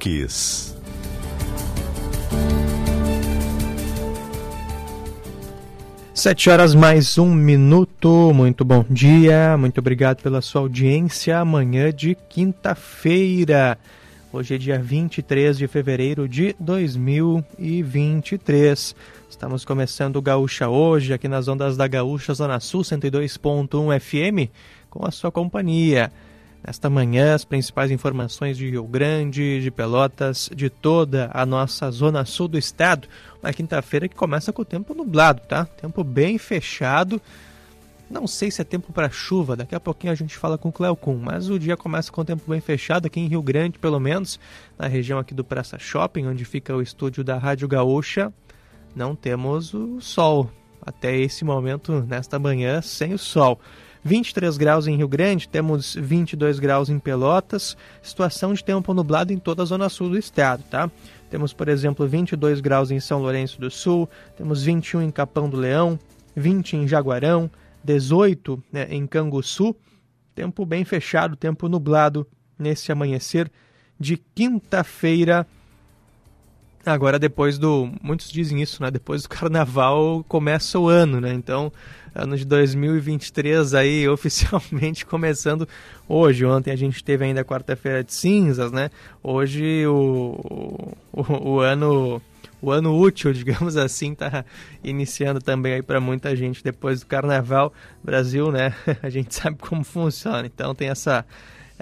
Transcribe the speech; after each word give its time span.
Baques. 0.00 0.74
Sete 6.14 6.48
horas 6.48 6.74
mais 6.74 7.18
um 7.18 7.34
minuto. 7.34 8.32
Muito 8.34 8.64
bom 8.64 8.82
dia. 8.88 9.58
Muito 9.58 9.76
obrigado 9.78 10.22
pela 10.22 10.40
sua 10.40 10.62
audiência. 10.62 11.38
Amanhã 11.38 11.92
de 11.92 12.16
quinta-feira. 12.30 13.76
Hoje 14.32 14.54
é 14.54 14.58
dia 14.58 14.78
23 14.78 15.58
de 15.58 15.68
fevereiro 15.68 16.26
de 16.26 16.56
2023. 16.58 18.96
Estamos 19.28 19.66
começando 19.66 20.16
o 20.16 20.22
Gaúcha 20.22 20.66
hoje, 20.68 21.12
aqui 21.12 21.28
nas 21.28 21.46
ondas 21.46 21.76
da 21.76 21.86
Gaúcha 21.86 22.32
Zona 22.32 22.58
Sul 22.58 22.80
102.1 22.82 24.00
FM, 24.00 24.48
com 24.88 25.04
a 25.04 25.10
sua 25.10 25.30
companhia. 25.30 26.10
Nesta 26.62 26.90
manhã, 26.90 27.34
as 27.34 27.44
principais 27.44 27.90
informações 27.90 28.56
de 28.56 28.68
Rio 28.68 28.84
Grande, 28.84 29.62
de 29.62 29.70
Pelotas, 29.70 30.50
de 30.54 30.68
toda 30.68 31.30
a 31.32 31.46
nossa 31.46 31.90
zona 31.90 32.24
sul 32.24 32.48
do 32.48 32.58
estado. 32.58 33.08
Uma 33.42 33.52
quinta-feira 33.52 34.06
que 34.06 34.14
começa 34.14 34.52
com 34.52 34.60
o 34.62 34.64
tempo 34.64 34.94
nublado, 34.94 35.40
tá? 35.48 35.64
Tempo 35.64 36.04
bem 36.04 36.36
fechado. 36.36 37.20
Não 38.10 38.26
sei 38.26 38.50
se 38.50 38.60
é 38.60 38.64
tempo 38.64 38.92
para 38.92 39.08
chuva, 39.08 39.56
daqui 39.56 39.74
a 39.74 39.80
pouquinho 39.80 40.12
a 40.12 40.16
gente 40.16 40.36
fala 40.36 40.58
com 40.58 40.68
o 40.68 40.72
Cleocum, 40.72 41.16
mas 41.16 41.48
o 41.48 41.58
dia 41.58 41.76
começa 41.76 42.10
com 42.10 42.20
o 42.20 42.24
tempo 42.24 42.42
bem 42.50 42.60
fechado 42.60 43.06
aqui 43.06 43.20
em 43.20 43.28
Rio 43.28 43.40
Grande, 43.40 43.78
pelo 43.78 44.00
menos, 44.00 44.38
na 44.76 44.88
região 44.88 45.18
aqui 45.18 45.32
do 45.32 45.44
Praça 45.44 45.78
Shopping, 45.78 46.26
onde 46.26 46.44
fica 46.44 46.74
o 46.74 46.82
estúdio 46.82 47.22
da 47.22 47.38
Rádio 47.38 47.68
Gaúcha. 47.68 48.32
Não 48.96 49.14
temos 49.14 49.72
o 49.72 50.00
sol 50.00 50.50
até 50.84 51.16
esse 51.16 51.44
momento, 51.44 52.04
nesta 52.06 52.38
manhã, 52.38 52.82
sem 52.82 53.14
o 53.14 53.18
sol. 53.18 53.60
23 54.02 54.56
graus 54.56 54.86
em 54.86 54.96
Rio 54.96 55.08
Grande, 55.08 55.48
temos 55.48 55.94
22 55.94 56.58
graus 56.58 56.88
em 56.88 56.98
Pelotas, 56.98 57.76
situação 58.02 58.54
de 58.54 58.64
tempo 58.64 58.94
nublado 58.94 59.32
em 59.32 59.38
toda 59.38 59.62
a 59.62 59.66
zona 59.66 59.88
sul 59.88 60.10
do 60.10 60.18
estado, 60.18 60.62
tá? 60.70 60.90
Temos, 61.28 61.52
por 61.52 61.68
exemplo, 61.68 62.08
22 62.08 62.60
graus 62.60 62.90
em 62.90 62.98
São 62.98 63.20
Lourenço 63.20 63.60
do 63.60 63.70
Sul, 63.70 64.08
temos 64.36 64.64
21 64.64 65.02
em 65.02 65.10
Capão 65.10 65.48
do 65.48 65.56
Leão, 65.56 65.98
20 66.34 66.76
em 66.76 66.88
Jaguarão, 66.88 67.50
18 67.84 68.62
né, 68.72 68.86
em 68.90 69.06
Canguçu. 69.06 69.74
Tempo 70.34 70.64
bem 70.64 70.84
fechado, 70.84 71.36
tempo 71.36 71.68
nublado 71.68 72.26
nesse 72.58 72.90
amanhecer 72.90 73.50
de 73.98 74.16
quinta-feira. 74.34 75.46
Agora, 76.84 77.18
depois 77.18 77.58
do. 77.58 77.92
Muitos 78.02 78.30
dizem 78.30 78.62
isso, 78.62 78.82
né? 78.82 78.90
Depois 78.90 79.22
do 79.22 79.28
carnaval 79.30 80.24
começa 80.26 80.78
o 80.78 80.88
ano, 80.88 81.20
né? 81.20 81.32
Então, 81.32 81.70
ano 82.14 82.36
de 82.36 82.44
2023 82.44 83.74
aí 83.74 84.08
oficialmente 84.08 85.04
começando 85.04 85.68
hoje. 86.08 86.44
Ontem 86.44 86.70
a 86.70 86.76
gente 86.76 87.04
teve 87.04 87.24
ainda 87.24 87.44
quarta-feira 87.44 88.02
de 88.02 88.14
cinzas, 88.14 88.72
né? 88.72 88.90
Hoje 89.22 89.86
o, 89.86 90.94
o, 91.12 91.50
o, 91.50 91.60
ano 91.60 92.20
o 92.62 92.70
ano 92.70 92.98
útil, 92.98 93.32
digamos 93.34 93.76
assim, 93.76 94.12
está 94.12 94.44
iniciando 94.82 95.40
também 95.40 95.74
aí 95.74 95.82
para 95.82 96.00
muita 96.00 96.34
gente 96.34 96.64
depois 96.64 97.00
do 97.00 97.06
carnaval. 97.06 97.74
Brasil, 98.02 98.50
né? 98.50 98.74
A 99.02 99.10
gente 99.10 99.34
sabe 99.34 99.58
como 99.58 99.84
funciona. 99.84 100.46
Então 100.46 100.74
tem 100.74 100.88
essa 100.88 101.26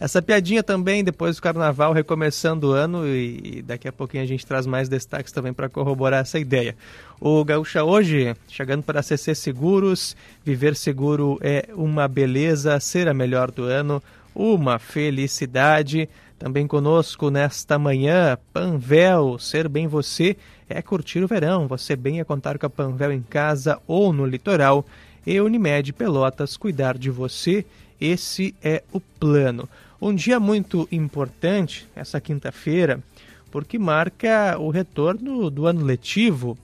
essa 0.01 0.23
piadinha 0.23 0.63
também, 0.63 1.03
depois 1.03 1.37
do 1.37 1.43
carnaval, 1.43 1.93
recomeçando 1.93 2.69
o 2.69 2.73
ano, 2.73 3.05
e 3.05 3.63
daqui 3.67 3.89
a 3.89 3.93
pouquinho 3.93 4.23
a 4.23 4.27
gente 4.27 4.47
traz 4.47 4.65
mais 4.65 4.89
destaques 4.89 5.33
também 5.33 5.53
para 5.53 5.69
corroborar 5.69 6.21
essa 6.21 6.39
ideia. 6.39 6.77
O 7.21 7.45
Gaúcha 7.45 7.83
hoje, 7.83 8.33
chegando 8.47 8.85
para 8.85 9.03
CC 9.03 9.35
Seguros, 9.35 10.17
viver 10.45 10.77
seguro 10.77 11.37
é 11.43 11.69
uma 11.75 12.07
beleza, 12.07 12.79
ser 12.79 13.09
a 13.09 13.15
melhor 13.15 13.51
do 13.51 13.65
ano, 13.65 14.01
uma 14.33 14.79
felicidade. 14.79 16.09
Também 16.39 16.69
conosco 16.69 17.29
nesta 17.29 17.77
manhã, 17.77 18.39
Panvel, 18.53 19.37
ser 19.41 19.69
bem 19.69 19.89
você 19.89 20.37
é 20.69 20.81
curtir 20.81 21.25
o 21.25 21.27
verão, 21.27 21.67
você 21.67 21.97
bem 21.97 22.21
é 22.21 22.25
contar 22.25 22.57
com 22.57 22.67
a 22.67 22.71
Panvel 22.71 23.11
em 23.11 23.23
casa 23.23 23.81
ou 23.85 24.13
no 24.13 24.25
litoral. 24.25 24.87
E 25.27 25.41
Unimed 25.41 25.93
Pelotas, 25.93 26.57
cuidar 26.57 26.97
de 26.97 27.11
você, 27.11 27.67
esse 28.01 28.55
é 28.63 28.85
o 28.93 29.01
plano. 29.01 29.69
Um 30.01 30.15
dia 30.15 30.39
muito 30.39 30.89
importante, 30.93 31.89
essa 31.97 32.21
quinta-feira, 32.21 33.03
porque 33.51 33.79
marca 33.79 34.57
o 34.57 34.71
retorno 34.71 35.51
do 35.51 35.67
ano 35.67 35.85
letivo, 35.85 36.57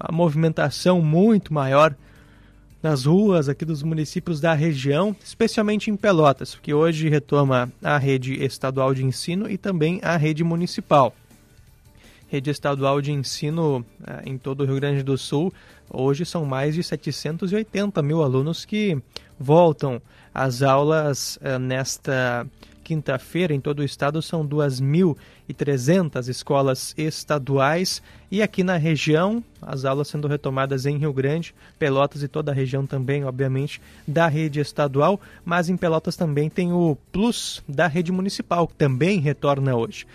uma 0.00 0.16
movimentação 0.16 1.02
muito 1.02 1.52
maior 1.52 1.94
nas 2.82 3.04
ruas 3.04 3.50
aqui 3.50 3.66
dos 3.66 3.82
municípios 3.82 4.40
da 4.40 4.54
região, 4.54 5.14
especialmente 5.22 5.90
em 5.90 5.96
Pelotas, 5.96 6.54
que 6.54 6.72
hoje 6.72 7.08
retoma 7.10 7.70
a 7.82 7.98
rede 7.98 8.42
estadual 8.42 8.94
de 8.94 9.04
ensino 9.04 9.50
e 9.50 9.58
também 9.58 10.00
a 10.02 10.16
rede 10.16 10.42
municipal. 10.42 11.14
Rede 12.28 12.50
estadual 12.50 13.02
de 13.02 13.12
ensino 13.12 13.84
eh, 14.06 14.22
em 14.24 14.38
todo 14.38 14.62
o 14.62 14.66
Rio 14.66 14.76
Grande 14.76 15.02
do 15.02 15.16
Sul, 15.18 15.52
hoje 15.90 16.24
são 16.24 16.46
mais 16.46 16.74
de 16.74 16.82
780 16.82 18.02
mil 18.02 18.22
alunos 18.22 18.64
que 18.64 18.98
voltam 19.38 20.00
as 20.34 20.62
aulas 20.62 21.36
uh, 21.36 21.58
nesta 21.58 22.46
quinta-feira 22.82 23.54
em 23.54 23.60
todo 23.60 23.78
o 23.80 23.84
estado 23.84 24.20
são 24.20 24.46
2.300 24.46 26.28
escolas 26.28 26.94
estaduais 26.98 28.02
e 28.30 28.42
aqui 28.42 28.62
na 28.62 28.76
região 28.76 29.42
as 29.62 29.86
aulas 29.86 30.08
sendo 30.08 30.28
retomadas 30.28 30.84
em 30.84 30.98
Rio 30.98 31.12
Grande, 31.12 31.54
Pelotas 31.78 32.22
e 32.22 32.28
toda 32.28 32.52
a 32.52 32.54
região 32.54 32.84
também, 32.84 33.24
obviamente, 33.24 33.80
da 34.06 34.26
rede 34.26 34.60
estadual, 34.60 35.18
mas 35.44 35.70
em 35.70 35.76
Pelotas 35.76 36.16
também 36.16 36.50
tem 36.50 36.72
o 36.72 36.98
Plus 37.10 37.62
da 37.66 37.86
rede 37.86 38.12
municipal, 38.12 38.68
que 38.68 38.74
também 38.74 39.18
retorna 39.18 39.74
hoje. 39.74 40.06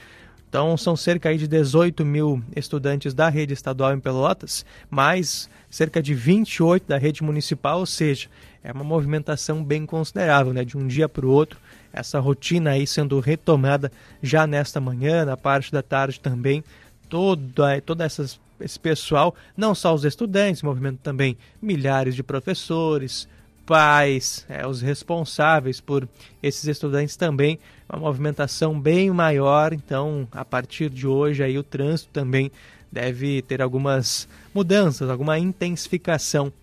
Então 0.49 0.75
são 0.75 0.95
cerca 0.95 1.35
de 1.37 1.47
18 1.47 2.03
mil 2.03 2.43
estudantes 2.55 3.13
da 3.13 3.29
rede 3.29 3.53
estadual 3.53 3.93
em 3.93 3.99
Pelotas, 3.99 4.65
mais 4.89 5.47
cerca 5.69 6.01
de 6.01 6.15
28 6.15 6.87
da 6.87 6.97
rede 6.97 7.23
municipal, 7.23 7.79
ou 7.79 7.85
seja, 7.85 8.27
é 8.63 8.71
uma 8.71 8.83
movimentação 8.83 9.63
bem 9.63 9.85
considerável, 9.85 10.51
né? 10.51 10.65
De 10.65 10.75
um 10.75 10.87
dia 10.87 11.07
para 11.07 11.25
o 11.25 11.29
outro, 11.29 11.59
essa 11.93 12.19
rotina 12.19 12.71
aí 12.71 12.87
sendo 12.87 13.19
retomada 13.19 13.91
já 14.23 14.47
nesta 14.47 14.81
manhã, 14.81 15.23
na 15.23 15.37
parte 15.37 15.71
da 15.71 15.83
tarde 15.83 16.19
também, 16.19 16.63
toda, 17.07 17.79
toda 17.81 18.03
essas, 18.03 18.39
esse 18.59 18.79
pessoal, 18.79 19.35
não 19.55 19.75
só 19.75 19.93
os 19.93 20.03
estudantes, 20.03 20.63
movimento 20.63 20.99
também 21.03 21.37
milhares 21.61 22.15
de 22.15 22.23
professores, 22.23 23.27
pais, 23.67 24.47
é, 24.49 24.65
os 24.65 24.81
responsáveis 24.81 25.79
por 25.79 26.09
esses 26.41 26.65
estudantes 26.65 27.15
também, 27.15 27.59
uma 27.89 27.99
movimentação 27.99 28.79
bem 28.79 29.09
maior, 29.09 29.73
então 29.73 30.27
a 30.31 30.45
partir 30.45 30.89
de 30.89 31.07
hoje 31.07 31.43
aí 31.43 31.57
o 31.57 31.63
trânsito 31.63 32.11
também 32.13 32.51
deve 32.91 33.41
ter 33.41 33.61
algumas 33.61 34.27
mudanças, 34.53 35.09
alguma 35.09 35.39
intensificação 35.39 36.53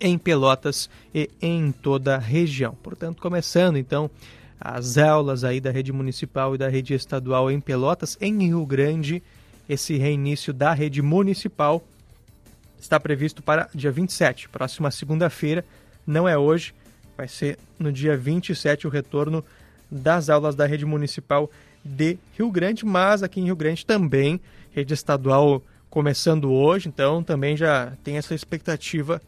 em 0.00 0.18
Pelotas 0.18 0.90
e 1.14 1.30
em 1.40 1.70
toda 1.70 2.16
a 2.16 2.18
região. 2.18 2.76
Portanto, 2.82 3.22
começando 3.22 3.76
então 3.76 4.10
as 4.60 4.98
aulas 4.98 5.44
aí 5.44 5.60
da 5.60 5.70
rede 5.70 5.92
municipal 5.92 6.54
e 6.54 6.58
da 6.58 6.68
rede 6.68 6.94
estadual 6.94 7.50
em 7.50 7.60
Pelotas, 7.60 8.18
em 8.20 8.46
Rio 8.46 8.66
Grande, 8.66 9.22
esse 9.68 9.96
reinício 9.96 10.52
da 10.52 10.72
rede 10.72 11.02
municipal 11.02 11.82
está 12.78 12.98
previsto 12.98 13.42
para 13.42 13.68
dia 13.74 13.90
27, 13.90 14.48
próxima 14.48 14.90
segunda-feira, 14.90 15.64
não 16.06 16.28
é 16.28 16.36
hoje, 16.38 16.74
vai 17.16 17.26
ser 17.26 17.58
no 17.78 17.92
dia 17.92 18.16
27 18.16 18.86
o 18.86 18.90
retorno 18.90 19.44
das 19.90 20.28
aulas 20.28 20.54
da 20.54 20.66
rede 20.66 20.84
municipal 20.84 21.50
de 21.84 22.18
Rio 22.36 22.50
Grande, 22.50 22.84
mas 22.84 23.22
aqui 23.22 23.40
em 23.40 23.44
Rio 23.44 23.56
Grande 23.56 23.86
também, 23.86 24.40
rede 24.72 24.92
estadual 24.92 25.62
começando 25.88 26.52
hoje, 26.52 26.88
então 26.88 27.22
também 27.22 27.56
já 27.56 27.92
tem 28.02 28.18
essa 28.18 28.34
expectativa 28.34 29.20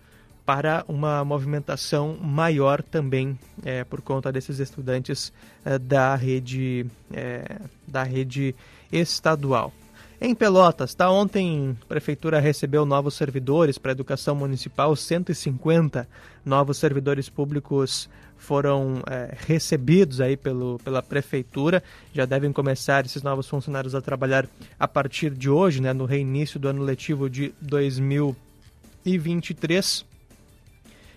para 0.44 0.84
uma 0.88 1.24
movimentação 1.24 2.16
maior 2.16 2.82
também 2.82 3.38
é, 3.64 3.84
por 3.84 4.00
conta 4.00 4.32
desses 4.32 4.58
estudantes 4.58 5.32
é, 5.64 5.78
da 5.78 6.14
rede 6.14 6.86
é, 7.12 7.60
da 7.86 8.02
rede 8.02 8.54
estadual. 8.90 9.72
Em 10.20 10.34
Pelotas, 10.34 10.94
tá 10.94 11.10
ontem 11.10 11.76
a 11.82 11.84
prefeitura 11.84 12.40
recebeu 12.40 12.84
novos 12.84 13.14
servidores 13.14 13.78
para 13.78 13.90
a 13.90 13.92
educação 13.92 14.34
municipal, 14.34 14.96
150 14.96 16.08
novos 16.44 16.78
servidores 16.78 17.28
públicos 17.28 18.08
foram 18.38 19.02
é, 19.10 19.34
recebidos 19.46 20.20
aí 20.20 20.36
pelo, 20.36 20.78
pela 20.84 21.02
prefeitura. 21.02 21.82
Já 22.14 22.24
devem 22.24 22.52
começar 22.52 23.04
esses 23.04 23.20
novos 23.22 23.48
funcionários 23.48 23.94
a 23.94 24.00
trabalhar 24.00 24.48
a 24.78 24.88
partir 24.88 25.30
de 25.30 25.50
hoje, 25.50 25.82
né, 25.82 25.92
no 25.92 26.06
reinício 26.06 26.58
do 26.58 26.68
ano 26.68 26.82
letivo 26.82 27.28
de 27.28 27.52
2023. 27.60 30.07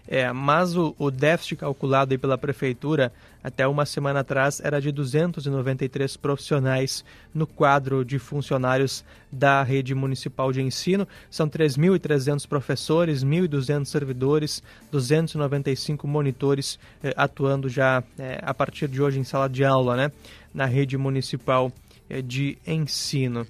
É, 0.08 0.32
mas 0.32 0.76
o, 0.76 0.96
o, 0.98 1.12
déficit 1.12 1.58
calculado 1.58 2.18
pela 2.18 2.38
prefeitura 2.38 3.14
até 3.44 3.68
uma 3.68 3.86
semana 3.86 4.20
atrás 4.20 4.60
era 4.60 4.82
de 4.82 4.92
293 4.92 6.18
profissionais 6.18 7.04
no 7.34 7.48
quadro 7.48 8.04
de 8.04 8.20
funcionários 8.20 9.04
da 9.32 9.64
rede 9.64 9.96
municipal 9.96 10.52
de 10.52 10.62
ensino. 10.62 11.08
São 11.30 11.48
3.300 11.48 12.48
professores, 12.48 13.24
1.200 13.24 13.86
servidores, 13.86 14.64
295 14.92 16.08
monitores 16.08 16.80
eh, 17.04 17.14
atuando 17.16 17.70
já 17.70 18.04
eh, 18.20 18.40
a 18.42 18.54
partir 18.54 18.88
de 18.88 19.02
hoje 19.02 19.20
em 19.20 19.24
sala 19.24 19.48
de 19.48 19.64
aula, 19.64 19.96
né, 19.96 20.12
na 20.54 20.66
rede 20.66 20.98
municipal 20.98 21.72
eh, 22.10 22.22
de 22.22 22.58
ensino. 22.66 23.48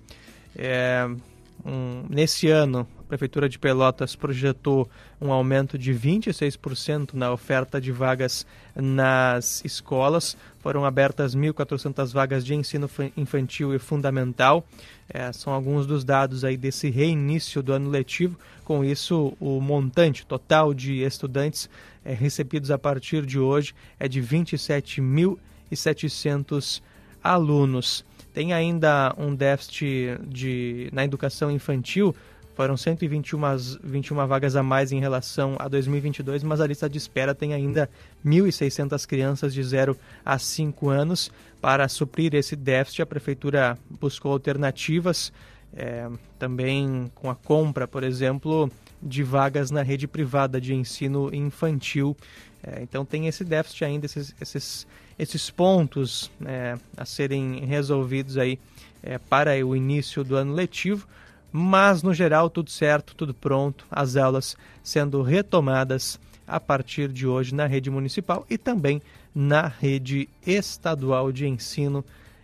Um, 1.64 2.06
nesse 2.10 2.50
ano, 2.50 2.88
Prefeitura 3.12 3.48
de 3.50 3.60
Pelotas 3.60 4.16
projetou 4.16 4.90
um 5.20 5.34
aumento 5.34 5.78
de 5.78 5.94
26% 5.94 7.14
na 7.14 7.34
oferta 7.34 7.82
de 7.82 7.92
vagas 7.92 8.48
nas 8.74 9.62
escolas. 9.66 10.38
Foram 10.62 10.86
abertas 10.86 11.36
1.400 11.36 12.14
vagas 12.14 12.46
de 12.46 12.56
ensino 12.56 12.90
infantil 13.18 13.76
e 13.76 13.80
fundamental. 13.80 14.66
É, 15.10 15.30
são 15.34 15.52
alguns 15.52 15.86
dos 15.86 16.06
dados 16.06 16.46
aí 16.46 16.56
desse 16.56 16.90
reinício 16.90 17.62
do 17.62 17.74
ano 17.74 17.90
letivo. 17.90 18.40
Com 18.64 18.82
isso, 18.82 19.34
o 19.42 19.60
montante 19.60 20.26
total 20.26 20.74
de 20.74 21.04
estudantes 21.04 21.70
é, 22.06 22.14
recebidos 22.14 22.72
a 22.72 22.78
partir 22.78 23.26
de 23.26 23.38
hoje 23.38 23.76
é 24.00 24.08
de 24.08 24.22
27.700 24.22 26.82
alunos. 27.22 28.06
Tem 28.34 28.54
ainda 28.54 29.14
um 29.18 29.36
déficit 29.36 30.18
de, 30.30 30.90
na 30.94 31.04
educação 31.04 31.52
infantil 31.52 32.16
foram 32.56 32.76
121 32.76 33.40
21 33.84 34.28
vagas 34.28 34.56
a 34.56 34.64
mais 34.64 34.92
em 34.92 35.00
relação 35.00 35.56
a 35.60 35.68
2022, 35.68 36.44
mas 36.44 36.60
a 36.60 36.68
lista 36.68 36.90
de 36.90 36.98
espera 36.98 37.34
tem 37.34 37.54
ainda 37.54 37.90
1.600 38.26 39.06
crianças 39.06 39.54
de 39.54 39.64
0 39.64 39.98
a 40.26 40.38
5 40.38 40.90
anos. 40.90 41.32
Para 41.62 41.88
suprir 41.88 42.34
esse 42.34 42.56
déficit, 42.56 43.04
a 43.04 43.06
Prefeitura 43.06 43.78
buscou 44.00 44.32
alternativas, 44.32 45.32
é, 45.76 46.10
também 46.40 47.12
com 47.16 47.30
a 47.30 47.36
compra, 47.36 47.88
por 47.88 48.04
exemplo, 48.04 48.70
de 49.02 49.24
vagas 49.24 49.72
na 49.72 49.82
rede 49.82 50.08
privada 50.08 50.60
de 50.60 50.74
ensino 50.74 51.34
infantil. 51.34 52.18
É, 52.64 52.82
então 52.82 53.06
tem 53.06 53.28
esse 53.28 53.44
déficit 53.44 53.86
ainda, 53.86 54.06
esses, 54.06 54.36
esses, 54.40 54.88
esses 55.18 55.50
pontos 55.50 56.32
é, 56.46 56.78
a 56.98 57.06
serem 57.06 57.66
resolvidos 57.66 58.38
aí 58.38 58.60
é, 59.02 59.18
para 59.18 59.66
o 59.66 59.76
início 59.76 60.24
do 60.24 60.36
ano 60.36 60.54
letivo 60.54 61.08
mas 61.52 62.02
no 62.02 62.14
geral 62.14 62.50
tudo 62.50 62.70
certo, 62.70 63.16
tudo 63.16 63.34
pronto, 63.34 63.86
as 63.92 64.16
aulas 64.16 64.56
sendo 64.84 65.22
retomadas 65.22 66.20
a 66.48 66.60
partir 66.60 67.10
de 67.10 67.28
hoje 67.28 67.54
na 67.54 67.66
rede 67.66 67.90
municipal 67.90 68.46
e 68.50 68.58
também 68.58 69.02
na 69.34 69.68
rede 69.68 70.28
estadual 70.46 71.32
de 71.32 71.48
ensino 71.48 72.04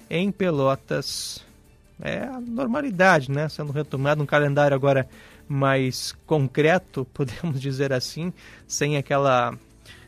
em 0.09 0.31
Pelotas. 0.31 1.45
É 2.01 2.23
a 2.23 2.39
normalidade, 2.39 3.31
né? 3.31 3.49
Sendo 3.49 3.71
retomado 3.71 4.21
um 4.21 4.25
calendário 4.25 4.75
agora 4.75 5.07
mais 5.47 6.15
concreto, 6.25 7.05
podemos 7.13 7.59
dizer 7.59 7.91
assim, 7.91 8.31
sem 8.67 8.97
aquela 8.97 9.57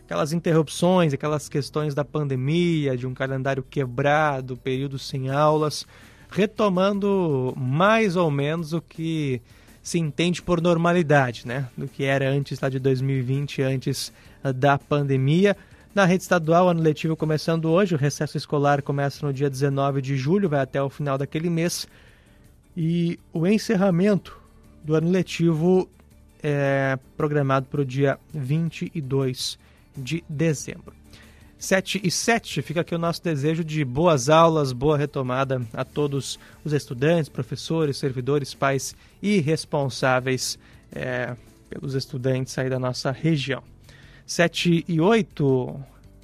aquelas 0.05 0.33
interrupções, 0.33 1.13
aquelas 1.13 1.47
questões 1.47 1.93
da 1.93 2.03
pandemia, 2.03 2.97
de 2.97 3.05
um 3.05 3.13
calendário 3.13 3.61
quebrado, 3.61 4.57
períodos 4.57 5.07
sem 5.07 5.29
aulas 5.29 5.85
retomando 6.29 7.53
mais 7.57 8.15
ou 8.15 8.29
menos 8.29 8.73
o 8.73 8.81
que 8.81 9.41
se 9.81 9.97
entende 9.97 10.41
por 10.41 10.61
normalidade, 10.61 11.47
né? 11.47 11.67
Do 11.75 11.87
que 11.87 12.03
era 12.03 12.29
antes 12.29 12.59
lá 12.59 12.69
de 12.69 12.79
2020, 12.79 13.61
antes 13.61 14.13
ah, 14.43 14.51
da 14.51 14.77
pandemia. 14.77 15.57
Na 15.93 16.05
rede 16.05 16.23
estadual, 16.23 16.69
ano 16.69 16.81
letivo 16.81 17.15
começando 17.15 17.65
hoje, 17.65 17.95
o 17.95 17.97
recesso 17.97 18.37
escolar 18.37 18.83
começa 18.83 19.25
no 19.25 19.33
dia 19.33 19.49
19 19.49 20.01
de 20.01 20.15
julho, 20.15 20.47
vai 20.47 20.61
até 20.61 20.81
o 20.81 20.89
final 20.89 21.17
daquele 21.17 21.49
mês. 21.49 21.87
E 22.77 23.19
o 23.33 23.47
encerramento 23.47 24.39
do 24.83 24.93
ano 24.95 25.09
letivo 25.09 25.89
é 26.43 26.97
programado 27.17 27.65
para 27.65 27.81
o 27.81 27.85
dia 27.85 28.19
22 28.31 29.57
de 29.97 30.23
dezembro. 30.29 30.98
7 31.59 31.99
e 32.01 32.09
7, 32.09 32.61
fica 32.61 32.79
aqui 32.79 32.95
o 32.95 32.97
nosso 32.97 33.21
desejo 33.21 33.65
de 33.65 33.83
boas 33.83 34.29
aulas, 34.29 34.71
boa 34.71 34.97
retomada 34.97 35.61
a 35.73 35.83
todos 35.83 36.39
os 36.63 36.71
estudantes, 36.71 37.27
professores, 37.27 37.97
servidores, 37.97 38.53
pais 38.53 38.95
e 39.21 39.41
responsáveis 39.41 40.57
é, 40.89 41.35
pelos 41.69 41.95
estudantes 41.95 42.57
aí 42.57 42.69
da 42.69 42.79
nossa 42.79 43.11
região. 43.11 43.61
7 44.25 44.85
e 44.87 45.01
8, 45.01 45.79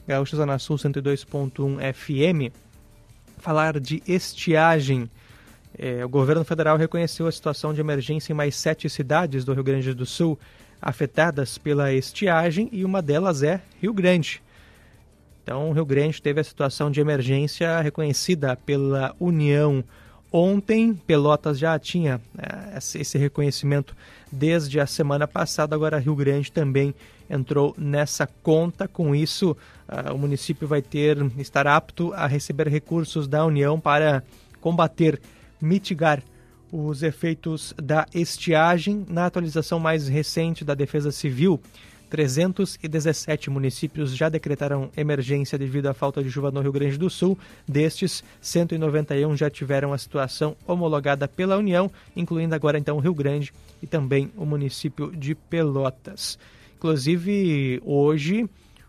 Gaúcha 0.07 0.37
Zona 0.37 0.57
Sul 0.57 0.77
102.1 0.77 1.93
FM, 1.93 2.55
falar 3.37 3.77
de 3.77 4.01
estiagem. 4.07 5.09
É, 5.77 6.05
o 6.05 6.07
governo 6.07 6.45
federal 6.45 6.77
reconheceu 6.77 7.27
a 7.27 7.31
situação 7.31 7.73
de 7.73 7.81
emergência 7.81 8.31
em 8.31 8.35
mais 8.35 8.55
sete 8.55 8.89
cidades 8.89 9.43
do 9.43 9.53
Rio 9.53 9.65
Grande 9.65 9.93
do 9.93 10.05
Sul 10.05 10.39
afetadas 10.81 11.57
pela 11.57 11.91
estiagem 11.91 12.69
e 12.71 12.85
uma 12.85 13.01
delas 13.01 13.43
é 13.43 13.61
Rio 13.81 13.93
Grande. 13.93 14.41
Então, 15.45 15.69
o 15.69 15.73
Rio 15.73 15.85
Grande 15.85 16.19
teve 16.19 16.41
a 16.41 16.43
situação 16.43 16.89
de 16.89 16.99
emergência 16.99 17.79
reconhecida 17.79 18.55
pela 18.55 19.15
União 19.19 19.83
ontem. 20.31 20.95
Pelotas 21.05 21.59
já 21.59 21.77
tinha 21.77 22.19
é, 22.35 22.79
esse 22.79 23.15
reconhecimento 23.15 23.95
desde 24.31 24.79
a 24.79 24.87
semana 24.87 25.27
passada, 25.27 25.75
agora 25.75 25.99
Rio 25.99 26.15
Grande 26.15 26.51
também 26.51 26.95
entrou 27.29 27.75
nessa 27.77 28.25
conta. 28.41 28.87
Com 28.87 29.13
isso, 29.13 29.55
uh, 29.87 30.15
o 30.15 30.17
município 30.17 30.67
vai 30.67 30.81
ter 30.81 31.15
estar 31.37 31.67
apto 31.67 32.11
a 32.13 32.25
receber 32.25 32.67
recursos 32.67 33.27
da 33.27 33.45
União 33.45 33.79
para 33.79 34.23
combater, 34.59 35.21
mitigar 35.61 36.23
os 36.71 37.03
efeitos 37.03 37.71
da 37.77 38.07
estiagem. 38.15 39.05
Na 39.07 39.27
atualização 39.27 39.79
mais 39.79 40.07
recente 40.07 40.65
da 40.65 40.73
Defesa 40.73 41.11
Civil, 41.11 41.61
317 42.09 43.49
municípios 43.49 44.15
já 44.15 44.29
decretaram 44.29 44.89
emergência 44.95 45.57
devido 45.57 45.87
à 45.87 45.93
falta 45.93 46.23
de 46.23 46.31
chuva 46.31 46.51
no 46.51 46.61
Rio 46.61 46.71
Grande 46.71 46.97
do 46.97 47.09
Sul. 47.09 47.37
Destes, 47.67 48.23
191 48.41 49.35
já 49.35 49.49
tiveram 49.49 49.93
a 49.93 49.97
situação 49.97 50.55
homologada 50.65 51.27
pela 51.27 51.57
União, 51.57 51.91
incluindo 52.15 52.55
agora 52.55 52.77
então 52.77 52.97
o 52.97 52.99
Rio 52.99 53.13
Grande 53.13 53.53
e 53.81 53.87
também 53.87 54.31
o 54.37 54.45
município 54.45 55.11
de 55.11 55.35
Pelotas. 55.35 56.37
Inclusive, 56.77 57.81
hoje, 57.83 58.47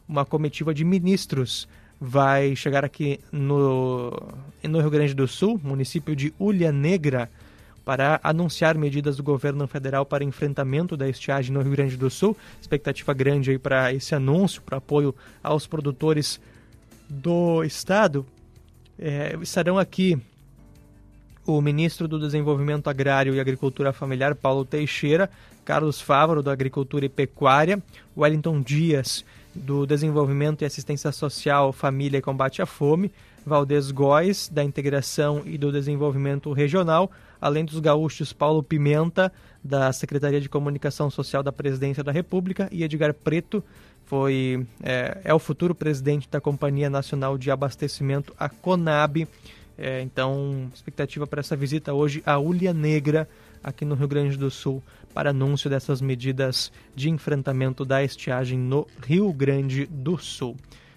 uma 0.08 0.24
comitiva 0.24 0.74
de 0.74 0.84
ministros 0.84 1.68
vai 2.00 2.54
chegar 2.54 2.84
aqui 2.84 3.20
no, 3.32 4.12
no 4.62 4.80
Rio 4.80 4.90
Grande 4.90 5.14
do 5.14 5.26
Sul, 5.26 5.60
município 5.62 6.14
de 6.14 6.32
Ulha 6.38 6.70
Negra, 6.70 7.30
para 7.86 8.18
anunciar 8.20 8.76
medidas 8.76 9.16
do 9.16 9.22
governo 9.22 9.64
federal 9.68 10.04
para 10.04 10.24
enfrentamento 10.24 10.96
da 10.96 11.08
estiagem 11.08 11.54
no 11.54 11.62
Rio 11.62 11.70
Grande 11.70 11.96
do 11.96 12.10
Sul. 12.10 12.36
Expectativa 12.60 13.14
grande 13.14 13.52
aí 13.52 13.58
para 13.60 13.94
esse 13.94 14.12
anúncio, 14.12 14.60
para 14.60 14.78
apoio 14.78 15.14
aos 15.40 15.68
produtores 15.68 16.40
do 17.08 17.62
estado. 17.62 18.26
É, 18.98 19.38
estarão 19.40 19.78
aqui 19.78 20.18
o 21.46 21.60
ministro 21.60 22.08
do 22.08 22.18
Desenvolvimento 22.18 22.90
Agrário 22.90 23.32
e 23.36 23.38
Agricultura 23.38 23.92
Familiar, 23.92 24.34
Paulo 24.34 24.64
Teixeira, 24.64 25.30
Carlos 25.64 26.00
Fávaro, 26.00 26.42
da 26.42 26.50
Agricultura 26.50 27.06
e 27.06 27.08
Pecuária, 27.08 27.80
Wellington 28.16 28.60
Dias, 28.62 29.24
do 29.54 29.86
Desenvolvimento 29.86 30.62
e 30.62 30.64
Assistência 30.64 31.12
Social, 31.12 31.72
Família 31.72 32.18
e 32.18 32.22
Combate 32.22 32.60
à 32.60 32.66
Fome, 32.66 33.12
Valdez 33.46 33.92
Góes, 33.92 34.48
da 34.48 34.64
Integração 34.64 35.42
e 35.46 35.56
do 35.56 35.70
Desenvolvimento 35.70 36.52
Regional, 36.52 37.12
além 37.40 37.64
dos 37.64 37.80
gaúchos 37.80 38.32
Paulo 38.32 38.62
Pimenta, 38.62 39.32
da 39.62 39.92
Secretaria 39.92 40.40
de 40.40 40.48
Comunicação 40.48 41.10
Social 41.10 41.42
da 41.42 41.52
Presidência 41.52 42.02
da 42.02 42.12
República, 42.12 42.68
e 42.70 42.84
Edgar 42.84 43.12
Preto, 43.12 43.62
foi 44.04 44.64
é, 44.82 45.20
é 45.24 45.34
o 45.34 45.38
futuro 45.38 45.74
presidente 45.74 46.28
da 46.28 46.40
Companhia 46.40 46.88
Nacional 46.88 47.36
de 47.36 47.50
Abastecimento, 47.50 48.34
a 48.38 48.48
CONAB. 48.48 49.26
É, 49.78 50.00
então, 50.00 50.70
expectativa 50.72 51.26
para 51.26 51.40
essa 51.40 51.56
visita 51.56 51.92
hoje 51.92 52.22
à 52.24 52.38
Ulha 52.38 52.72
Negra, 52.72 53.28
aqui 53.62 53.84
no 53.84 53.94
Rio 53.94 54.08
Grande 54.08 54.36
do 54.36 54.50
Sul, 54.50 54.82
para 55.12 55.30
anúncio 55.30 55.68
dessas 55.68 56.00
medidas 56.00 56.72
de 56.94 57.10
enfrentamento 57.10 57.84
da 57.84 58.02
estiagem 58.02 58.58
no 58.58 58.86
Rio 59.04 59.32
Grande 59.32 59.84
do 59.86 60.16
Sul. 60.16 60.56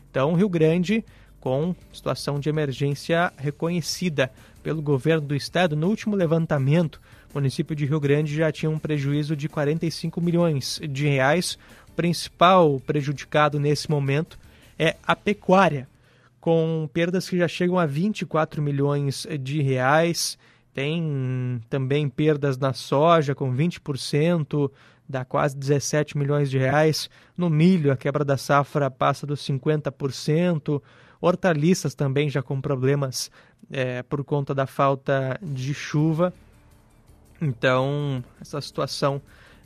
Então, 0.09 0.33
Rio 0.33 0.47
Grande 0.47 1.03
com 1.39 1.75
situação 1.91 2.39
de 2.39 2.49
emergência 2.49 3.31
reconhecida 3.37 4.31
pelo 4.61 4.81
governo 4.81 5.27
do 5.27 5.35
estado. 5.35 5.75
No 5.75 5.87
último 5.87 6.15
levantamento, 6.15 7.01
o 7.31 7.37
município 7.37 7.75
de 7.75 7.85
Rio 7.85 7.99
Grande 7.99 8.35
já 8.35 8.51
tinha 8.51 8.69
um 8.69 8.79
prejuízo 8.79 9.35
de 9.35 9.47
45 9.47 10.21
milhões 10.21 10.79
de 10.89 11.07
reais. 11.07 11.57
O 11.89 11.93
principal 11.93 12.79
prejudicado 12.79 13.59
nesse 13.59 13.89
momento 13.89 14.39
é 14.77 14.95
a 15.05 15.15
pecuária, 15.15 15.87
com 16.39 16.89
perdas 16.93 17.29
que 17.29 17.37
já 17.37 17.47
chegam 17.47 17.77
a 17.77 17.85
24 17.85 18.61
milhões 18.61 19.27
de 19.39 19.61
reais. 19.61 20.37
Tem 20.73 21.61
também 21.69 22.07
perdas 22.07 22.57
na 22.57 22.73
soja, 22.73 23.35
com 23.35 23.53
20%, 23.53 24.71
dá 25.07 25.25
quase 25.25 25.57
17 25.57 26.17
milhões 26.17 26.49
de 26.49 26.57
reais. 26.57 27.09
No 27.35 27.49
milho, 27.49 27.91
a 27.91 27.97
quebra 27.97 28.23
da 28.23 28.37
safra 28.37 28.89
passa 28.89 29.25
dos 29.25 29.41
50%. 29.41 30.81
Hortaliças 31.21 31.93
também 31.93 32.29
já 32.29 32.41
com 32.41 32.61
problemas 32.61 33.29
é, 33.71 34.03
por 34.03 34.23
conta 34.23 34.53
da 34.53 34.65
falta 34.65 35.39
de 35.41 35.73
chuva. 35.73 36.33
Então, 37.41 38.23
essa 38.39 38.59
situação 38.61 39.21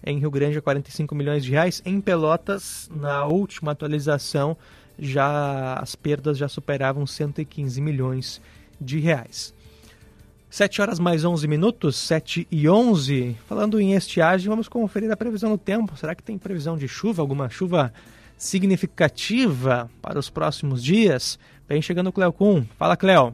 em 0.06 0.20
Rio 0.20 0.32
Grande 0.32 0.58
é 0.58 0.62
45 0.62 1.16
milhões 1.16 1.44
de 1.44 1.52
reais. 1.52 1.82
Em 1.86 2.02
Pelotas, 2.02 2.90
na 2.94 3.26
última 3.26 3.72
atualização, 3.72 4.58
já 4.98 5.76
as 5.76 5.96
perdas 5.96 6.38
já 6.38 6.48
superavam 6.48 7.06
115 7.06 7.82
milhões 7.82 8.42
de 8.80 9.00
reais. 9.00 9.54
7 10.50 10.82
horas 10.82 11.00
mais 11.00 11.26
11 11.26 11.48
minutos, 11.48 11.96
7 11.96 12.48
e 12.52 12.70
11. 12.70 13.36
Falando 13.48 13.80
em 13.82 13.94
estiagem, 13.94 14.48
vamos 14.48 14.68
conferir 14.68 15.12
a 15.12 15.18
previsão 15.18 15.50
do 15.50 15.58
tempo. 15.58 15.98
Será 15.98 16.14
que 16.14 16.22
tem 16.22 16.38
previsão 16.38 16.78
de 16.78 16.88
chuva? 16.88 17.24
Alguma 17.24 17.50
chuva 17.50 17.92
significativa 18.44 19.90
para 20.02 20.20
os 20.20 20.30
próximos 20.30 20.84
dias? 20.84 21.40
Vem 21.68 21.82
chegando 21.82 22.08
o 22.08 22.12
Cleocum. 22.12 22.66
Fala, 22.78 22.98
Cleo. 22.98 23.34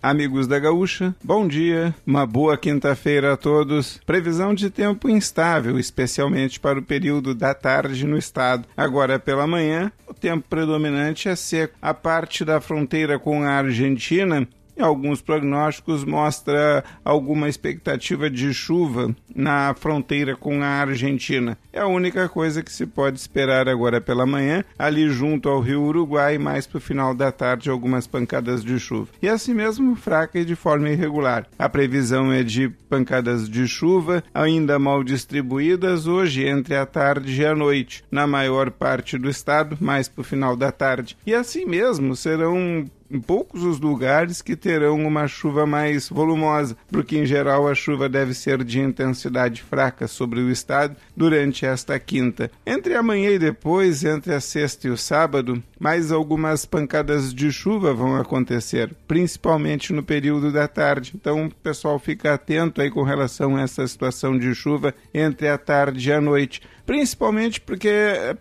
Amigos 0.00 0.46
da 0.46 0.60
Gaúcha, 0.60 1.14
bom 1.24 1.48
dia, 1.48 1.92
uma 2.06 2.24
boa 2.24 2.56
quinta-feira 2.56 3.32
a 3.32 3.36
todos. 3.36 4.00
Previsão 4.06 4.54
de 4.54 4.70
tempo 4.70 5.08
instável, 5.08 5.76
especialmente 5.76 6.60
para 6.60 6.78
o 6.78 6.82
período 6.82 7.34
da 7.34 7.52
tarde 7.52 8.06
no 8.06 8.16
estado. 8.16 8.64
Agora 8.76 9.18
pela 9.18 9.44
manhã, 9.44 9.90
o 10.06 10.14
tempo 10.14 10.46
predominante 10.48 11.28
é 11.28 11.34
seco. 11.34 11.74
A 11.82 11.92
parte 11.92 12.44
da 12.44 12.60
fronteira 12.60 13.18
com 13.18 13.42
a 13.42 13.50
Argentina 13.50 14.46
e 14.78 14.82
alguns 14.82 15.20
prognósticos 15.20 16.04
mostra 16.04 16.84
alguma 17.04 17.48
expectativa 17.48 18.30
de 18.30 18.54
chuva 18.54 19.14
na 19.34 19.74
fronteira 19.74 20.36
com 20.36 20.62
a 20.62 20.66
Argentina. 20.66 21.58
É 21.72 21.80
a 21.80 21.86
única 21.86 22.28
coisa 22.28 22.62
que 22.62 22.72
se 22.72 22.86
pode 22.86 23.18
esperar 23.18 23.68
agora 23.68 24.00
pela 24.00 24.24
manhã, 24.24 24.64
ali 24.78 25.08
junto 25.08 25.48
ao 25.48 25.60
Rio 25.60 25.82
Uruguai, 25.82 26.38
mais 26.38 26.66
para 26.66 26.78
o 26.78 26.80
final 26.80 27.14
da 27.14 27.32
tarde 27.32 27.68
algumas 27.68 28.06
pancadas 28.06 28.64
de 28.64 28.78
chuva. 28.78 29.08
E 29.20 29.28
assim 29.28 29.52
mesmo 29.52 29.96
fraca 29.96 30.38
e 30.38 30.44
de 30.44 30.54
forma 30.54 30.88
irregular. 30.88 31.46
A 31.58 31.68
previsão 31.68 32.32
é 32.32 32.42
de 32.42 32.68
pancadas 32.68 33.48
de 33.48 33.66
chuva, 33.66 34.22
ainda 34.32 34.78
mal 34.78 35.02
distribuídas 35.02 36.06
hoje 36.06 36.46
entre 36.46 36.76
a 36.76 36.86
tarde 36.86 37.40
e 37.40 37.44
a 37.44 37.54
noite, 37.54 38.04
na 38.10 38.26
maior 38.26 38.70
parte 38.70 39.18
do 39.18 39.28
estado, 39.28 39.76
mais 39.80 40.08
para 40.08 40.20
o 40.20 40.24
final 40.24 40.56
da 40.56 40.70
tarde. 40.70 41.16
E 41.26 41.34
assim 41.34 41.64
mesmo 41.64 42.14
serão 42.14 42.84
poucos 43.20 43.62
os 43.62 43.80
lugares 43.80 44.42
que 44.42 44.56
terão 44.56 45.06
uma 45.06 45.26
chuva 45.26 45.64
mais 45.64 46.08
volumosa, 46.08 46.76
porque 46.90 47.18
em 47.18 47.24
geral 47.24 47.68
a 47.68 47.74
chuva 47.74 48.08
deve 48.08 48.34
ser 48.34 48.62
de 48.64 48.80
intensidade 48.80 49.62
fraca 49.62 50.06
sobre 50.06 50.40
o 50.40 50.50
estado 50.50 50.96
durante 51.16 51.64
esta 51.64 51.98
quinta. 51.98 52.50
Entre 52.66 52.94
amanhã 52.94 53.30
e 53.30 53.38
depois, 53.38 54.04
entre 54.04 54.34
a 54.34 54.40
sexta 54.40 54.88
e 54.88 54.90
o 54.90 54.96
sábado, 54.96 55.62
mais 55.78 56.12
algumas 56.12 56.66
pancadas 56.66 57.32
de 57.32 57.50
chuva 57.52 57.94
vão 57.94 58.16
acontecer, 58.16 58.94
principalmente 59.06 59.92
no 59.92 60.02
período 60.02 60.52
da 60.52 60.66
tarde. 60.66 61.12
Então, 61.14 61.46
o 61.46 61.54
pessoal 61.54 61.98
fica 61.98 62.34
atento 62.34 62.82
aí 62.82 62.90
com 62.90 63.02
relação 63.02 63.56
a 63.56 63.62
essa 63.62 63.86
situação 63.86 64.38
de 64.38 64.54
chuva 64.54 64.94
entre 65.14 65.48
a 65.48 65.56
tarde 65.56 66.08
e 66.08 66.12
a 66.12 66.20
noite 66.20 66.60
principalmente 66.88 67.60
porque 67.60 67.90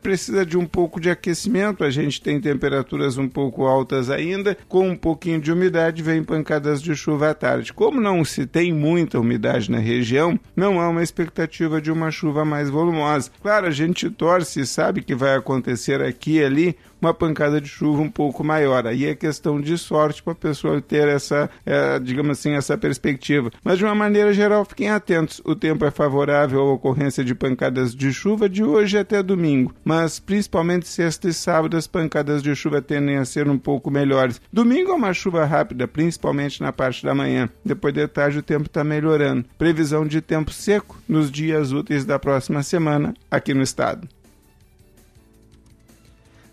precisa 0.01 0.45
de 0.45 0.57
um 0.57 0.65
pouco 0.65 1.01
de 1.01 1.09
aquecimento. 1.09 1.83
A 1.83 1.89
gente 1.89 2.21
tem 2.21 2.39
temperaturas 2.39 3.17
um 3.17 3.27
pouco 3.27 3.65
altas 3.65 4.09
ainda, 4.09 4.57
com 4.69 4.87
um 4.87 4.95
pouquinho 4.95 5.41
de 5.41 5.51
umidade, 5.51 6.01
vem 6.01 6.23
pancadas 6.23 6.81
de 6.81 6.95
chuva 6.95 7.31
à 7.31 7.33
tarde. 7.33 7.73
Como 7.73 7.99
não 7.99 8.23
se 8.23 8.45
tem 8.45 8.71
muita 8.71 9.19
umidade 9.19 9.69
na 9.69 9.79
região, 9.79 10.39
não 10.55 10.79
há 10.79 10.87
uma 10.87 11.03
expectativa 11.03 11.81
de 11.81 11.91
uma 11.91 12.09
chuva 12.09 12.45
mais 12.45 12.69
volumosa. 12.69 13.29
Claro, 13.41 13.67
a 13.67 13.71
gente 13.71 14.09
torce 14.09 14.61
e 14.61 14.65
sabe 14.65 15.03
que 15.03 15.13
vai 15.13 15.35
acontecer 15.35 16.01
aqui 16.01 16.37
e 16.37 16.43
ali 16.43 16.77
uma 17.01 17.13
pancada 17.13 17.61
de 17.61 17.67
chuva 17.67 18.01
um 18.01 18.09
pouco 18.09 18.43
maior. 18.43 18.87
Aí 18.87 19.05
é 19.05 19.15
questão 19.15 19.59
de 19.61 19.77
sorte 19.77 20.23
para 20.23 20.33
a 20.33 20.35
pessoa 20.35 20.81
ter 20.81 21.07
essa, 21.07 21.49
é, 21.65 21.99
digamos 21.99 22.39
assim, 22.39 22.51
essa 22.51 22.77
perspectiva. 22.77 23.51
Mas 23.63 23.77
de 23.77 23.85
uma 23.85 23.95
maneira 23.95 24.33
geral, 24.33 24.65
fiquem 24.65 24.89
atentos. 24.89 25.41
O 25.45 25.55
tempo 25.55 25.85
é 25.85 25.91
favorável 25.91 26.61
à 26.61 26.73
ocorrência 26.73 27.23
de 27.23 27.35
pancadas 27.35 27.93
de 27.93 28.11
chuva 28.11 28.36
de 28.47 28.63
hoje 28.63 28.97
até 28.97 29.23
domingo, 29.23 29.73
mas 29.83 30.19
principalmente 30.19 30.87
sexta 30.87 31.29
e 31.29 31.33
sábado 31.33 31.77
as 31.77 31.87
pancadas 31.87 32.43
de 32.43 32.53
chuva 32.53 32.81
tendem 32.81 33.17
a 33.17 33.25
ser 33.25 33.47
um 33.47 33.57
pouco 33.57 33.89
melhores. 33.89 34.41
Domingo 34.51 34.91
é 34.91 34.95
uma 34.95 35.13
chuva 35.13 35.45
rápida, 35.45 35.87
principalmente 35.87 36.61
na 36.61 36.73
parte 36.73 37.05
da 37.05 37.15
manhã. 37.15 37.49
Depois 37.63 37.93
de 37.93 38.07
tarde 38.07 38.39
o 38.39 38.43
tempo 38.43 38.67
está 38.67 38.83
melhorando. 38.83 39.45
Previsão 39.57 40.05
de 40.05 40.21
tempo 40.21 40.51
seco 40.51 41.01
nos 41.07 41.31
dias 41.31 41.71
úteis 41.71 42.03
da 42.03 42.19
próxima 42.19 42.61
semana 42.63 43.13
aqui 43.31 43.53
no 43.53 43.63
estado. 43.63 44.07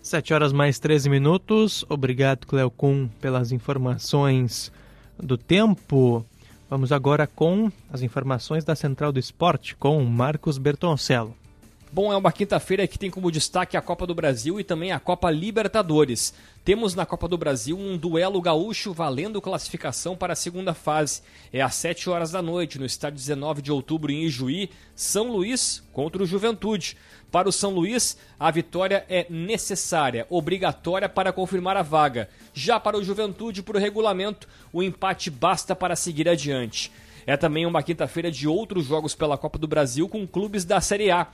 7 0.01 0.33
horas 0.33 0.53
mais 0.53 0.79
13 0.79 1.09
minutos. 1.09 1.83
Obrigado, 1.89 2.45
Cleocum, 2.45 3.09
pelas 3.19 3.51
informações 3.51 4.71
do 5.17 5.37
tempo. 5.37 6.25
Vamos 6.69 6.91
agora 6.91 7.27
com 7.27 7.71
as 7.91 8.01
informações 8.01 8.63
da 8.63 8.75
Central 8.75 9.11
do 9.11 9.19
Esporte 9.19 9.75
com 9.75 10.03
Marcos 10.03 10.57
Bertoncello. 10.57 11.35
Bom, 11.95 12.11
é 12.11 12.17
uma 12.17 12.33
quinta-feira 12.33 12.85
que 12.85 12.99
tem 12.99 13.09
como 13.09 13.31
destaque 13.31 13.77
a 13.77 13.81
Copa 13.81 14.05
do 14.05 14.13
Brasil 14.13 14.59
e 14.59 14.65
também 14.65 14.91
a 14.91 14.99
Copa 14.99 15.31
Libertadores. 15.31 16.33
Temos 16.61 16.93
na 16.93 17.05
Copa 17.05 17.25
do 17.25 17.37
Brasil 17.37 17.79
um 17.79 17.97
duelo 17.97 18.41
gaúcho 18.41 18.91
valendo 18.91 19.41
classificação 19.41 20.13
para 20.13 20.33
a 20.33 20.35
segunda 20.35 20.73
fase. 20.73 21.21
É 21.53 21.61
às 21.61 21.75
7 21.75 22.09
horas 22.09 22.31
da 22.31 22.41
noite, 22.41 22.77
no 22.77 22.85
estádio 22.85 23.15
19 23.15 23.61
de 23.61 23.71
outubro 23.71 24.11
em 24.11 24.25
Ijuí, 24.25 24.69
São 24.93 25.31
Luís 25.31 25.81
contra 25.93 26.21
o 26.21 26.25
Juventude. 26.25 26.97
Para 27.31 27.47
o 27.47 27.53
São 27.53 27.71
Luís, 27.71 28.17
a 28.37 28.51
vitória 28.51 29.05
é 29.07 29.25
necessária, 29.29 30.27
obrigatória 30.29 31.07
para 31.07 31.31
confirmar 31.31 31.77
a 31.77 31.81
vaga. 31.81 32.29
Já 32.53 32.77
para 32.77 32.97
o 32.97 33.03
Juventude, 33.05 33.63
por 33.63 33.77
regulamento, 33.77 34.49
o 34.73 34.83
empate 34.83 35.29
basta 35.29 35.73
para 35.73 35.95
seguir 35.95 36.27
adiante. 36.27 36.91
É 37.27 37.35
também 37.35 37.65
uma 37.65 37.81
quinta-feira 37.81 38.29
de 38.29 38.47
outros 38.47 38.85
jogos 38.85 39.15
pela 39.15 39.37
Copa 39.37 39.57
do 39.57 39.67
Brasil 39.67 40.07
com 40.07 40.27
clubes 40.27 40.63
da 40.63 40.79
Série 40.79 41.09
A. 41.09 41.27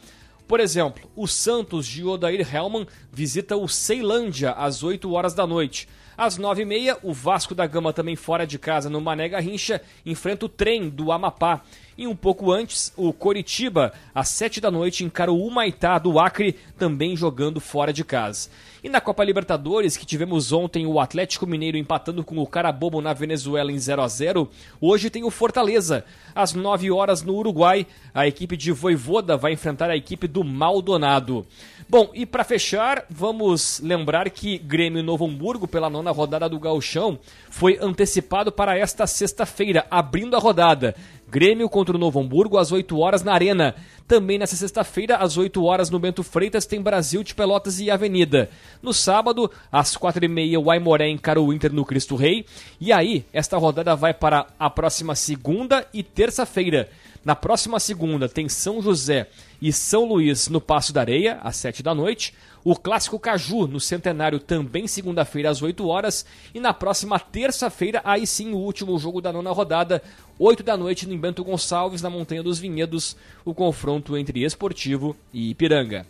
Por 0.52 0.60
exemplo, 0.60 1.10
o 1.16 1.30
Santos 1.30 1.88
de 1.88 2.04
Odair 2.04 2.46
Helman 2.54 2.86
visita 3.10 3.56
o 3.56 3.70
Ceilândia 3.70 4.52
às 4.52 4.84
8 4.84 5.10
horas 5.10 5.34
da 5.34 5.48
noite. 5.48 5.88
Às 6.22 6.38
9h30, 6.38 7.00
o 7.02 7.14
Vasco 7.14 7.56
da 7.56 7.66
Gama, 7.66 7.92
também 7.92 8.16
fora 8.16 8.46
de 8.46 8.60
casa, 8.60 8.92
no 8.92 9.02
Mané 9.02 9.28
Garrincha, 9.28 9.82
enfrenta 10.06 10.46
o 10.46 10.50
trem 10.50 10.88
do 10.88 11.12
Amapá. 11.12 11.64
E 11.98 12.06
um 12.06 12.16
pouco 12.16 12.52
antes, 12.52 12.94
o 12.96 13.12
Coritiba, 13.12 13.92
às 14.14 14.30
7 14.30 14.62
da 14.62 14.70
noite, 14.70 15.04
encara 15.04 15.32
o 15.32 15.44
Humaitá 15.44 15.98
do 15.98 16.20
Acre, 16.20 16.56
também 16.78 17.16
jogando 17.16 17.60
fora 17.60 17.92
de 17.92 18.04
casa. 18.04 18.50
E 18.84 18.90
na 18.90 19.02
Copa 19.02 19.24
Libertadores, 19.24 19.98
que 19.98 20.06
tivemos 20.06 20.52
ontem 20.52 20.86
o 20.86 21.00
Atlético 21.00 21.46
Mineiro 21.46 21.78
empatando 21.78 22.24
com 22.24 22.38
o 22.38 22.48
Carabobo 22.48 23.02
na 23.02 23.14
Venezuela 23.14 23.72
em 23.72 23.78
0 23.78 24.02
a 24.02 24.08
0 24.08 24.50
hoje 24.80 25.10
tem 25.10 25.24
o 25.24 25.30
Fortaleza. 25.30 26.06
Às 26.34 26.54
9 26.54 26.90
horas 26.90 27.22
no 27.22 27.36
Uruguai, 27.36 27.86
a 28.14 28.28
equipe 28.28 28.56
de 28.56 28.72
Voivoda 28.72 29.38
vai 29.38 29.54
enfrentar 29.54 29.90
a 29.90 29.98
equipe 29.98 30.28
do 30.28 30.44
Maldonado. 30.44 31.46
Bom, 31.92 32.10
e 32.14 32.26
para 32.26 32.46
fechar, 32.46 33.04
vamos 33.10 33.82
lembrar 33.84 34.30
que 34.30 34.58
Grêmio 34.58 35.04
Novo 35.04 35.26
Hamburgo, 35.26 35.68
pela 35.68 35.90
nona 35.90 36.10
rodada 36.10 36.48
do 36.48 36.58
Gauchão, 36.58 37.20
foi 37.50 37.78
antecipado 37.82 38.50
para 38.50 38.78
esta 38.78 39.06
sexta-feira, 39.06 39.86
abrindo 39.92 40.38
a 40.38 40.40
rodada. 40.40 40.96
Grêmio 41.28 41.68
contra 41.68 41.94
o 41.94 42.00
Novo 42.00 42.22
Hamburgo 42.22 42.58
às 42.58 42.72
8 42.72 42.98
horas 42.98 43.24
na 43.24 43.34
Arena. 43.34 43.76
Também 44.08 44.38
nessa 44.38 44.56
sexta-feira, 44.56 45.18
às 45.18 45.36
8 45.36 45.62
horas 45.66 45.90
no 45.90 46.00
Bento 46.00 46.24
Freitas, 46.24 46.66
tem 46.66 46.82
Brasil 46.82 47.24
de 47.24 47.36
Pelotas 47.36 47.82
e 47.82 47.92
Avenida. 47.92 48.50
No 48.82 48.94
sábado, 48.94 49.52
às 49.70 49.98
4h30, 49.98 50.58
o 50.64 50.72
Aimoré 50.72 51.10
encara 51.10 51.42
o 51.42 51.52
Inter 51.52 51.74
no 51.74 51.84
Cristo 51.84 52.16
Rei. 52.16 52.46
E 52.80 52.94
aí, 52.94 53.26
esta 53.34 53.58
rodada 53.58 53.98
vai 53.98 54.14
para 54.14 54.48
a 54.58 54.70
próxima 54.70 55.14
segunda 55.14 55.86
e 55.94 56.04
terça-feira. 56.04 56.90
Na 57.24 57.36
próxima 57.36 57.80
segunda 57.80 58.28
tem 58.28 58.50
São 58.50 58.82
José 58.82 59.28
e 59.62 59.72
São 59.72 60.06
Luís 60.06 60.48
no 60.48 60.60
Passo 60.60 60.92
da 60.92 61.02
Areia, 61.02 61.40
às 61.44 61.56
7 61.58 61.84
da 61.84 61.94
noite. 61.94 62.34
O 62.64 62.76
Clássico 62.76 63.20
Caju 63.20 63.68
no 63.68 63.80
Centenário 63.80 64.40
também 64.40 64.88
segunda-feira 64.88 65.50
às 65.50 65.62
8 65.62 65.88
horas. 65.88 66.26
E 66.54 66.60
na 66.60 66.74
próxima 66.74 67.20
terça-feira, 67.20 68.02
aí 68.04 68.26
sim, 68.26 68.54
o 68.54 68.58
último 68.58 68.98
jogo 68.98 69.22
da 69.22 69.32
nona 69.32 69.52
rodada, 69.52 70.02
8 70.40 70.64
da 70.64 70.76
noite 70.76 71.08
no 71.08 71.16
Bento 71.18 71.44
Gonçalves, 71.44 72.02
na 72.02 72.10
Montanha 72.10 72.42
dos 72.42 72.58
Vinhedos, 72.58 73.16
o 73.46 73.54
confronto 73.54 74.18
entre 74.18 74.44
Esportivo 74.44 75.16
e 75.32 75.52
Ipiranga. 75.52 76.08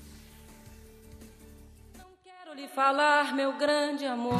Não 1.98 2.06
quero 2.24 2.56
lhe 2.56 2.68
falar, 2.70 3.36
meu 3.36 3.58
grande 3.58 4.06
amor, 4.06 4.40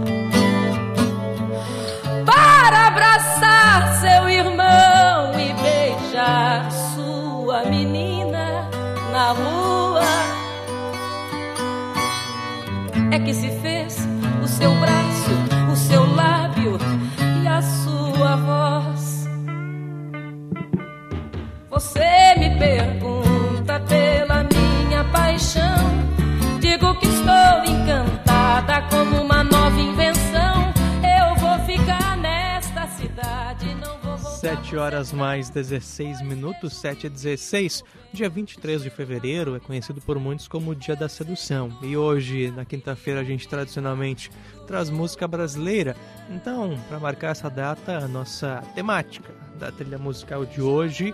7 34.71 34.77
horas 34.77 35.11
mais 35.11 35.49
16 35.49 36.21
minutos, 36.21 36.77
7 36.77 37.07
e 37.07 37.09
16. 37.09 37.83
Dia 38.13 38.29
23 38.29 38.83
de 38.83 38.89
fevereiro 38.89 39.53
é 39.53 39.59
conhecido 39.59 39.99
por 39.99 40.17
muitos 40.17 40.47
como 40.47 40.71
o 40.71 40.75
Dia 40.75 40.95
da 40.95 41.09
Sedução. 41.09 41.77
E 41.81 41.97
hoje, 41.97 42.49
na 42.51 42.63
quinta-feira, 42.63 43.19
a 43.19 43.23
gente 43.23 43.49
tradicionalmente 43.49 44.31
traz 44.65 44.89
música 44.89 45.27
brasileira. 45.27 45.93
Então, 46.29 46.79
para 46.87 47.01
marcar 47.01 47.31
essa 47.31 47.49
data, 47.49 47.97
a 47.97 48.07
nossa 48.07 48.63
temática 48.73 49.33
da 49.59 49.73
trilha 49.73 49.97
musical 49.97 50.45
de 50.45 50.61
hoje 50.61 51.13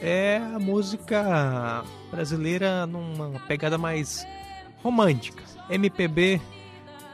é 0.00 0.38
a 0.38 0.58
música 0.58 1.84
brasileira 2.10 2.86
numa 2.86 3.38
pegada 3.40 3.76
mais 3.76 4.26
romântica. 4.82 5.42
MPB 5.68 6.40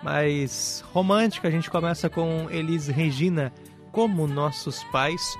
mais 0.05 0.85
romântica. 0.93 1.49
A 1.49 1.51
gente 1.51 1.69
começa 1.69 2.09
com 2.09 2.47
Elis 2.49 2.87
Regina, 2.87 3.53
Como 3.91 4.29
Nossos 4.29 4.85
Pais. 4.85 5.37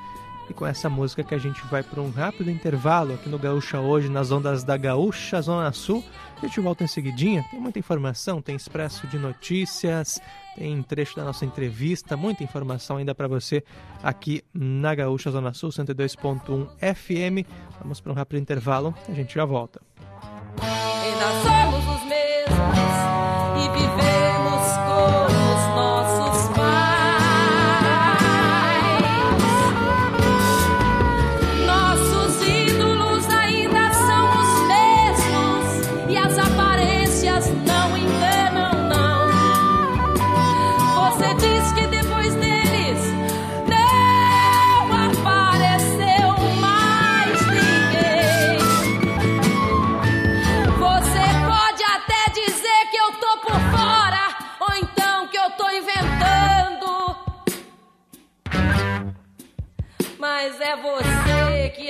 E 0.51 0.53
com 0.53 0.67
essa 0.67 0.91
música 0.91 1.23
que 1.23 1.33
a 1.33 1.39
gente 1.39 1.65
vai 1.69 1.81
para 1.81 2.01
um 2.01 2.11
rápido 2.11 2.51
intervalo 2.51 3.15
aqui 3.15 3.29
no 3.29 3.39
Gaúcha 3.39 3.79
hoje, 3.79 4.09
nas 4.09 4.33
ondas 4.33 4.65
da 4.65 4.77
Gaúcha 4.77 5.41
Zona 5.41 5.71
Sul. 5.71 6.05
A 6.43 6.45
gente 6.45 6.59
volta 6.59 6.83
em 6.83 6.89
seguidinha, 6.89 7.45
tem 7.53 7.61
muita 7.61 7.79
informação, 7.79 8.43
tem 8.43 8.57
expresso 8.57 9.07
de 9.07 9.17
notícias, 9.17 10.21
tem 10.57 10.83
trecho 10.83 11.15
da 11.15 11.23
nossa 11.23 11.45
entrevista, 11.45 12.17
muita 12.17 12.43
informação 12.43 12.97
ainda 12.97 13.15
para 13.15 13.29
você 13.29 13.63
aqui 14.03 14.43
na 14.53 14.93
Gaúcha 14.93 15.31
Zona 15.31 15.55
Sul 15.55 15.71
102.1 15.71 16.67
FM. 16.81 17.47
Vamos 17.81 18.01
para 18.01 18.11
um 18.11 18.15
rápido 18.17 18.41
intervalo, 18.41 18.93
a 19.09 19.13
gente 19.13 19.33
já 19.33 19.45
volta. 19.45 19.81
Ainda 20.61 21.27
somos 21.45 21.97
os 21.97 22.09
mesmos 22.09 22.90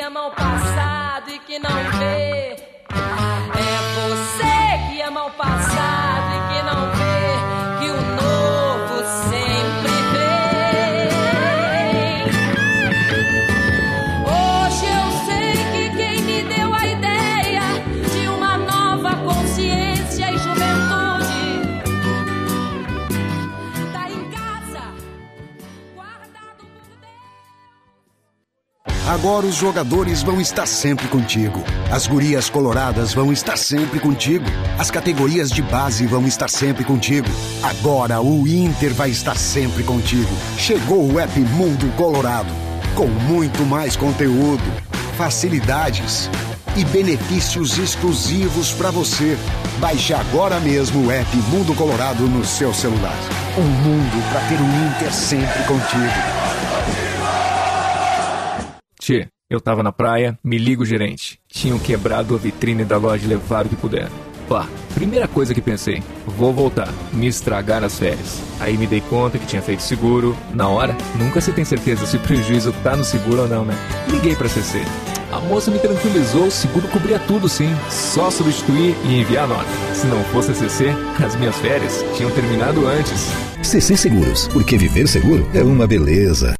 que 0.00 0.04
ama 0.06 0.28
o 0.28 0.30
passado 0.30 1.28
e 1.28 1.38
que 1.40 1.58
não 1.58 1.68
vê. 1.98 2.69
Agora 29.10 29.44
os 29.44 29.56
jogadores 29.56 30.22
vão 30.22 30.40
estar 30.40 30.66
sempre 30.66 31.08
contigo. 31.08 31.64
As 31.90 32.06
gurias 32.06 32.48
coloradas 32.48 33.12
vão 33.12 33.32
estar 33.32 33.58
sempre 33.58 33.98
contigo. 33.98 34.44
As 34.78 34.88
categorias 34.88 35.50
de 35.50 35.62
base 35.62 36.06
vão 36.06 36.28
estar 36.28 36.48
sempre 36.48 36.84
contigo. 36.84 37.26
Agora 37.60 38.20
o 38.20 38.46
Inter 38.46 38.94
vai 38.94 39.10
estar 39.10 39.36
sempre 39.36 39.82
contigo. 39.82 40.30
Chegou 40.56 41.12
o 41.12 41.18
app 41.18 41.40
Mundo 41.40 41.92
Colorado. 41.96 42.52
Com 42.94 43.08
muito 43.08 43.64
mais 43.64 43.96
conteúdo, 43.96 44.62
facilidades 45.16 46.30
e 46.76 46.84
benefícios 46.84 47.78
exclusivos 47.78 48.70
para 48.70 48.92
você. 48.92 49.36
Baixe 49.80 50.14
agora 50.14 50.60
mesmo 50.60 51.08
o 51.08 51.10
app 51.10 51.36
Mundo 51.48 51.74
Colorado 51.74 52.28
no 52.28 52.44
seu 52.44 52.72
celular. 52.72 53.18
Um 53.58 53.62
mundo 53.62 54.30
para 54.30 54.40
ter 54.42 54.60
o 54.60 54.86
Inter 54.86 55.12
sempre 55.12 55.64
contigo. 55.64 56.49
Eu 59.50 59.60
tava 59.60 59.82
na 59.82 59.90
praia, 59.90 60.38
me 60.44 60.58
liga 60.58 60.82
o 60.82 60.86
gerente. 60.86 61.40
Tinham 61.48 61.76
quebrado 61.76 62.36
a 62.36 62.38
vitrine 62.38 62.84
da 62.84 62.96
loja 62.96 63.24
e 63.24 63.28
levaram 63.28 63.66
o 63.66 63.68
que 63.68 63.74
puderam. 63.74 64.12
Pá, 64.48 64.68
primeira 64.94 65.26
coisa 65.26 65.52
que 65.52 65.60
pensei, 65.60 66.02
vou 66.24 66.52
voltar, 66.52 66.88
me 67.12 67.26
estragar 67.26 67.82
as 67.82 67.98
férias. 67.98 68.40
Aí 68.60 68.76
me 68.76 68.86
dei 68.86 69.00
conta 69.00 69.38
que 69.38 69.46
tinha 69.46 69.60
feito 69.60 69.82
seguro. 69.82 70.36
Na 70.54 70.68
hora, 70.68 70.96
nunca 71.18 71.40
se 71.40 71.52
tem 71.52 71.64
certeza 71.64 72.06
se 72.06 72.16
o 72.16 72.20
prejuízo 72.20 72.72
tá 72.84 72.96
no 72.96 73.02
seguro 73.02 73.42
ou 73.42 73.48
não, 73.48 73.64
né? 73.64 73.74
Liguei 74.08 74.36
pra 74.36 74.48
CC. 74.48 74.80
A 75.32 75.40
moça 75.40 75.70
me 75.70 75.78
tranquilizou, 75.80 76.46
o 76.46 76.50
seguro 76.50 76.86
cobria 76.88 77.18
tudo 77.18 77.48
sim. 77.48 77.70
Só 77.88 78.30
substituir 78.30 78.96
e 79.04 79.20
enviar 79.20 79.48
nota. 79.48 79.70
Se 79.94 80.06
não 80.06 80.22
fosse 80.24 80.52
a 80.52 80.54
CC, 80.54 80.90
as 81.24 81.34
minhas 81.36 81.56
férias 81.58 82.04
tinham 82.16 82.30
terminado 82.30 82.86
antes. 82.86 83.32
CC 83.62 83.96
Seguros, 83.96 84.48
porque 84.48 84.76
viver 84.76 85.06
seguro 85.06 85.48
é 85.54 85.62
uma 85.62 85.86
beleza. 85.86 86.59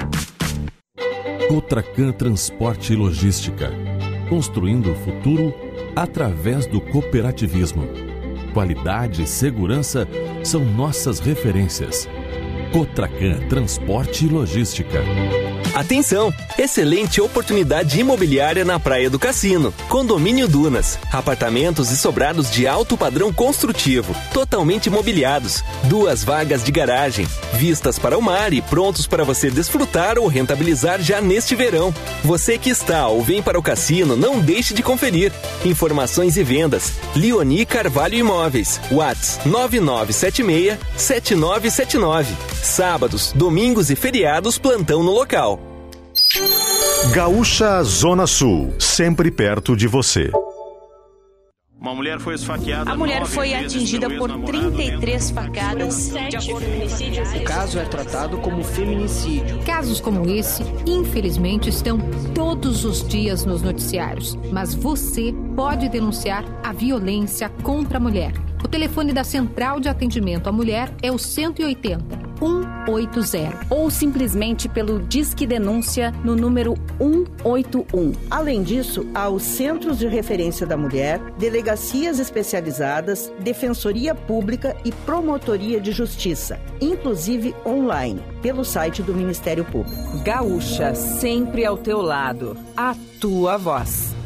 Cotracan 1.51 2.13
Transporte 2.13 2.93
e 2.93 2.95
Logística. 2.95 3.73
Construindo 4.29 4.93
o 4.93 4.95
futuro 4.95 5.53
através 5.93 6.65
do 6.65 6.79
cooperativismo. 6.79 7.89
Qualidade 8.53 9.23
e 9.23 9.27
segurança 9.27 10.07
são 10.45 10.63
nossas 10.63 11.19
referências. 11.19 12.07
Cotracan 12.71 13.47
Transporte 13.49 14.25
e 14.25 14.29
Logística. 14.29 15.03
Atenção! 15.73 16.33
Excelente 16.57 17.21
oportunidade 17.21 17.99
imobiliária 17.99 18.65
na 18.65 18.77
Praia 18.79 19.09
do 19.09 19.17
Cassino. 19.17 19.73
Condomínio 19.87 20.47
Dunas. 20.47 20.99
Apartamentos 21.11 21.91
e 21.91 21.97
sobrados 21.97 22.51
de 22.51 22.67
alto 22.67 22.97
padrão 22.97 23.31
construtivo, 23.31 24.13
totalmente 24.33 24.89
mobiliados. 24.89 25.63
Duas 25.85 26.23
vagas 26.23 26.61
de 26.63 26.71
garagem, 26.71 27.25
vistas 27.53 27.97
para 27.97 28.17
o 28.17 28.21
mar 28.21 28.51
e 28.51 28.61
prontos 28.61 29.07
para 29.07 29.23
você 29.23 29.49
desfrutar 29.49 30.19
ou 30.19 30.27
rentabilizar 30.27 31.01
já 31.01 31.21
neste 31.21 31.55
verão. 31.55 31.93
Você 32.23 32.57
que 32.57 32.69
está 32.69 33.07
ou 33.07 33.21
vem 33.21 33.41
para 33.41 33.57
o 33.57 33.63
cassino, 33.63 34.17
não 34.17 34.39
deixe 34.39 34.73
de 34.73 34.83
conferir. 34.83 35.31
Informações 35.63 36.35
e 36.35 36.43
vendas. 36.43 36.91
Leoni 37.15 37.65
Carvalho 37.65 38.15
Imóveis. 38.15 38.79
Whats 38.91 39.39
9976 39.45 40.77
7979. 40.97 42.35
Sábados, 42.61 43.33
domingos 43.33 43.89
e 43.89 43.95
feriados 43.95 44.59
plantão 44.59 45.01
no 45.01 45.11
local. 45.11 45.59
Gaúcha 47.11 47.81
Zona 47.83 48.27
Sul, 48.27 48.71
sempre 48.79 49.31
perto 49.31 49.75
de 49.75 49.87
você. 49.87 50.29
Uma 51.79 51.95
mulher 51.95 52.19
foi 52.19 52.35
esfaqueada. 52.35 52.91
A 52.91 52.95
mulher 52.95 53.25
foi 53.25 53.55
atingida 53.55 54.07
por 54.11 54.29
33 54.43 55.31
facadas. 55.31 56.11
O 57.35 57.43
caso 57.43 57.79
é 57.79 57.85
tratado 57.85 58.37
como 58.37 58.63
feminicídio. 58.63 59.63
Casos 59.65 59.99
como 59.99 60.29
esse, 60.29 60.61
infelizmente, 60.85 61.67
estão 61.69 61.97
todos 62.35 62.85
os 62.85 63.05
dias 63.07 63.43
nos 63.43 63.63
noticiários. 63.63 64.37
Mas 64.51 64.75
você 64.75 65.33
pode 65.55 65.89
denunciar 65.89 66.45
a 66.63 66.71
violência 66.71 67.49
contra 67.63 67.97
a 67.97 67.99
mulher. 67.99 68.33
O 68.63 68.67
telefone 68.67 69.11
da 69.11 69.23
Central 69.23 69.79
de 69.79 69.89
Atendimento 69.89 70.47
à 70.47 70.51
Mulher 70.51 70.93
é 71.01 71.11
o 71.11 71.17
180 71.17 72.30
180 72.41 73.65
ou 73.69 73.89
simplesmente 73.91 74.67
pelo 74.67 74.99
Disque 74.99 75.45
Denúncia 75.45 76.11
no 76.23 76.35
número 76.35 76.73
181. 76.97 78.13
Além 78.29 78.63
disso, 78.63 79.05
há 79.13 79.29
os 79.29 79.43
Centros 79.43 79.99
de 79.99 80.07
Referência 80.07 80.65
da 80.65 80.75
Mulher, 80.75 81.19
delegacias 81.37 82.19
especializadas, 82.19 83.31
Defensoria 83.39 84.15
Pública 84.15 84.75
e 84.83 84.91
Promotoria 84.91 85.79
de 85.79 85.91
Justiça, 85.91 86.59
inclusive 86.81 87.55
online, 87.65 88.21
pelo 88.41 88.65
site 88.65 89.03
do 89.03 89.13
Ministério 89.13 89.63
Público. 89.63 90.19
Gaúcha, 90.23 90.95
sempre 90.95 91.63
ao 91.63 91.77
teu 91.77 92.01
lado. 92.01 92.57
A 92.75 92.95
tua 93.19 93.57
voz. 93.57 94.20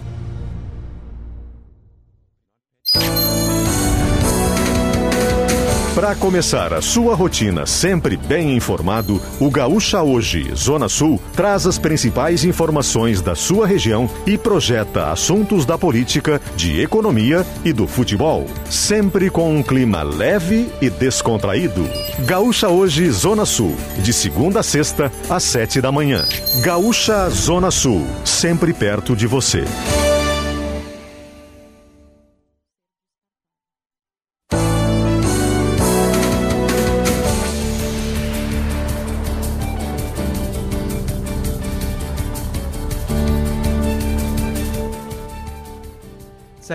Para 5.96 6.14
começar 6.14 6.74
a 6.74 6.82
sua 6.82 7.16
rotina 7.16 7.66
sempre 7.66 8.18
bem 8.18 8.54
informado, 8.54 9.22
o 9.40 9.50
Gaúcha 9.50 10.04
Hoje, 10.04 10.54
Zona 10.54 10.90
Sul, 10.90 11.22
traz 11.34 11.66
as 11.66 11.78
principais 11.78 12.44
informações 12.44 13.22
da 13.22 13.34
sua 13.34 13.66
região 13.66 14.10
e 14.28 14.38
projeta 14.38 15.10
assuntos 15.10 15.66
da 15.66 15.78
política, 15.78 16.42
de 16.58 16.82
economia 16.82 17.46
e 17.64 17.72
do 17.72 17.88
futebol. 17.88 18.46
Sempre 18.70 19.30
com 19.30 19.56
um 19.56 19.64
clima 19.64 20.04
leve 20.04 20.70
e 20.82 20.90
descontraído. 20.90 21.90
Gaúcha 22.26 22.68
Hoje, 22.68 23.10
Zona 23.10 23.46
Sul, 23.46 23.74
de 24.00 24.12
segunda 24.12 24.60
a 24.60 24.64
sexta, 24.64 25.10
às 25.30 25.44
sete 25.44 25.80
da 25.80 25.94
manhã. 25.94 26.26
Gaúcha 26.62 27.30
Zona 27.30 27.72
Sul, 27.72 28.06
sempre 28.26 28.74
perto 28.74 29.16
de 29.16 29.26
você. 29.28 29.64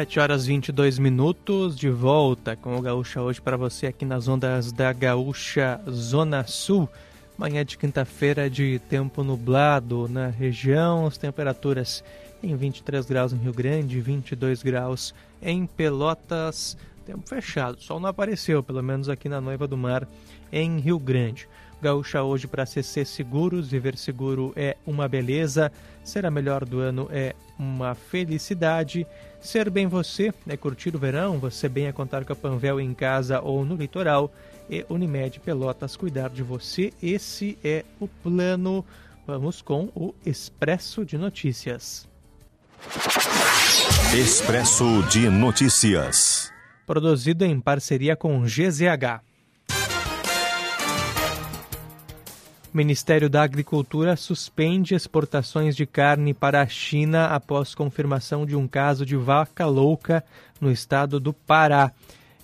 Sete 0.01 0.19
horas 0.19 0.47
22 0.47 0.99
minutos, 0.99 1.77
de 1.77 1.91
volta 1.91 2.57
com 2.57 2.75
o 2.75 2.81
Gaúcha 2.81 3.21
hoje 3.21 3.39
para 3.39 3.55
você 3.55 3.89
aqui 3.89 4.07
nas 4.07 4.29
ondas 4.29 4.73
da 4.73 4.95
Gaúcha 4.95 5.79
Zona 5.91 6.43
Sul. 6.47 6.89
Manhã 7.37 7.63
de 7.63 7.77
quinta-feira 7.77 8.49
de 8.49 8.79
tempo 8.89 9.23
nublado 9.23 10.09
na 10.09 10.29
região, 10.29 11.07
as 11.07 11.19
temperaturas 11.19 12.03
em 12.43 12.57
23 12.57 13.05
graus 13.05 13.35
em 13.35 13.37
Rio 13.37 13.53
Grande, 13.53 14.01
22 14.01 14.63
graus 14.63 15.15
em 15.43 15.67
Pelotas, 15.67 16.79
tempo 17.05 17.29
fechado. 17.29 17.79
Sol 17.79 18.01
não 18.01 18.09
apareceu, 18.09 18.63
pelo 18.63 18.83
menos 18.83 19.07
aqui 19.11 19.29
na 19.29 19.39
Noiva 19.39 19.69
do 19.69 19.77
Mar, 19.77 20.09
em 20.51 20.79
Rio 20.79 20.99
Grande. 20.99 21.47
Gaúcha 21.83 22.23
hoje 22.23 22.47
para 22.47 22.65
CC 22.65 23.05
Seguros, 23.05 23.71
viver 23.71 23.99
seguro 23.99 24.55
é 24.57 24.79
uma 24.87 25.07
beleza, 25.07 25.71
ser 26.03 26.25
a 26.25 26.31
melhor 26.31 26.65
do 26.65 26.79
ano 26.79 27.07
é 27.11 27.35
uma 27.59 27.95
felicidade. 27.95 29.07
Ser 29.41 29.71
bem 29.71 29.87
você 29.87 30.35
é 30.47 30.57
curtir 30.57 30.95
o 30.95 30.99
verão, 30.99 31.39
você 31.39 31.69
bem 31.69 31.87
é 31.87 31.93
contar 31.93 32.25
com 32.25 32.33
a 32.33 32.37
Panvel 32.37 32.79
em 32.79 32.93
casa 32.93 33.41
ou 33.41 33.65
no 33.65 33.75
litoral 33.75 34.33
e 34.69 34.85
Unimed 34.89 35.41
Pelotas 35.41 35.97
cuidar 35.97 36.29
de 36.29 36.43
você. 36.43 36.93
Esse 37.03 37.59
é 37.65 37.85
o 37.99 38.07
plano. 38.07 38.85
Vamos 39.27 39.63
com 39.63 39.91
o 39.95 40.15
Expresso 40.25 41.05
de 41.05 41.17
Notícias. 41.17 42.07
Expresso 44.15 45.03
de 45.05 45.31
Notícias. 45.31 46.53
Produzido 46.87 47.45
em 47.45 47.61
parceria 47.61 48.17
com 48.17 48.43
GZH. 48.43 49.30
Ministério 52.73 53.29
da 53.29 53.43
Agricultura 53.43 54.15
suspende 54.15 54.95
exportações 54.95 55.75
de 55.75 55.85
carne 55.85 56.33
para 56.33 56.63
a 56.63 56.67
China 56.69 57.27
após 57.27 57.75
confirmação 57.75 58.47
de 58.47 58.55
um 58.55 58.69
caso 58.69 59.05
de 59.05 59.17
vaca 59.17 59.67
louca 59.67 60.25
no 60.61 60.71
estado 60.71 61.19
do 61.19 61.33
Pará. 61.33 61.91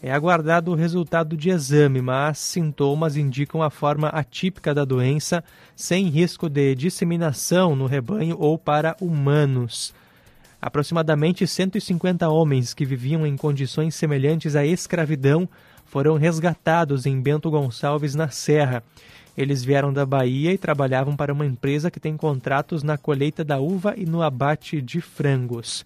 É 0.03 0.13
aguardado 0.13 0.73
o 0.73 0.75
resultado 0.75 1.37
de 1.37 1.51
exame, 1.51 2.03
mas 2.03 2.39
sintomas 2.39 3.17
indicam 3.17 3.63
a 3.63 3.71
forma 3.71 4.09
atípica 4.09 4.75
da 4.75 4.85
doença, 4.85 5.45
sem 5.77 6.09
risco 6.09 6.49
de 6.49 6.75
disseminação 6.75 7.77
no 7.77 7.87
rebanho 7.87 8.37
ou 8.37 8.59
para 8.59 8.97
humanos. 9.01 9.95
Aproximadamente 10.61 11.47
150 11.47 12.29
homens 12.29 12.75
que 12.75 12.85
viviam 12.85 13.25
em 13.25 13.37
condições 13.37 13.95
semelhantes 13.95 14.57
à 14.57 14.67
escravidão 14.67 15.49
foram 15.85 16.17
resgatados 16.17 17.07
em 17.07 17.21
Bento 17.21 17.49
Gonçalves, 17.49 18.17
na 18.17 18.29
Serra. 18.29 18.83
Eles 19.37 19.63
vieram 19.63 19.93
da 19.93 20.07
Bahia 20.07 20.53
e 20.53 20.59
trabalhavam 20.59 21.15
para 21.15 21.33
uma 21.33 21.45
empresa 21.45 21.91
que 21.91 22.01
tem 22.01 22.17
contratos 22.17 22.83
na 22.83 22.97
colheita 22.97 23.45
da 23.45 23.59
uva 23.59 23.95
e 23.97 24.07
no 24.07 24.23
abate 24.23 24.81
de 24.81 25.01
frangos. 25.01 25.85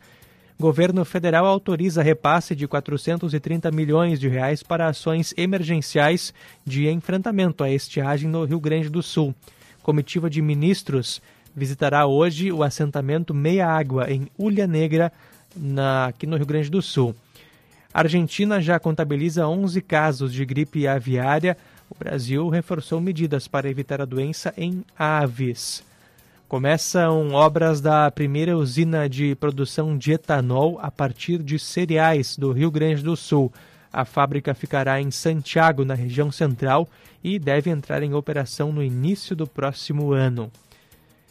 Governo 0.58 1.04
federal 1.06 1.46
autoriza 1.46 2.02
repasse 2.02 2.54
de 2.54 2.68
430 2.68 3.70
milhões 3.70 4.20
de 4.20 4.28
reais 4.28 4.62
para 4.62 4.86
ações 4.86 5.32
emergenciais 5.36 6.34
de 6.66 6.86
enfrentamento 6.88 7.64
à 7.64 7.70
estiagem 7.70 8.28
no 8.28 8.44
Rio 8.44 8.60
Grande 8.60 8.90
do 8.90 9.02
Sul. 9.02 9.34
Comitiva 9.82 10.28
de 10.28 10.42
ministros 10.42 11.22
visitará 11.56 12.06
hoje 12.06 12.52
o 12.52 12.62
assentamento 12.62 13.34
Meia 13.34 13.66
Água 13.66 14.10
em 14.10 14.28
Ulha 14.38 14.66
Negra, 14.66 15.10
na, 15.56 16.06
aqui 16.06 16.26
no 16.26 16.36
Rio 16.36 16.46
Grande 16.46 16.70
do 16.70 16.82
Sul. 16.82 17.16
A 17.92 18.00
Argentina 18.00 18.60
já 18.60 18.78
contabiliza 18.78 19.48
11 19.48 19.80
casos 19.80 20.32
de 20.32 20.44
gripe 20.44 20.86
aviária 20.86 21.56
o 21.90 21.98
Brasil 21.98 22.48
reforçou 22.48 23.00
medidas 23.00 23.48
para 23.48 23.68
evitar 23.68 24.00
a 24.00 24.04
doença 24.04 24.54
em 24.56 24.84
aves. 24.96 25.82
Começam 26.48 27.32
obras 27.32 27.80
da 27.80 28.10
primeira 28.10 28.56
usina 28.56 29.08
de 29.08 29.34
produção 29.34 29.98
de 29.98 30.12
etanol 30.12 30.78
a 30.80 30.90
partir 30.90 31.42
de 31.42 31.58
cereais 31.58 32.36
do 32.36 32.52
Rio 32.52 32.70
Grande 32.70 33.02
do 33.02 33.16
Sul. 33.16 33.52
A 33.92 34.04
fábrica 34.04 34.54
ficará 34.54 35.00
em 35.00 35.10
Santiago, 35.10 35.84
na 35.84 35.94
região 35.94 36.30
central, 36.30 36.88
e 37.22 37.38
deve 37.38 37.70
entrar 37.70 38.02
em 38.02 38.14
operação 38.14 38.72
no 38.72 38.82
início 38.82 39.34
do 39.34 39.46
próximo 39.46 40.12
ano. 40.12 40.50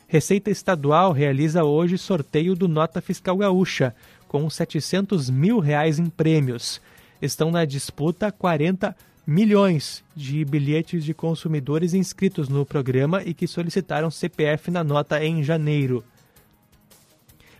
Receita 0.07 0.51
Estadual 0.51 1.13
realiza 1.13 1.63
hoje 1.63 1.97
sorteio 1.97 2.55
do 2.55 2.67
Nota 2.67 3.01
Fiscal 3.01 3.37
Gaúcha. 3.37 3.95
com 4.27 4.47
700 4.47 5.27
mil 5.29 5.59
reais 5.59 5.97
em 5.97 6.05
prêmios. 6.05 6.79
Estão 7.19 7.49
na 7.49 7.65
disputa 7.65 8.31
40 8.31 8.95
milhões 9.29 10.03
de 10.15 10.43
bilhetes 10.43 11.05
de 11.05 11.13
consumidores 11.13 11.93
inscritos 11.93 12.49
no 12.49 12.65
programa 12.65 13.21
e 13.23 13.31
que 13.31 13.45
solicitaram 13.45 14.09
CPF 14.09 14.71
na 14.71 14.83
nota 14.83 15.23
em 15.23 15.43
janeiro. 15.43 16.03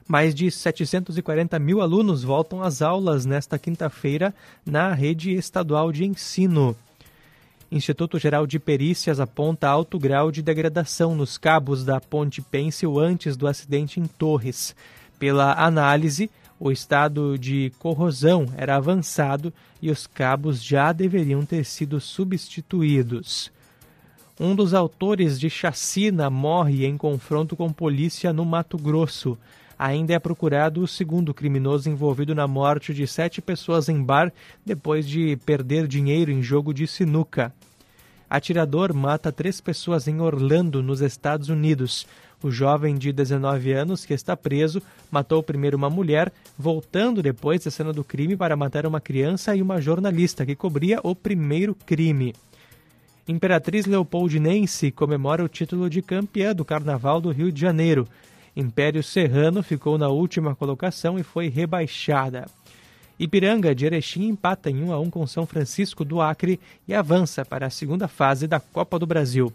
Mais 0.08 0.34
de 0.34 0.50
740 0.50 1.60
mil 1.60 1.80
alunos 1.80 2.24
voltam 2.24 2.64
às 2.64 2.82
aulas 2.82 3.24
nesta 3.24 3.60
quinta-feira 3.60 4.34
na 4.66 4.92
rede 4.96 5.32
estadual 5.32 5.92
de 5.92 6.04
ensino. 6.06 6.76
Instituto 7.72 8.18
Geral 8.18 8.48
de 8.48 8.58
Perícias 8.58 9.20
aponta 9.20 9.70
alto 9.70 10.00
grau 10.00 10.32
de 10.32 10.42
degradação 10.42 11.14
nos 11.14 11.38
cabos 11.38 11.86
da 11.86 12.02
Ponte 12.02 12.42
Pêncil 12.42 12.98
antes 12.98 13.38
do 13.38 13.48
acidente 13.48 14.00
em 14.00 14.08
Torres. 14.08 14.76
Pela 15.20 15.54
análise, 15.54 16.32
o 16.60 16.72
estado 16.72 17.38
de 17.38 17.72
corrosão 17.80 18.48
era 18.58 18.76
avançado 18.76 19.54
e 19.82 19.90
os 19.90 20.06
cabos 20.06 20.62
já 20.62 20.92
deveriam 20.92 21.46
ter 21.46 21.64
sido 21.64 22.02
substituídos. 22.02 23.52
Um 24.38 24.56
dos 24.56 24.74
autores 24.74 25.40
de 25.40 25.50
chacina 25.50 26.30
morre 26.30 26.86
em 26.86 26.98
confronto 26.98 27.56
com 27.56 27.72
polícia 27.72 28.34
no 28.34 28.46
Mato 28.46 28.78
Grosso. 28.78 29.38
Ainda 29.78 30.14
é 30.14 30.20
procurado 30.20 30.82
o 30.82 30.88
segundo 30.88 31.34
criminoso 31.34 31.90
envolvido 31.90 32.36
na 32.36 32.48
morte 32.48 32.94
de 32.94 33.08
sete 33.08 33.42
pessoas 33.42 33.88
em 33.88 34.04
bar 34.04 34.32
depois 34.66 35.08
de 35.08 35.38
perder 35.46 35.88
dinheiro 35.88 36.32
em 36.32 36.42
jogo 36.42 36.74
de 36.74 36.86
sinuca. 36.86 37.54
Atirador 38.30 38.94
mata 38.94 39.32
três 39.32 39.60
pessoas 39.60 40.08
em 40.08 40.22
Orlando, 40.22 40.84
nos 40.84 41.02
Estados 41.02 41.50
Unidos. 41.50 42.06
O 42.42 42.50
jovem 42.50 42.98
de 42.98 43.12
19 43.12 43.74
anos, 43.74 44.06
que 44.06 44.14
está 44.14 44.36
preso, 44.36 44.82
matou 45.12 45.44
primeiro 45.44 45.76
uma 45.76 45.90
mulher, 45.90 46.32
voltando 46.58 47.22
depois 47.22 47.66
da 47.66 47.72
cena 47.72 47.92
do 47.92 48.04
crime 48.04 48.38
para 48.38 48.56
matar 48.56 48.86
uma 48.86 49.02
criança 49.02 49.54
e 49.56 49.62
uma 49.62 49.82
jornalista 49.82 50.46
que 50.46 50.56
cobria 50.56 51.02
o 51.04 51.14
primeiro 51.14 51.76
crime. 51.76 52.34
Imperatriz 53.28 53.86
Leopoldinense 53.86 54.90
comemora 54.90 55.44
o 55.44 55.50
título 55.50 55.90
de 55.90 56.02
campeã 56.02 56.56
do 56.56 56.64
Carnaval 56.64 57.20
do 57.20 57.30
Rio 57.30 57.52
de 57.52 57.60
Janeiro. 57.60 58.08
Império 58.56 59.04
Serrano 59.04 59.62
ficou 59.62 59.98
na 59.98 60.08
última 60.08 60.56
colocação 60.56 61.20
e 61.20 61.24
foi 61.24 61.50
rebaixada. 61.50 62.48
Ipiranga 63.20 63.76
de 63.76 63.86
Erechim 63.86 64.30
empata 64.30 64.70
em 64.70 64.82
1 64.82 64.94
a 64.94 65.00
1 65.00 65.10
com 65.10 65.28
São 65.28 65.46
Francisco 65.46 66.06
do 66.06 66.22
Acre 66.22 66.58
e 66.88 66.94
avança 66.94 67.44
para 67.44 67.68
a 67.68 67.70
segunda 67.70 68.08
fase 68.08 68.48
da 68.48 68.62
Copa 68.62 68.98
do 68.98 69.06
Brasil. 69.06 69.54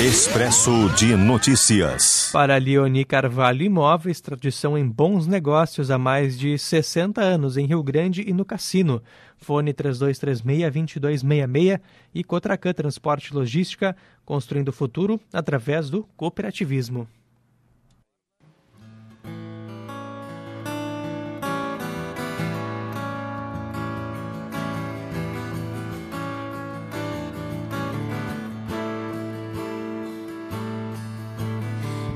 Expresso 0.00 0.88
de 0.96 1.14
Notícias. 1.14 2.30
Para 2.32 2.56
Leoni 2.56 3.04
Carvalho 3.04 3.62
Imóveis, 3.62 4.18
tradição 4.18 4.78
em 4.78 4.88
bons 4.88 5.26
negócios 5.26 5.90
há 5.90 5.98
mais 5.98 6.38
de 6.38 6.56
60 6.56 7.20
anos 7.20 7.58
em 7.58 7.66
Rio 7.66 7.82
Grande 7.82 8.24
e 8.26 8.32
no 8.32 8.42
Cassino. 8.42 9.02
Fone 9.36 9.74
3236-2266 9.74 11.78
e 12.14 12.24
Cotracan 12.24 12.72
Transporte 12.72 13.34
Logística, 13.34 13.94
construindo 14.24 14.68
o 14.68 14.72
futuro 14.72 15.20
através 15.30 15.90
do 15.90 16.08
cooperativismo. 16.16 17.06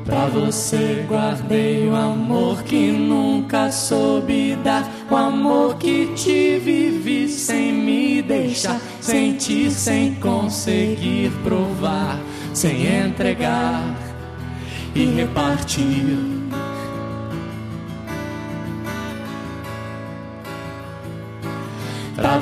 Pra 0.04 0.26
você 0.26 1.04
guardei 1.08 1.88
o 1.88 1.96
amor 1.96 2.62
que 2.62 2.92
nunca 2.92 3.72
soube 3.72 4.54
dar, 4.62 4.86
o 5.10 5.16
amor 5.16 5.76
que 5.76 6.12
te 6.14 6.58
vivi 6.58 7.26
sem 7.26 7.72
me 7.72 8.20
deixar, 8.20 8.78
sentir 9.00 9.70
sem 9.70 10.14
conseguir 10.16 11.32
provar, 11.42 12.18
sem 12.52 12.86
entregar 12.86 13.82
e 14.94 15.06
repartir. 15.06 16.33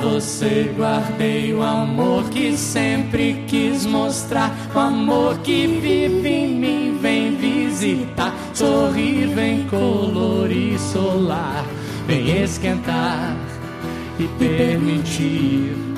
Você 0.03 0.73
guardei 0.75 1.53
o 1.53 1.63
amor 1.63 2.29
que 2.29 2.57
sempre 2.57 3.45
quis 3.47 3.85
mostrar, 3.85 4.53
o 4.75 4.79
amor 4.79 5.37
que 5.39 5.65
vive 5.65 6.27
em 6.27 6.55
mim, 6.55 6.97
vem 7.01 7.35
visitar, 7.37 8.33
sorrir, 8.53 9.27
vem 9.27 9.63
colorir, 9.67 10.77
solar, 10.77 11.65
vem 12.05 12.43
esquentar 12.43 13.35
e 14.19 14.27
permitir. 14.37 15.92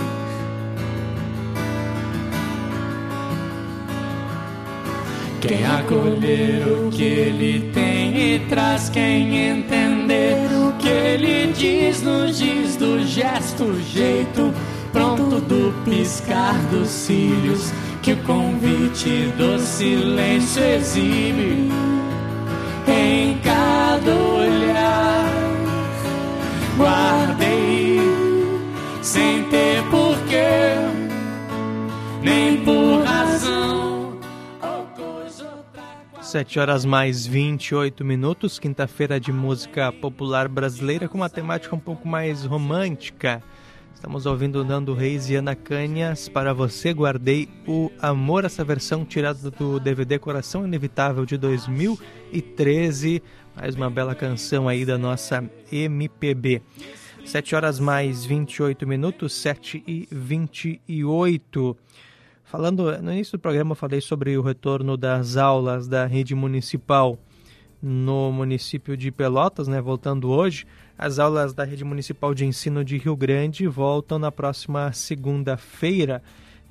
Quem 5.48 5.64
acolher 5.64 6.68
o 6.68 6.90
que 6.90 7.04
ele 7.04 7.70
tem 7.72 8.36
e 8.36 8.40
traz 8.50 8.90
quem 8.90 9.50
entender 9.50 10.50
o 10.52 10.72
que 10.80 10.88
ele 10.88 11.54
diz, 11.54 12.02
nos 12.02 12.40
diz 12.40 12.76
do 12.78 13.06
gesto, 13.06 13.80
jeito 13.94 14.52
pronto 14.92 15.40
do 15.42 15.72
piscar 15.84 16.58
dos 16.72 16.88
cílios 16.88 17.72
que 18.02 18.14
o 18.14 18.18
convite 18.24 19.32
do 19.38 19.60
silêncio 19.60 20.64
exibe 20.64 21.70
em 22.88 23.38
cada 23.44 24.12
olhar. 24.16 25.30
Guardei 26.76 28.00
sem 29.04 29.44
ter 29.44 29.84
porquê, 29.92 30.76
nem 32.24 32.58
por 32.64 33.05
7 36.36 36.60
horas 36.60 36.84
mais 36.84 37.26
28 37.26 38.04
minutos, 38.04 38.60
quinta-feira 38.60 39.22
de 39.22 39.32
música 39.32 39.90
popular 39.90 40.50
brasileira 40.50 41.08
com 41.08 41.18
uma 41.18 41.30
temática 41.30 41.74
um 41.74 41.80
pouco 41.80 42.06
mais 42.06 42.44
romântica. 42.44 43.42
Estamos 43.94 44.26
ouvindo 44.26 44.66
Nando 44.66 44.94
Reis 44.94 45.30
e 45.30 45.36
Ana 45.36 45.56
Canhas. 45.56 46.28
Para 46.28 46.54
você, 46.54 46.94
guardei 46.94 47.48
o 47.66 47.90
Amor, 48.02 48.44
essa 48.44 48.66
versão 48.66 49.06
tirada 49.06 49.50
do 49.50 49.80
DVD 49.80 50.20
Coração 50.20 50.66
Inevitável 50.66 51.26
de 51.26 51.38
2013. 51.38 53.24
Mais 53.56 53.74
uma 53.74 53.90
bela 53.90 54.14
canção 54.14 54.68
aí 54.68 54.84
da 54.84 54.98
nossa 54.98 55.42
MPB. 55.72 56.62
7 57.24 57.56
horas 57.56 57.80
mais 57.80 58.26
28 58.26 58.86
minutos, 58.86 59.32
7 59.36 59.82
e 59.88 60.06
28. 60.12 61.78
Falando 62.46 63.02
no 63.02 63.12
início 63.12 63.38
do 63.38 63.42
programa, 63.42 63.72
eu 63.72 63.76
falei 63.76 64.00
sobre 64.00 64.38
o 64.38 64.42
retorno 64.44 64.96
das 64.96 65.36
aulas 65.36 65.88
da 65.88 66.06
rede 66.06 66.36
municipal 66.36 67.18
no 67.82 68.32
município 68.32 68.96
de 68.96 69.12
Pelotas, 69.12 69.68
né? 69.68 69.82
Voltando 69.82 70.30
hoje, 70.30 70.66
as 70.96 71.18
aulas 71.18 71.56
da 71.56 71.64
rede 71.64 71.84
municipal 71.84 72.36
de 72.36 72.46
ensino 72.46 72.86
de 72.86 72.98
Rio 72.98 73.16
Grande 73.16 73.68
voltam 73.68 74.20
na 74.20 74.32
próxima 74.32 74.94
segunda-feira. 74.94 76.22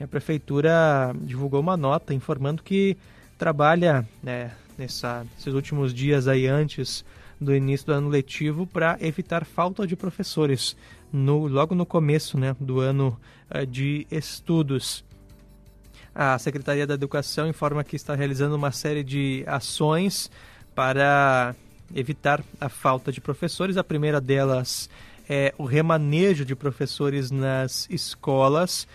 A 0.00 0.06
prefeitura 0.06 1.12
divulgou 1.20 1.60
uma 1.60 1.76
nota 1.76 2.14
informando 2.14 2.62
que 2.62 2.96
trabalha 3.36 4.08
né, 4.22 4.52
nessa, 4.78 5.26
nesses 5.34 5.52
últimos 5.52 5.92
dias 5.92 6.28
aí 6.28 6.46
antes 6.46 7.04
do 7.40 7.54
início 7.54 7.86
do 7.86 7.92
ano 7.92 8.08
letivo 8.08 8.64
para 8.64 8.96
evitar 9.00 9.44
falta 9.44 9.84
de 9.88 9.96
professores 9.96 10.76
no, 11.12 11.48
logo 11.48 11.74
no 11.74 11.84
começo 11.84 12.38
né, 12.38 12.54
do 12.60 12.78
ano 12.78 13.18
uh, 13.52 13.66
de 13.66 14.06
estudos. 14.08 15.04
A 16.14 16.38
Secretaria 16.38 16.86
da 16.86 16.94
Educação 16.94 17.48
informa 17.48 17.82
que 17.82 17.96
está 17.96 18.14
realizando 18.14 18.54
uma 18.54 18.70
série 18.70 19.02
de 19.02 19.42
ações 19.48 20.30
para 20.72 21.56
evitar 21.92 22.40
a 22.60 22.68
falta 22.68 23.10
de 23.10 23.20
professores. 23.20 23.76
A 23.76 23.82
primeira 23.82 24.20
delas 24.20 24.88
é 25.28 25.52
o 25.58 25.64
remanejo 25.64 26.44
de 26.44 26.54
professores 26.54 27.32
nas 27.32 27.88
escolas. 27.90 28.86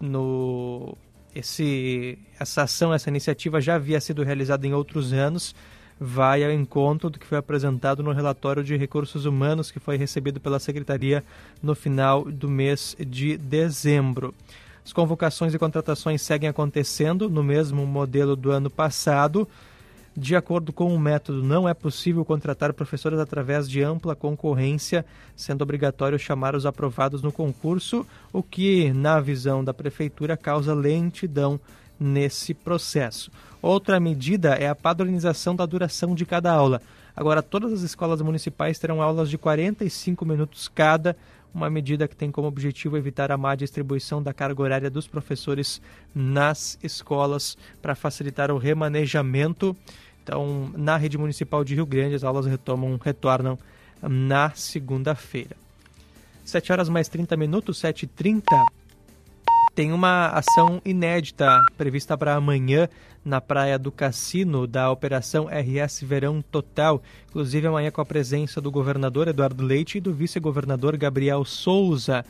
No 0.00 0.96
esse 1.34 2.18
essa 2.40 2.62
ação, 2.62 2.94
essa 2.94 3.10
iniciativa 3.10 3.60
já 3.60 3.74
havia 3.74 4.00
sido 4.00 4.22
realizada 4.22 4.66
em 4.66 4.72
outros 4.72 5.12
anos. 5.12 5.54
Vai 6.00 6.42
ao 6.44 6.50
encontro 6.50 7.10
do 7.10 7.18
que 7.18 7.26
foi 7.26 7.36
apresentado 7.36 8.02
no 8.02 8.12
relatório 8.12 8.64
de 8.64 8.74
recursos 8.74 9.26
humanos 9.26 9.70
que 9.70 9.80
foi 9.80 9.98
recebido 9.98 10.40
pela 10.40 10.58
Secretaria 10.58 11.22
no 11.62 11.74
final 11.74 12.24
do 12.24 12.48
mês 12.48 12.96
de 12.98 13.36
dezembro. 13.36 14.34
As 14.88 14.92
convocações 14.94 15.52
e 15.52 15.58
contratações 15.58 16.22
seguem 16.22 16.48
acontecendo 16.48 17.28
no 17.28 17.44
mesmo 17.44 17.84
modelo 17.86 18.34
do 18.34 18.50
ano 18.50 18.70
passado. 18.70 19.46
De 20.16 20.34
acordo 20.34 20.72
com 20.72 20.94
o 20.94 20.98
método, 20.98 21.42
não 21.42 21.68
é 21.68 21.74
possível 21.74 22.24
contratar 22.24 22.72
professores 22.72 23.18
através 23.18 23.68
de 23.68 23.82
ampla 23.82 24.16
concorrência, 24.16 25.04
sendo 25.36 25.60
obrigatório 25.60 26.18
chamar 26.18 26.56
os 26.56 26.64
aprovados 26.64 27.20
no 27.20 27.30
concurso, 27.30 28.06
o 28.32 28.42
que, 28.42 28.90
na 28.94 29.20
visão 29.20 29.62
da 29.62 29.74
Prefeitura, 29.74 30.38
causa 30.38 30.72
lentidão 30.72 31.60
nesse 32.00 32.54
processo. 32.54 33.30
Outra 33.60 34.00
medida 34.00 34.54
é 34.54 34.70
a 34.70 34.74
padronização 34.74 35.54
da 35.54 35.66
duração 35.66 36.14
de 36.14 36.24
cada 36.24 36.50
aula. 36.50 36.80
Agora, 37.14 37.42
todas 37.42 37.74
as 37.74 37.82
escolas 37.82 38.22
municipais 38.22 38.78
terão 38.78 39.02
aulas 39.02 39.28
de 39.28 39.36
45 39.36 40.24
minutos 40.24 40.66
cada, 40.66 41.14
uma 41.54 41.70
medida 41.70 42.06
que 42.06 42.16
tem 42.16 42.30
como 42.30 42.46
objetivo 42.46 42.96
evitar 42.96 43.32
a 43.32 43.36
má 43.36 43.54
distribuição 43.54 44.22
da 44.22 44.32
carga 44.32 44.62
horária 44.62 44.90
dos 44.90 45.06
professores 45.06 45.80
nas 46.14 46.78
escolas 46.82 47.56
para 47.80 47.94
facilitar 47.94 48.50
o 48.50 48.58
remanejamento. 48.58 49.76
Então, 50.22 50.70
na 50.76 50.96
rede 50.96 51.16
municipal 51.16 51.64
de 51.64 51.74
Rio 51.74 51.86
Grande, 51.86 52.14
as 52.14 52.24
aulas 52.24 52.46
retomam, 52.46 52.98
retornam 53.02 53.58
na 54.02 54.50
segunda-feira. 54.50 55.56
7 56.44 56.72
horas 56.72 56.88
mais 56.88 57.08
30 57.08 57.36
minutos, 57.36 57.80
7h30 57.80 58.42
tem 59.78 59.92
uma 59.92 60.26
ação 60.30 60.82
inédita 60.84 61.64
prevista 61.76 62.18
para 62.18 62.34
amanhã 62.34 62.88
na 63.24 63.40
Praia 63.40 63.78
do 63.78 63.92
Cassino 63.92 64.66
da 64.66 64.90
Operação 64.90 65.46
RS 65.46 66.00
Verão 66.02 66.42
Total, 66.42 67.00
inclusive 67.28 67.64
amanhã 67.68 67.88
com 67.92 68.00
a 68.00 68.04
presença 68.04 68.60
do 68.60 68.72
governador 68.72 69.28
Eduardo 69.28 69.64
Leite 69.64 69.98
e 69.98 70.00
do 70.00 70.12
vice-governador 70.12 70.96
Gabriel 70.96 71.44
Souza. 71.44 72.24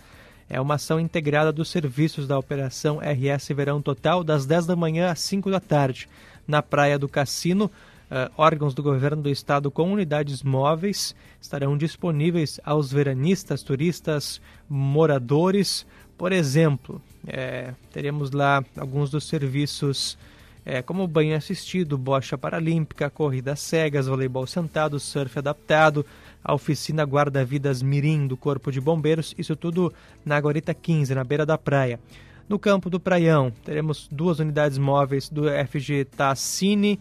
É 0.47 0.61
uma 0.61 0.75
ação 0.75 1.01
integrada 1.01 1.51
dos 1.51 1.71
serviços 1.71 2.29
da 2.29 2.39
Operação 2.39 2.99
RS 2.99 3.49
Verão 3.57 3.81
Total, 3.81 4.23
das 4.23 4.45
10 4.45 4.67
da 4.67 4.77
manhã 4.77 5.11
às 5.11 5.21
5 5.21 5.51
da 5.51 5.59
tarde, 5.59 6.07
na 6.47 6.61
Praia 6.61 6.99
do 6.99 7.09
Cassino. 7.09 7.71
Uh, 8.11 8.31
órgãos 8.37 8.75
do 8.75 8.83
governo 8.83 9.23
do 9.23 9.31
estado 9.31 9.71
com 9.71 9.91
unidades 9.91 10.43
móveis 10.43 11.15
estarão 11.41 11.77
disponíveis 11.79 12.61
aos 12.63 12.93
veranistas, 12.93 13.63
turistas, 13.63 14.39
moradores. 14.69 15.87
Por 16.19 16.33
exemplo, 16.33 17.01
é, 17.27 17.73
teremos 17.93 18.33
lá 18.33 18.63
alguns 18.77 19.09
dos 19.09 19.29
serviços 19.29 20.19
é, 20.67 20.83
como 20.83 21.07
banho 21.07 21.37
assistido, 21.37 21.97
bocha 21.97 22.37
paralímpica, 22.37 23.09
corrida 23.09 23.55
cegas, 23.55 24.09
voleibol 24.09 24.45
sentado, 24.45 24.99
surf 24.99 25.39
adaptado, 25.39 26.05
a 26.45 26.53
oficina 26.53 27.05
guarda-vidas 27.05 27.81
Mirim 27.83 28.27
do 28.27 28.37
Corpo 28.37 28.73
de 28.73 28.81
Bombeiros, 28.81 29.33
isso 29.39 29.55
tudo 29.55 29.95
na 30.27 30.37
Guarita 30.39 30.75
15, 30.75 31.15
na 31.15 31.23
beira 31.23 31.47
da 31.47 31.57
praia. 31.57 32.01
No 32.49 32.59
campo 32.59 32.91
do 32.91 32.99
Praião, 32.99 33.53
teremos 33.65 34.09
duas 34.11 34.41
unidades 34.41 34.77
móveis 34.77 35.29
do 35.29 35.45
FG 35.45 36.05
Tassini, 36.17 36.99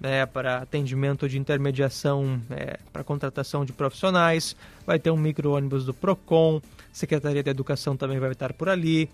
né, 0.00 0.24
para 0.24 0.58
atendimento 0.58 1.28
de 1.28 1.38
intermediação 1.38 2.40
é, 2.50 2.78
para 2.92 3.04
contratação 3.04 3.64
de 3.64 3.72
profissionais. 3.72 4.56
Vai 4.86 4.98
ter 4.98 5.10
um 5.10 5.16
micro-ônibus 5.16 5.84
do 5.84 5.92
PROCON, 5.92 6.60
Secretaria 6.94 7.42
de 7.42 7.50
Educação 7.50 7.96
também 7.96 8.20
vai 8.20 8.30
estar 8.30 8.52
por 8.52 8.68
ali. 8.68 9.10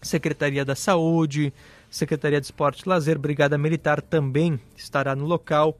Secretaria 0.00 0.64
da 0.64 0.74
Saúde, 0.74 1.52
Secretaria 1.90 2.40
de 2.40 2.46
Esporte 2.46 2.80
e 2.80 2.88
Lazer, 2.88 3.18
Brigada 3.18 3.58
Militar 3.58 4.00
também 4.00 4.58
estará 4.74 5.14
no 5.14 5.26
local, 5.26 5.76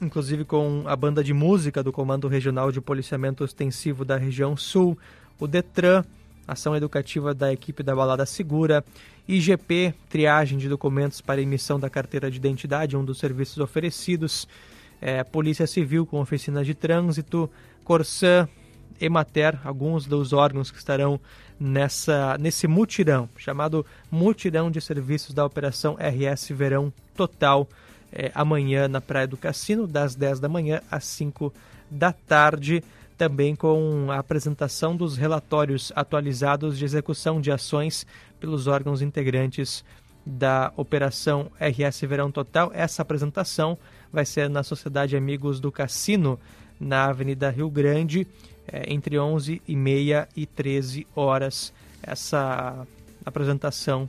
inclusive 0.00 0.46
com 0.46 0.84
a 0.86 0.96
banda 0.96 1.22
de 1.22 1.34
música 1.34 1.82
do 1.82 1.92
Comando 1.92 2.26
Regional 2.26 2.72
de 2.72 2.80
Policiamento 2.80 3.44
Ostensivo 3.44 4.02
da 4.02 4.16
região 4.16 4.56
Sul, 4.56 4.96
o 5.38 5.46
Detran, 5.46 6.04
ação 6.48 6.74
educativa 6.74 7.34
da 7.34 7.52
equipe 7.52 7.82
da 7.82 7.94
Balada 7.94 8.24
Segura, 8.24 8.82
IGP, 9.28 9.92
triagem 10.08 10.56
de 10.56 10.70
documentos 10.70 11.20
para 11.20 11.42
emissão 11.42 11.78
da 11.78 11.90
carteira 11.90 12.30
de 12.30 12.38
identidade, 12.38 12.96
um 12.96 13.04
dos 13.04 13.18
serviços 13.18 13.58
oferecidos, 13.58 14.48
é, 15.02 15.22
Polícia 15.22 15.66
Civil 15.66 16.06
com 16.06 16.18
oficina 16.18 16.64
de 16.64 16.74
trânsito, 16.74 17.50
Corsã, 17.84 18.48
Emater, 19.00 19.58
alguns 19.64 20.06
dos 20.06 20.32
órgãos 20.32 20.70
que 20.70 20.78
estarão 20.78 21.20
nessa, 21.58 22.36
nesse 22.38 22.66
mutirão, 22.66 23.28
chamado 23.36 23.86
Mutirão 24.10 24.70
de 24.70 24.80
Serviços 24.80 25.34
da 25.34 25.44
Operação 25.44 25.96
RS 25.96 26.48
Verão 26.50 26.92
Total, 27.14 27.68
é, 28.12 28.30
amanhã 28.34 28.88
na 28.88 29.00
Praia 29.00 29.26
do 29.26 29.36
Cassino, 29.36 29.86
das 29.86 30.14
10 30.14 30.40
da 30.40 30.48
manhã 30.48 30.80
às 30.90 31.04
5 31.04 31.52
da 31.90 32.12
tarde, 32.12 32.82
também 33.16 33.54
com 33.54 34.10
a 34.10 34.18
apresentação 34.18 34.96
dos 34.96 35.16
relatórios 35.16 35.92
atualizados 35.94 36.76
de 36.76 36.84
execução 36.84 37.40
de 37.40 37.52
ações 37.52 38.06
pelos 38.40 38.66
órgãos 38.66 39.00
integrantes 39.00 39.84
da 40.24 40.72
Operação 40.76 41.50
RS 41.60 42.00
Verão 42.02 42.30
Total. 42.30 42.70
Essa 42.74 43.02
apresentação 43.02 43.78
vai 44.12 44.24
ser 44.24 44.48
na 44.48 44.62
Sociedade 44.62 45.16
Amigos 45.16 45.60
do 45.60 45.70
Cassino, 45.70 46.38
na 46.78 47.06
Avenida 47.06 47.50
Rio 47.50 47.70
Grande, 47.70 48.26
é, 48.66 48.92
entre 48.92 49.18
11 49.18 49.62
e 49.66 49.76
meia 49.76 50.28
e 50.36 50.46
13 50.46 51.06
horas. 51.14 51.72
Essa 52.02 52.86
apresentação 53.24 54.08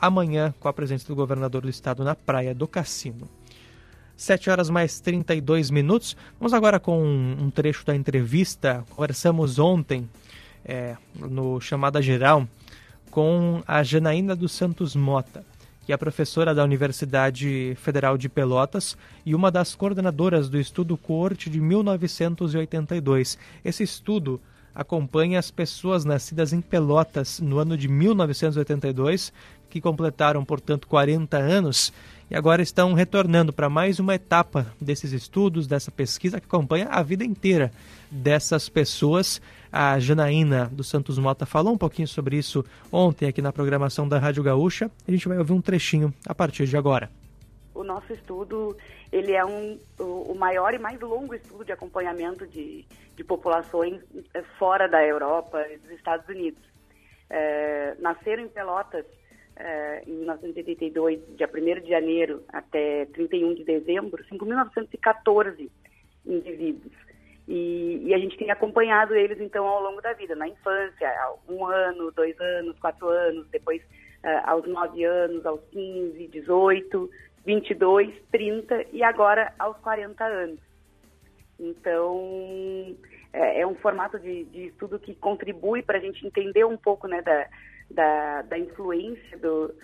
amanhã 0.00 0.54
com 0.58 0.68
a 0.68 0.72
presença 0.72 1.06
do 1.06 1.14
governador 1.14 1.62
do 1.62 1.68
estado 1.68 2.04
na 2.04 2.14
Praia 2.14 2.54
do 2.54 2.66
Cassino. 2.66 3.28
7 4.16 4.50
horas 4.50 4.68
mais 4.68 5.00
32 5.00 5.70
minutos. 5.70 6.16
Vamos 6.40 6.52
agora 6.52 6.80
com 6.80 7.00
um 7.04 7.50
trecho 7.50 7.86
da 7.86 7.94
entrevista. 7.94 8.84
Conversamos 8.90 9.58
ontem, 9.58 10.08
é, 10.64 10.96
no 11.14 11.60
Chamada 11.60 12.02
Geral, 12.02 12.46
com 13.10 13.62
a 13.66 13.82
Janaína 13.82 14.34
dos 14.34 14.52
Santos 14.52 14.96
Mota 14.96 15.44
que 15.88 15.92
é 15.94 15.96
professora 15.96 16.54
da 16.54 16.62
Universidade 16.62 17.74
Federal 17.80 18.18
de 18.18 18.28
Pelotas 18.28 18.94
e 19.24 19.34
uma 19.34 19.50
das 19.50 19.74
coordenadoras 19.74 20.50
do 20.50 20.60
estudo 20.60 20.98
Coorte 20.98 21.48
de 21.48 21.58
1982. 21.62 23.38
Esse 23.64 23.84
estudo 23.84 24.38
acompanha 24.74 25.38
as 25.38 25.50
pessoas 25.50 26.04
nascidas 26.04 26.52
em 26.52 26.60
Pelotas 26.60 27.40
no 27.40 27.56
ano 27.56 27.74
de 27.74 27.88
1982, 27.88 29.32
que 29.70 29.80
completaram, 29.80 30.44
portanto, 30.44 30.86
40 30.86 31.38
anos 31.38 31.90
e 32.30 32.36
agora 32.36 32.60
estão 32.60 32.92
retornando 32.92 33.50
para 33.50 33.70
mais 33.70 33.98
uma 33.98 34.14
etapa 34.14 34.66
desses 34.78 35.12
estudos, 35.12 35.66
dessa 35.66 35.90
pesquisa 35.90 36.38
que 36.38 36.44
acompanha 36.44 36.88
a 36.90 37.02
vida 37.02 37.24
inteira 37.24 37.72
dessas 38.10 38.68
pessoas. 38.68 39.40
A 39.72 39.98
Janaína 39.98 40.66
dos 40.66 40.88
Santos 40.88 41.18
Mota 41.18 41.44
falou 41.44 41.74
um 41.74 41.78
pouquinho 41.78 42.08
sobre 42.08 42.36
isso 42.36 42.64
ontem 42.90 43.28
aqui 43.28 43.42
na 43.42 43.52
programação 43.52 44.08
da 44.08 44.18
Rádio 44.18 44.42
Gaúcha. 44.42 44.90
A 45.06 45.10
gente 45.10 45.28
vai 45.28 45.38
ouvir 45.38 45.52
um 45.52 45.60
trechinho 45.60 46.12
a 46.26 46.34
partir 46.34 46.66
de 46.66 46.76
agora. 46.76 47.10
O 47.74 47.84
nosso 47.84 48.12
estudo 48.12 48.76
ele 49.12 49.32
é 49.32 49.44
um, 49.44 49.78
o 49.98 50.34
maior 50.34 50.74
e 50.74 50.78
mais 50.78 51.00
longo 51.00 51.34
estudo 51.34 51.64
de 51.64 51.72
acompanhamento 51.72 52.46
de, 52.46 52.84
de 53.16 53.24
populações 53.24 54.00
eh, 54.34 54.42
fora 54.58 54.88
da 54.88 55.04
Europa 55.04 55.64
e 55.68 55.78
dos 55.78 55.90
Estados 55.92 56.28
Unidos. 56.28 56.62
É, 57.30 57.94
nasceram 58.00 58.42
em 58.42 58.48
Pelotas 58.48 59.04
é, 59.58 60.02
em 60.06 60.12
1982, 60.12 61.20
dia 61.36 61.50
1 61.52 61.82
de 61.82 61.88
janeiro 61.88 62.42
até 62.48 63.06
31 63.06 63.54
de 63.54 63.64
dezembro, 63.64 64.24
5.914 64.24 65.68
indivíduos. 66.24 67.07
E, 67.48 68.02
e, 68.04 68.14
a 68.14 68.18
gente 68.18 68.36
tem 68.36 68.50
acompanhado 68.50 69.14
eles, 69.14 69.40
então, 69.40 69.66
ao 69.66 69.82
longo 69.82 70.02
da 70.02 70.12
vida, 70.12 70.36
na 70.36 70.46
infância, 70.46 71.10
um 71.48 71.64
ano, 71.64 72.12
dois 72.12 72.38
anos, 72.38 72.78
quatro 72.78 73.08
anos, 73.08 73.48
depois 73.48 73.80
uh, 73.82 74.50
aos 74.50 74.68
nove 74.68 75.02
anos, 75.02 75.46
aos 75.46 75.60
15, 75.72 76.28
18, 76.28 77.10
22, 77.46 78.14
30 78.30 78.84
e 78.92 79.02
agora 79.02 79.54
aos 79.58 79.78
40 79.78 80.22
anos. 80.22 80.60
Então, 81.58 82.94
é, 83.32 83.62
é 83.62 83.66
um 83.66 83.74
formato 83.76 84.18
de, 84.18 84.44
de, 84.44 84.66
estudo 84.66 84.98
que 84.98 85.14
contribui 85.14 85.82
para 85.82 85.96
a 85.96 86.00
gente 86.02 86.26
entender 86.26 86.66
um 86.66 86.76
pouco 86.76 87.08
né, 87.08 87.22
da, 87.22 87.46
da, 87.90 88.42
da 88.42 88.58
influência 88.58 89.38
do, 89.38 89.74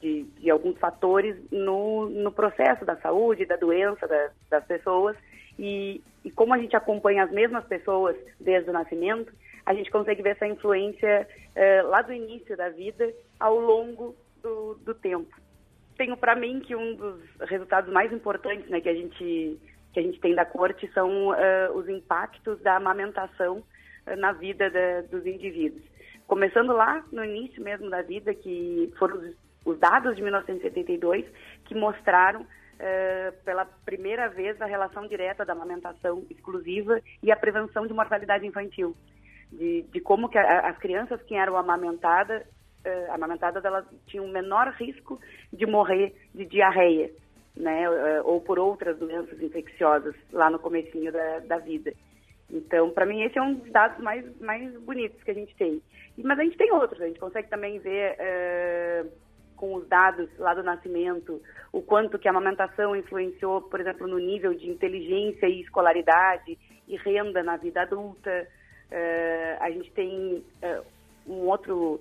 de, 0.00 0.24
de, 0.24 0.50
alguns 0.50 0.76
fatores 0.80 1.36
no, 1.52 2.10
no 2.10 2.32
processo 2.32 2.84
da 2.84 2.96
saúde, 2.96 3.46
da 3.46 3.54
doença 3.54 4.08
da, 4.08 4.30
das 4.50 4.64
pessoas 4.66 5.16
e, 5.58 6.02
e 6.24 6.30
como 6.30 6.54
a 6.54 6.58
gente 6.58 6.76
acompanha 6.76 7.24
as 7.24 7.30
mesmas 7.30 7.64
pessoas 7.64 8.16
desde 8.40 8.70
o 8.70 8.72
nascimento, 8.72 9.32
a 9.66 9.74
gente 9.74 9.90
consegue 9.90 10.22
ver 10.22 10.30
essa 10.30 10.46
influência 10.46 11.26
eh, 11.54 11.82
lá 11.82 12.02
do 12.02 12.12
início 12.12 12.56
da 12.56 12.68
vida 12.68 13.12
ao 13.40 13.58
longo 13.58 14.14
do, 14.42 14.74
do 14.74 14.94
tempo. 14.94 15.34
Tenho 15.96 16.16
para 16.16 16.36
mim 16.36 16.60
que 16.60 16.76
um 16.76 16.94
dos 16.94 17.20
resultados 17.48 17.92
mais 17.92 18.12
importantes 18.12 18.68
né, 18.68 18.80
que, 18.80 18.88
a 18.88 18.94
gente, 18.94 19.58
que 19.92 20.00
a 20.00 20.02
gente 20.02 20.20
tem 20.20 20.34
da 20.34 20.44
corte 20.44 20.90
são 20.92 21.28
uh, 21.28 21.72
os 21.74 21.88
impactos 21.88 22.60
da 22.60 22.76
amamentação 22.76 23.58
uh, 24.06 24.16
na 24.16 24.32
vida 24.32 24.68
da, 24.70 25.02
dos 25.02 25.24
indivíduos. 25.24 25.82
Começando 26.26 26.72
lá 26.72 27.04
no 27.12 27.24
início 27.24 27.62
mesmo 27.62 27.88
da 27.88 28.02
vida, 28.02 28.34
que 28.34 28.92
foram 28.98 29.18
os, 29.18 29.34
os 29.64 29.78
dados 29.78 30.16
de 30.16 30.22
1972 30.22 31.24
que 31.64 31.74
mostraram 31.74 32.44
Uh, 32.74 33.44
pela 33.44 33.64
primeira 33.84 34.28
vez 34.28 34.60
a 34.60 34.66
relação 34.66 35.06
direta 35.06 35.44
da 35.44 35.52
amamentação 35.52 36.26
exclusiva 36.28 37.00
e 37.22 37.30
a 37.30 37.36
prevenção 37.36 37.86
de 37.86 37.94
mortalidade 37.94 38.44
infantil, 38.44 38.96
de, 39.52 39.82
de 39.82 40.00
como 40.00 40.28
que 40.28 40.36
a, 40.36 40.68
as 40.68 40.78
crianças 40.78 41.22
que 41.22 41.36
eram 41.36 41.56
amamentadas, 41.56 42.42
uh, 42.42 43.12
amamentadas 43.12 43.64
elas 43.64 43.84
tinham 44.06 44.26
menor 44.26 44.72
risco 44.72 45.20
de 45.52 45.66
morrer 45.66 46.14
de 46.34 46.44
diarreia, 46.46 47.12
né, 47.56 47.88
uh, 47.88 48.26
ou 48.26 48.40
por 48.40 48.58
outras 48.58 48.98
doenças 48.98 49.40
infecciosas 49.40 50.16
lá 50.32 50.50
no 50.50 50.58
comecinho 50.58 51.12
da, 51.12 51.38
da 51.40 51.58
vida. 51.58 51.92
Então, 52.50 52.90
para 52.90 53.06
mim, 53.06 53.22
esse 53.22 53.38
é 53.38 53.42
um 53.42 53.54
dos 53.54 53.70
dados 53.70 53.98
mais, 54.02 54.24
mais 54.40 54.76
bonitos 54.80 55.22
que 55.22 55.30
a 55.30 55.34
gente 55.34 55.54
tem. 55.56 55.80
Mas 56.22 56.38
a 56.38 56.42
gente 56.42 56.56
tem 56.56 56.72
outros, 56.72 57.00
a 57.00 57.06
gente 57.06 57.18
consegue 57.18 57.48
também 57.48 57.78
ver 57.78 58.16
uh, 58.18 59.10
com 59.56 59.74
os 59.74 59.86
dados 59.88 60.28
lá 60.38 60.54
do 60.54 60.62
nascimento 60.62 61.40
o 61.72 61.82
quanto 61.82 62.18
que 62.18 62.28
a 62.28 62.30
amamentação 62.30 62.94
influenciou, 62.94 63.62
por 63.62 63.80
exemplo, 63.80 64.06
no 64.06 64.18
nível 64.18 64.54
de 64.54 64.70
inteligência 64.70 65.46
e 65.46 65.60
escolaridade 65.60 66.56
e 66.86 66.96
renda 66.96 67.42
na 67.42 67.56
vida 67.56 67.82
adulta. 67.82 68.46
Uh, 68.92 69.56
a 69.60 69.70
gente 69.70 69.90
tem 69.90 70.44
uh, 70.62 70.84
um 71.26 71.48
outro 71.48 72.00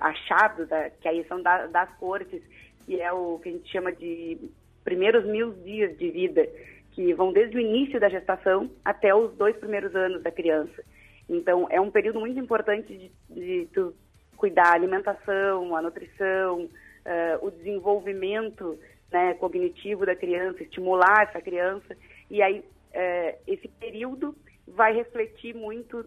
achado, 0.00 0.66
da, 0.66 0.90
que 0.90 1.08
aí 1.08 1.24
são 1.26 1.40
da, 1.40 1.66
das 1.68 1.90
cortes, 1.96 2.42
que 2.84 3.00
é 3.00 3.10
o 3.10 3.38
que 3.38 3.48
a 3.48 3.52
gente 3.52 3.70
chama 3.72 3.92
de 3.92 4.38
primeiros 4.84 5.24
mil 5.24 5.52
dias 5.52 5.96
de 5.96 6.10
vida, 6.10 6.46
que 6.92 7.14
vão 7.14 7.32
desde 7.32 7.56
o 7.56 7.60
início 7.60 7.98
da 7.98 8.10
gestação 8.10 8.70
até 8.84 9.14
os 9.14 9.34
dois 9.36 9.56
primeiros 9.56 9.94
anos 9.94 10.22
da 10.22 10.30
criança. 10.30 10.82
Então, 11.28 11.66
é 11.70 11.80
um 11.80 11.90
período 11.90 12.20
muito 12.20 12.38
importante 12.38 12.88
de, 12.88 13.10
de 13.34 13.68
tu 13.72 13.94
cuidar 14.38 14.70
da 14.70 14.72
alimentação, 14.72 15.76
a 15.76 15.82
nutrição, 15.82 16.62
uh, 16.62 17.46
o 17.46 17.50
desenvolvimento 17.50 18.78
né, 19.12 19.34
cognitivo 19.34 20.06
da 20.06 20.16
criança, 20.16 20.62
estimular 20.62 21.24
essa 21.28 21.40
criança. 21.42 21.94
E 22.30 22.40
aí, 22.40 22.60
uh, 22.60 23.38
esse 23.46 23.68
período 23.68 24.34
vai 24.66 24.94
refletir 24.94 25.54
muito 25.54 26.04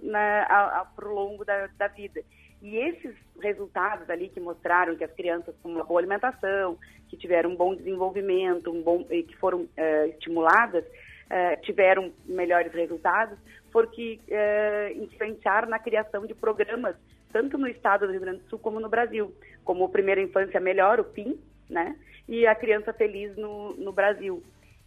para 0.95 1.07
o 1.07 1.13
longo 1.13 1.45
da, 1.45 1.67
da 1.77 1.87
vida. 1.87 2.21
E 2.61 2.77
esses 2.77 3.15
resultados 3.41 4.09
ali 4.09 4.29
que 4.29 4.39
mostraram 4.39 4.95
que 4.95 5.03
as 5.03 5.11
crianças 5.11 5.55
com 5.63 5.69
uma 5.69 5.83
boa 5.83 5.99
alimentação, 5.99 6.77
que 7.09 7.17
tiveram 7.17 7.51
um 7.51 7.55
bom 7.55 7.75
desenvolvimento, 7.75 8.71
um 8.71 8.81
bom, 8.83 9.03
que 9.03 9.35
foram 9.37 9.61
uh, 9.61 10.05
estimuladas, 10.09 10.85
uh, 10.85 11.61
tiveram 11.63 12.11
melhores 12.25 12.71
resultados, 12.71 13.37
porque 13.71 14.19
uh, 14.27 15.03
influenciaram 15.03 15.69
na 15.69 15.79
criação 15.79 16.25
de 16.27 16.35
programas, 16.35 16.95
tanto 17.31 17.57
no 17.57 17.67
estado 17.67 18.05
do 18.05 18.11
Rio 18.11 18.21
Grande 18.21 18.39
do 18.39 18.49
Sul 18.49 18.59
como 18.59 18.79
no 18.79 18.89
Brasil, 18.89 19.33
como 19.63 19.85
o 19.85 19.89
Primeira 19.89 20.21
Infância 20.21 20.59
Melhor, 20.59 20.99
o 20.99 21.03
PIM, 21.03 21.39
né? 21.69 21.95
E 22.27 22.45
a 22.45 22.55
Criança 22.55 22.93
Feliz 22.93 23.35
no, 23.35 23.73
no 23.75 23.91
Brasil. 23.91 24.43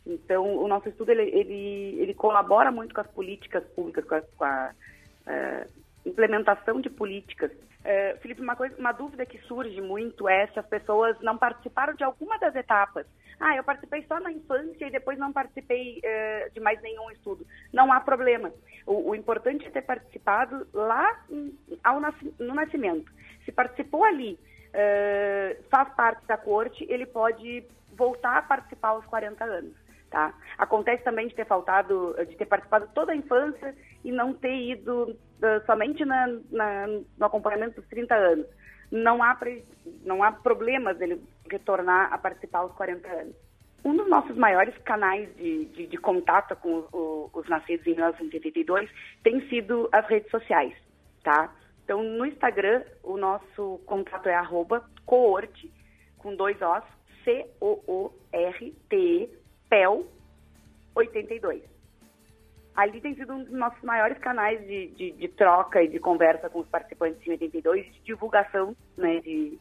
Então, 0.07 0.57
o 0.57 0.69
nosso 0.69 0.89
estudo, 0.89 1.11
ele, 1.11 1.23
ele, 1.23 1.97
ele 2.01 2.15
colabora 2.15 2.71
muito 2.71 2.95
com 2.95 3.01
as 3.01 3.07
políticas 3.07 3.65
públicas, 3.75 4.05
com 4.05 4.15
a, 4.15 4.21
com 4.21 4.45
a 4.45 4.71
implementação 6.05 6.81
de 6.81 6.91
políticas. 6.91 7.51
Uh, 7.85 8.19
Felipe, 8.21 8.41
uma, 8.41 8.57
coisa, 8.57 8.75
uma 8.79 8.93
dúvida 8.93 9.27
que 9.27 9.39
surge 9.41 9.79
muito 9.81 10.27
é 10.27 10.47
se 10.47 10.59
as 10.59 10.67
pessoas 10.67 11.21
não 11.21 11.37
participaram 11.37 11.95
de 11.95 12.03
alguma 12.03 12.39
das 12.39 12.57
etapas. 12.57 13.07
Ah, 13.39 13.55
eu 13.57 13.63
participei 13.63 14.03
só 14.09 14.19
na 14.21 14.33
infância 14.33 14.87
e 14.87 14.91
depois 14.91 15.19
não 15.19 15.33
participei 15.33 15.99
uh, 15.99 16.51
de 16.55 16.61
mais 16.61 16.81
nenhum 16.81 17.11
estudo. 17.11 17.47
Não 17.73 17.93
há 17.93 18.01
problema. 18.01 18.51
O, 18.87 19.11
o 19.11 19.15
importante 19.15 19.67
é 19.67 19.71
ter 19.71 19.83
participado 19.83 20.67
lá 20.73 21.25
ao, 21.83 22.01
no 22.39 22.55
nascimento. 22.55 23.13
Se 23.45 23.53
participou 23.53 24.05
ali, 24.05 24.39
uh, 24.71 25.63
faz 25.69 25.93
parte 25.95 26.27
da 26.27 26.39
corte, 26.39 26.87
ele 26.89 27.05
pode 27.05 27.65
voltar 27.93 28.39
a 28.39 28.43
participar 28.43 28.89
aos 28.89 29.05
40 29.07 29.45
anos. 29.45 29.85
Tá? 30.11 30.33
Acontece 30.57 31.03
também 31.03 31.27
de 31.27 31.35
ter 31.35 31.45
faltado, 31.45 32.15
de 32.29 32.37
ter 32.37 32.47
participado 32.47 32.89
toda 32.95 33.13
a 33.13 33.17
infância 33.17 33.75
e 34.05 34.13
não 34.13 34.35
ter 34.35 34.55
ido 34.55 35.11
uh, 35.11 35.67
somente 35.67 36.05
na, 36.05 36.29
na, 36.51 36.87
no 36.87 37.27
acompanhamento 37.27 37.81
dos 37.81 37.89
30 37.89 38.15
anos. 38.15 38.47
Não 38.91 39.23
há, 39.23 39.35
pre, 39.35 39.65
não 40.05 40.23
há 40.23 40.31
problemas 40.31 40.99
dele 40.99 41.21
retornar 41.51 42.13
a 42.13 42.19
participar 42.19 42.61
aos 42.61 42.73
40 42.73 43.09
anos. 43.09 43.35
Um 43.85 43.97
dos 43.97 44.09
nossos 44.09 44.37
maiores 44.37 44.77
canais 44.79 45.35
de, 45.37 45.67
de, 45.67 45.87
de 45.87 45.97
contato 45.99 46.57
com 46.57 46.87
o, 46.93 47.31
os 47.33 47.49
nascidos 47.49 47.87
em 47.87 47.95
1982 47.95 48.91
tem 49.23 49.47
sido 49.49 49.89
as 49.93 50.07
redes 50.07 50.31
sociais, 50.31 50.75
tá? 51.23 51.53
Então, 51.85 52.03
no 52.03 52.25
Instagram, 52.25 52.83
o 53.03 53.19
nosso 53.19 53.79
contato 53.85 54.27
é 54.27 54.35
arroba 54.35 54.89
coorte, 55.05 55.71
com 56.17 56.35
dois 56.35 56.57
Os, 56.63 56.83
C-O-O-R-T-E, 57.25 59.29
PEL 59.69 60.07
82. 60.95 61.74
Ali 62.77 63.01
tem 63.01 63.15
sido 63.15 63.33
um 63.33 63.45
dos 63.45 63.53
nossos 63.53 63.81
maiores 63.83 64.19
canais 64.19 64.61
de, 64.67 64.89
de, 64.89 65.13
de 65.13 65.29
troca 65.29 65.81
e 65.83 65.89
de 65.89 65.99
conversa 66.01 66.51
com 66.51 66.59
os 66.59 66.69
participantes 66.69 67.27
em 67.27 67.31
82, 67.31 67.87
de 67.87 68.01
divulgação 68.01 68.77
né, 68.97 69.21
de, 69.21 69.57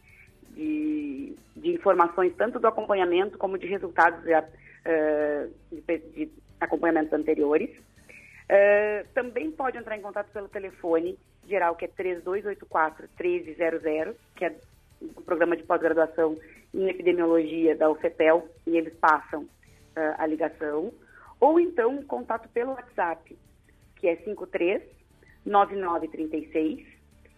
de, 0.49 1.35
de, 1.55 1.75
informações, 1.75 2.33
tanto 2.35 2.59
do 2.59 2.67
acompanhamento 2.67 3.37
como 3.37 3.57
de 3.57 3.67
resultados 3.67 4.19
uh, 4.25 5.49
de, 5.71 5.97
de, 5.97 6.29
acompanhamentos 6.59 7.13
anteriores. 7.13 7.69
Uh, 7.69 9.07
também 9.13 9.51
pode 9.51 9.77
entrar 9.77 9.95
em 9.95 10.01
contato 10.01 10.31
pelo 10.31 10.49
telefone 10.49 11.17
geral, 11.47 11.75
que 11.75 11.85
é 11.85 11.89
3284-1300, 11.89 14.15
que 14.35 14.45
é 14.45 14.55
o 15.01 15.21
programa 15.21 15.55
de 15.55 15.61
pós-graduação 15.63 16.35
em 16.73 16.89
epidemiologia 16.89 17.75
da 17.75 17.91
UFEPEL, 17.91 18.49
e 18.65 18.75
eles 18.75 18.95
passam 18.95 19.43
uh, 19.43 20.15
a 20.17 20.25
ligação, 20.25 20.91
ou 21.43 21.59
então 21.59 22.01
contato 22.03 22.47
pelo 22.47 22.71
WhatsApp, 22.71 23.37
que 23.97 24.07
é 24.07 24.15
53 24.15 24.81
9936 25.45 26.87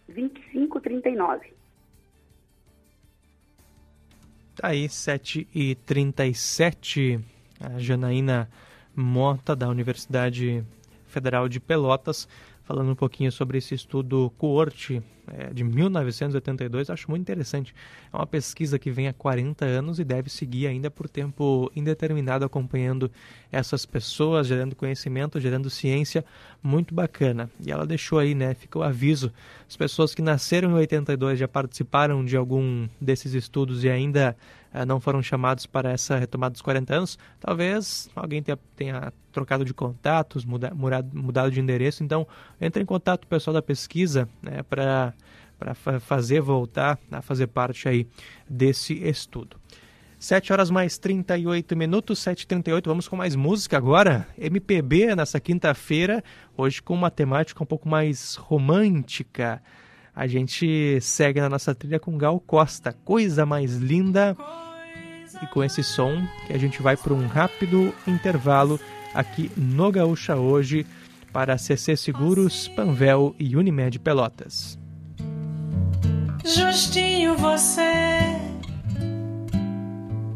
2539. 0.06 1.52
Tá 4.54 4.68
aí, 4.68 4.88
7 4.88 5.48
e 5.52 5.74
37 5.74 7.18
a 7.60 7.80
Janaína 7.80 8.48
Mota, 8.94 9.56
da 9.56 9.68
Universidade 9.68 10.64
Federal 11.08 11.48
de 11.48 11.58
Pelotas, 11.58 12.28
falando 12.66 12.90
um 12.90 12.96
pouquinho 12.96 13.30
sobre 13.30 13.58
esse 13.58 13.74
estudo 13.74 14.30
coorte 14.36 15.00
é, 15.28 15.52
de 15.52 15.62
1982, 15.62 16.90
acho 16.90 17.08
muito 17.08 17.22
interessante. 17.22 17.72
É 18.12 18.16
uma 18.16 18.26
pesquisa 18.26 18.76
que 18.78 18.90
vem 18.90 19.06
há 19.06 19.12
40 19.12 19.64
anos 19.64 19.98
e 20.00 20.04
deve 20.04 20.28
seguir 20.28 20.66
ainda 20.66 20.90
por 20.90 21.08
tempo 21.08 21.70
indeterminado 21.76 22.44
acompanhando 22.44 23.10
essas 23.50 23.86
pessoas, 23.86 24.48
gerando 24.48 24.74
conhecimento, 24.74 25.40
gerando 25.40 25.70
ciência, 25.70 26.24
muito 26.60 26.92
bacana. 26.92 27.48
E 27.64 27.70
ela 27.70 27.86
deixou 27.86 28.18
aí, 28.18 28.34
né, 28.34 28.52
fica 28.54 28.78
o 28.78 28.82
aviso, 28.82 29.32
as 29.68 29.76
pessoas 29.76 30.12
que 30.12 30.20
nasceram 30.20 30.70
em 30.70 30.74
82 30.74 31.38
já 31.38 31.48
participaram 31.48 32.24
de 32.24 32.36
algum 32.36 32.88
desses 33.00 33.32
estudos 33.32 33.84
e 33.84 33.88
ainda 33.88 34.36
não 34.86 35.00
foram 35.00 35.22
chamados 35.22 35.66
para 35.66 35.90
essa 35.90 36.16
retomada 36.16 36.52
dos 36.52 36.62
40 36.62 36.94
anos, 36.94 37.18
talvez 37.40 38.08
alguém 38.14 38.42
tenha, 38.42 38.58
tenha 38.74 39.12
trocado 39.32 39.64
de 39.64 39.72
contatos, 39.72 40.44
muda, 40.44 40.72
mudado, 40.74 41.10
mudado 41.14 41.50
de 41.50 41.60
endereço. 41.60 42.02
Então, 42.02 42.26
entre 42.60 42.82
em 42.82 42.86
contato 42.86 43.20
com 43.20 43.26
o 43.26 43.30
pessoal 43.30 43.54
da 43.54 43.62
pesquisa 43.62 44.28
né, 44.42 44.62
para 44.62 45.14
fazer 46.00 46.40
voltar 46.40 46.98
a 47.10 47.22
fazer 47.22 47.46
parte 47.46 47.88
aí 47.88 48.06
desse 48.48 48.94
estudo. 48.94 49.56
7 50.18 50.52
horas 50.52 50.70
mais 50.70 50.96
38 50.96 51.76
minutos, 51.76 52.20
7h38. 52.20 52.82
Vamos 52.86 53.06
com 53.06 53.16
mais 53.16 53.36
música 53.36 53.76
agora. 53.76 54.26
MPB 54.38 55.14
nessa 55.14 55.38
quinta-feira, 55.38 56.24
hoje 56.56 56.82
com 56.82 56.94
uma 56.94 57.10
temática 57.10 57.62
um 57.62 57.66
pouco 57.66 57.88
mais 57.88 58.34
romântica. 58.34 59.62
A 60.16 60.26
gente 60.26 60.98
segue 61.02 61.42
na 61.42 61.48
nossa 61.50 61.74
trilha 61.74 62.00
com 62.00 62.16
Gal 62.16 62.40
Costa, 62.40 62.90
Coisa 63.04 63.44
Mais 63.44 63.76
Linda 63.76 64.34
e 65.42 65.46
com 65.48 65.62
esse 65.62 65.84
som 65.84 66.26
que 66.46 66.54
a 66.54 66.58
gente 66.58 66.80
vai 66.80 66.96
para 66.96 67.12
um 67.12 67.26
rápido 67.26 67.92
intervalo 68.08 68.80
aqui 69.12 69.50
no 69.54 69.92
Gaúcha 69.92 70.34
hoje 70.34 70.86
para 71.34 71.58
CC 71.58 71.94
Seguros, 71.96 72.66
Panvel 72.68 73.36
e 73.38 73.54
Unimed 73.54 73.98
Pelotas. 73.98 74.78
Justinho 76.42 77.36
você, 77.36 78.40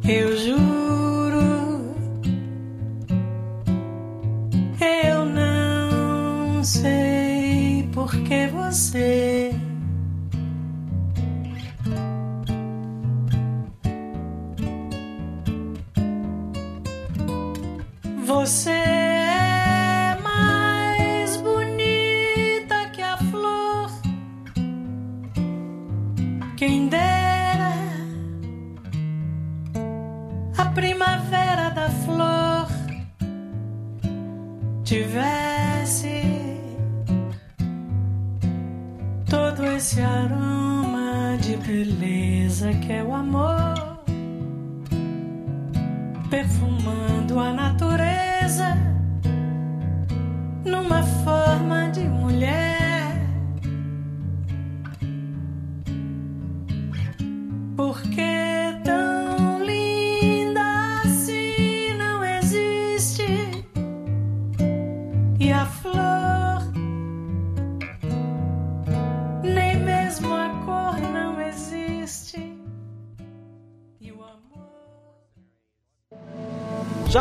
eu 0.06 0.36
juro, 0.36 1.94
eu 4.78 5.24
não 5.24 6.62
sei 6.62 7.88
por 7.94 8.10
que 8.24 8.46
você 8.48 9.49
Você 18.30 18.70
é 18.70 20.16
mais 20.22 21.36
bonita 21.38 22.88
que 22.92 23.02
a 23.02 23.16
flor. 23.16 23.90
Quem 26.56 26.86
dera 26.86 27.72
a 30.56 30.64
primavera 30.66 31.70
da 31.70 31.88
flor 32.04 32.68
tivesse 34.84 36.22
todo 39.28 39.66
esse 39.76 40.00
aroma 40.00 41.36
de 41.40 41.56
beleza 41.56 42.72
que 42.74 42.92
é 42.92 43.02
o 43.02 43.12
amor 43.12 43.74
perfumando 46.30 47.40
a 47.40 47.52
natureza 47.52 48.09
numa 48.50 48.89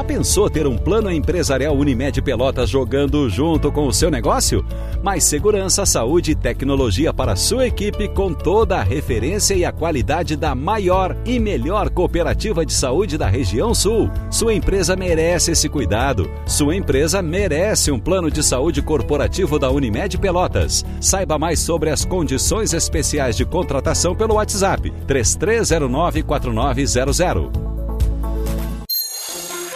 pensou 0.10 0.50
ter 0.50 0.66
um 0.66 0.76
plano 0.76 1.12
empresarial 1.12 1.78
Unimed 1.78 2.20
Pelotas 2.24 2.68
jogando 2.68 3.30
junto 3.30 3.72
com 3.72 3.86
o 3.86 3.94
seu 3.94 4.10
negócio? 4.10 4.66
Mais 5.04 5.24
segurança, 5.24 5.86
saúde 5.86 6.32
e 6.32 6.36
tecnologia 6.36 7.14
para 7.14 7.36
sua 7.36 7.68
equipe 7.68 8.08
com 8.08 8.34
toda 8.34 8.78
a 8.78 8.82
referência 8.82 9.54
e 9.54 9.64
a 9.64 9.72
qualidade 9.72 10.36
da 10.36 10.56
maior 10.56 11.16
e 11.28 11.38
melhor 11.38 11.92
cooperativa 11.92 12.66
de 12.66 12.74
saúde 12.74 13.20
da 13.20 13.28
região 13.28 13.72
sul. 13.76 14.10
Sua 14.32 14.52
empresa 14.52 14.96
merece 14.96 15.52
esse 15.52 15.70
cuidado. 15.70 16.28
Sua 16.48 16.76
empresa 16.76 17.22
merece 17.22 17.92
um 17.92 18.00
plano 18.00 18.32
de 18.32 18.42
saúde 18.42 18.82
corporativo 18.82 19.60
da 19.60 19.70
Unimed 19.70 20.18
Pelotas. 20.18 20.84
Saiba 21.00 21.38
mais 21.38 21.60
sobre 21.60 21.92
as 21.92 22.04
condições 22.04 22.74
especiais 22.74 23.38
de 23.38 23.46
contratação 23.46 24.16
pelo 24.16 24.34
WhatsApp 24.34 24.92
3309 25.06 26.24
4900. 26.24 27.79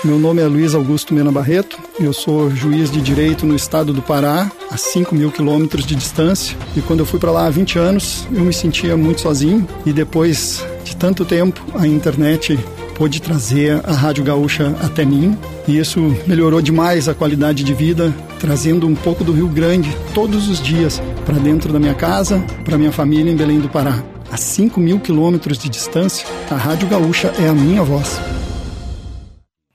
Meu 0.04 0.20
nome 0.20 0.42
é 0.42 0.46
Luiz 0.46 0.76
Augusto 0.76 1.14
Mena 1.14 1.32
Barreto, 1.32 1.80
eu 1.98 2.12
sou 2.12 2.52
juiz 2.52 2.92
de 2.92 3.00
direito 3.00 3.46
no 3.46 3.56
estado 3.56 3.94
do 3.94 4.02
Pará, 4.02 4.52
a 4.70 4.76
5 4.76 5.16
mil 5.16 5.32
quilômetros 5.32 5.86
de 5.86 5.96
distância. 5.96 6.58
E 6.76 6.82
quando 6.82 7.00
eu 7.00 7.06
fui 7.06 7.22
para 7.22 7.32
lá 7.32 7.48
há 7.48 7.50
20 7.50 7.80
anos, 7.80 8.28
eu 8.30 8.42
me 8.42 8.52
sentia 8.52 8.98
muito 8.98 9.22
sozinho. 9.22 9.66
E 9.86 9.94
depois 9.94 10.62
de 10.84 10.94
tanto 10.94 11.24
tempo, 11.24 11.64
a 11.74 11.88
internet 11.88 12.60
pôde 12.96 13.22
trazer 13.22 13.80
a 13.86 13.94
Rádio 13.94 14.26
Gaúcha 14.26 14.76
até 14.82 15.06
mim. 15.06 15.38
E 15.66 15.80
isso 15.80 16.14
melhorou 16.28 16.62
demais 16.62 17.08
a 17.08 17.14
qualidade 17.14 17.64
de 17.64 17.74
vida, 17.74 18.14
trazendo 18.42 18.86
um 18.86 18.96
pouco 18.96 19.24
do 19.24 19.32
Rio 19.32 19.48
Grande 19.48 19.96
todos 20.14 20.50
os 20.50 20.62
dias 20.62 21.02
para 21.26 21.38
dentro 21.38 21.72
da 21.72 21.80
minha 21.80 21.96
casa, 21.96 22.44
para 22.66 22.78
minha 22.78 22.92
família 22.92 23.32
em 23.32 23.38
Belém 23.38 23.62
do 23.62 23.70
Pará. 23.70 24.04
A 24.30 24.36
5 24.36 24.82
mil 24.82 25.00
quilômetros 25.00 25.58
de 25.58 25.70
distância, 25.70 26.28
a 26.52 26.56
Rádio 26.56 26.90
Gaúcha 26.90 27.34
é 27.40 27.48
a 27.48 27.54
minha 27.54 27.84
voz. 27.84 28.20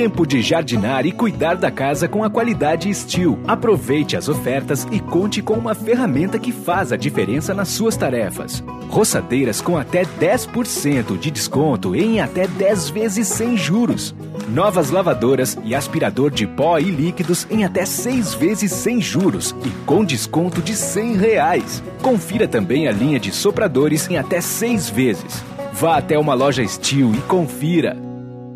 Tempo 0.00 0.26
de 0.26 0.40
jardinar 0.40 1.04
e 1.04 1.12
cuidar 1.12 1.56
da 1.56 1.70
casa 1.70 2.08
com 2.08 2.24
a 2.24 2.30
qualidade 2.30 2.92
Steel. 2.94 3.38
Aproveite 3.46 4.16
as 4.16 4.30
ofertas 4.30 4.88
e 4.90 4.98
conte 4.98 5.42
com 5.42 5.52
uma 5.52 5.74
ferramenta 5.74 6.38
que 6.38 6.52
faz 6.52 6.90
a 6.90 6.96
diferença 6.96 7.52
nas 7.52 7.68
suas 7.68 7.98
tarefas. 7.98 8.64
Roçadeiras 8.88 9.60
com 9.60 9.76
até 9.76 10.06
10% 10.06 11.18
de 11.18 11.30
desconto 11.30 11.94
em 11.94 12.18
até 12.18 12.46
10 12.46 12.88
vezes 12.88 13.28
sem 13.28 13.58
juros. 13.58 14.14
Novas 14.48 14.88
lavadoras 14.88 15.58
e 15.62 15.74
aspirador 15.74 16.30
de 16.30 16.46
pó 16.46 16.78
e 16.78 16.84
líquidos 16.84 17.46
em 17.50 17.62
até 17.62 17.84
6 17.84 18.32
vezes 18.32 18.72
sem 18.72 19.02
juros 19.02 19.54
e 19.66 19.68
com 19.84 20.02
desconto 20.02 20.62
de 20.62 20.76
100 20.76 21.16
reais. 21.18 21.82
Confira 22.00 22.48
também 22.48 22.88
a 22.88 22.90
linha 22.90 23.20
de 23.20 23.32
sopradores 23.32 24.08
em 24.08 24.16
até 24.16 24.40
6 24.40 24.88
vezes. 24.88 25.44
Vá 25.74 25.98
até 25.98 26.18
uma 26.18 26.32
loja 26.32 26.66
Steel 26.66 27.14
e 27.14 27.20
confira. 27.28 27.98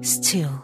Steel. 0.03 0.64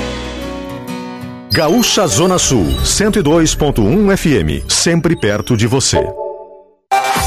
Gaúcha 1.53 2.07
Zona 2.07 2.39
Sul, 2.39 2.65
102.1 2.81 4.15
FM, 4.15 4.63
sempre 4.69 5.17
perto 5.19 5.57
de 5.57 5.67
você. 5.67 6.01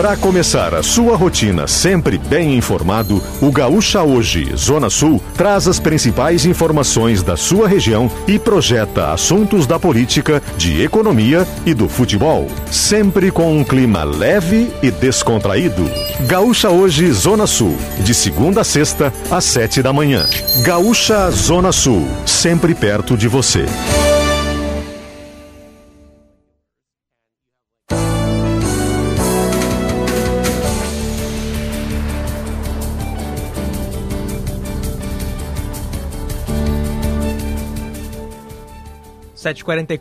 Para 0.00 0.16
começar 0.16 0.74
a 0.74 0.82
sua 0.82 1.14
rotina 1.14 1.66
sempre 1.66 2.16
bem 2.16 2.56
informado, 2.56 3.22
o 3.38 3.52
Gaúcha 3.52 4.02
Hoje, 4.02 4.50
Zona 4.56 4.88
Sul, 4.88 5.20
traz 5.36 5.68
as 5.68 5.78
principais 5.78 6.46
informações 6.46 7.22
da 7.22 7.36
sua 7.36 7.68
região 7.68 8.10
e 8.26 8.38
projeta 8.38 9.12
assuntos 9.12 9.66
da 9.66 9.78
política, 9.78 10.42
de 10.56 10.82
economia 10.82 11.46
e 11.66 11.74
do 11.74 11.86
futebol. 11.86 12.48
Sempre 12.70 13.30
com 13.30 13.54
um 13.58 13.62
clima 13.62 14.02
leve 14.02 14.72
e 14.82 14.90
descontraído. 14.90 15.84
Gaúcha 16.20 16.70
Hoje, 16.70 17.12
Zona 17.12 17.46
Sul, 17.46 17.76
de 17.98 18.14
segunda 18.14 18.62
a 18.62 18.64
sexta, 18.64 19.12
às 19.30 19.44
sete 19.44 19.82
da 19.82 19.92
manhã. 19.92 20.24
Gaúcha 20.62 21.30
Zona 21.30 21.72
Sul, 21.72 22.08
sempre 22.24 22.74
perto 22.74 23.18
de 23.18 23.28
você. 23.28 23.66
Sete 39.40 39.64
quarenta 39.64 39.94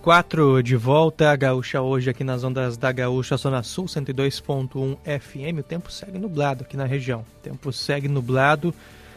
de 0.61 0.75
volta 0.75 1.31
a 1.31 1.35
Gaúcha 1.37 1.81
hoje 1.81 2.09
aqui 2.09 2.25
nas 2.25 2.43
ondas 2.43 2.75
da 2.75 2.91
Gaúcha 2.91 3.37
Zona 3.37 3.63
Sul 3.63 3.85
102.1 3.85 4.97
FM. 4.97 5.59
O 5.59 5.63
tempo 5.63 5.89
segue 5.89 6.19
nublado 6.19 6.65
aqui 6.65 6.75
na 6.75 6.83
região. 6.83 7.21
O 7.21 7.41
tempo 7.41 7.71
segue 7.71 8.09
nublado, 8.09 8.75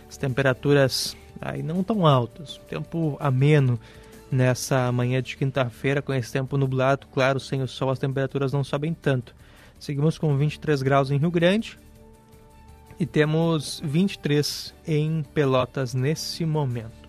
as 0.08 0.16
temperaturas 0.16 1.16
aí 1.40 1.60
não 1.60 1.82
tão 1.82 2.06
altas. 2.06 2.60
Tempo 2.68 3.16
ameno 3.18 3.80
nessa 4.30 4.92
manhã 4.92 5.20
de 5.20 5.36
quinta-feira 5.36 6.00
com 6.00 6.14
esse 6.14 6.30
tempo 6.30 6.56
nublado, 6.56 7.08
claro, 7.12 7.40
sem 7.40 7.60
o 7.60 7.66
sol 7.66 7.90
as 7.90 7.98
temperaturas 7.98 8.52
não 8.52 8.62
sobem 8.62 8.94
tanto. 8.94 9.34
Seguimos 9.76 10.18
com 10.18 10.36
23 10.36 10.82
graus 10.82 11.10
em 11.10 11.18
Rio 11.18 11.32
Grande 11.32 11.76
e 12.96 13.04
temos 13.04 13.82
23 13.84 14.72
em 14.86 15.24
Pelotas 15.34 15.94
nesse 15.94 16.44
momento. 16.44 17.01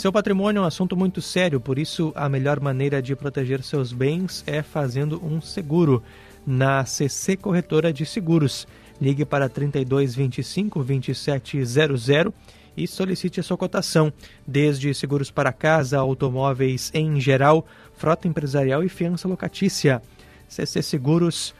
Seu 0.00 0.10
patrimônio 0.10 0.60
é 0.60 0.62
um 0.62 0.66
assunto 0.66 0.96
muito 0.96 1.20
sério, 1.20 1.60
por 1.60 1.78
isso 1.78 2.10
a 2.16 2.26
melhor 2.26 2.58
maneira 2.58 3.02
de 3.02 3.14
proteger 3.14 3.62
seus 3.62 3.92
bens 3.92 4.42
é 4.46 4.62
fazendo 4.62 5.22
um 5.22 5.42
seguro 5.42 6.02
na 6.46 6.86
CC 6.86 7.36
Corretora 7.36 7.92
de 7.92 8.06
Seguros. 8.06 8.66
Ligue 8.98 9.26
para 9.26 9.46
3225 9.46 10.82
2700 10.82 12.32
e 12.74 12.86
solicite 12.86 13.40
a 13.40 13.42
sua 13.42 13.58
cotação, 13.58 14.10
desde 14.46 14.94
seguros 14.94 15.30
para 15.30 15.52
casa, 15.52 15.98
automóveis 15.98 16.90
em 16.94 17.20
geral, 17.20 17.66
frota 17.92 18.26
empresarial 18.26 18.82
e 18.82 18.88
fiança 18.88 19.28
locatícia. 19.28 20.00
CC 20.48 20.80
Seguros, 20.80 21.54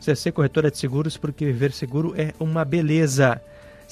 CC 0.00 0.32
Corretora 0.32 0.70
de 0.70 0.78
Seguros, 0.78 1.18
porque 1.18 1.44
viver 1.44 1.72
seguro 1.72 2.14
é 2.16 2.32
uma 2.40 2.64
beleza. 2.64 3.38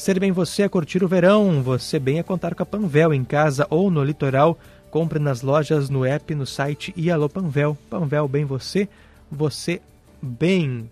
Ser 0.00 0.18
bem 0.18 0.32
você 0.32 0.62
é 0.62 0.68
curtir 0.68 1.04
o 1.04 1.08
verão, 1.08 1.62
você 1.62 1.98
bem 1.98 2.18
é 2.18 2.22
contar 2.22 2.54
com 2.54 2.62
a 2.62 2.66
Panvel 2.66 3.12
em 3.12 3.22
casa 3.22 3.66
ou 3.68 3.90
no 3.90 4.02
litoral. 4.02 4.58
Compre 4.90 5.18
nas 5.18 5.42
lojas, 5.42 5.90
no 5.90 6.06
app, 6.06 6.34
no 6.34 6.46
site 6.46 6.90
e 6.96 7.10
alô 7.10 7.28
Panvel. 7.28 7.76
Panvel 7.90 8.26
bem 8.26 8.46
você, 8.46 8.88
você 9.30 9.78
bem. 10.22 10.88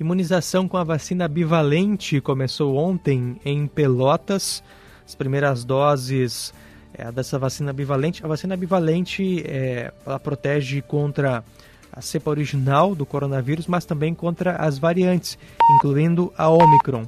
Imunização 0.00 0.66
com 0.66 0.78
a 0.78 0.82
vacina 0.82 1.28
bivalente 1.28 2.22
começou 2.22 2.74
ontem 2.74 3.38
em 3.44 3.66
Pelotas. 3.66 4.62
As 5.06 5.14
primeiras 5.14 5.62
doses 5.62 6.54
é, 6.94 7.12
dessa 7.12 7.38
vacina 7.38 7.70
bivalente. 7.70 8.24
A 8.24 8.28
vacina 8.28 8.56
bivalente 8.56 9.44
é, 9.46 9.92
ela 10.06 10.18
protege 10.18 10.80
contra 10.80 11.44
a 11.92 12.00
cepa 12.00 12.30
original 12.30 12.94
do 12.94 13.04
coronavírus, 13.04 13.66
mas 13.66 13.84
também 13.84 14.14
contra 14.14 14.56
as 14.56 14.78
variantes, 14.78 15.38
incluindo 15.76 16.32
a 16.34 16.48
Omicron. 16.48 17.04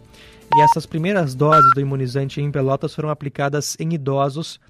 E 0.57 0.61
essas 0.63 0.85
primeiras 0.85 1.35
doses 1.35 1.71
do 1.75 1.81
imunizante 1.81 2.41
em 2.41 2.51
Pelotas 2.51 2.95
foram 2.95 3.09
aplicadas 3.09 3.77
em 3.79 3.95
idosos 3.95 4.61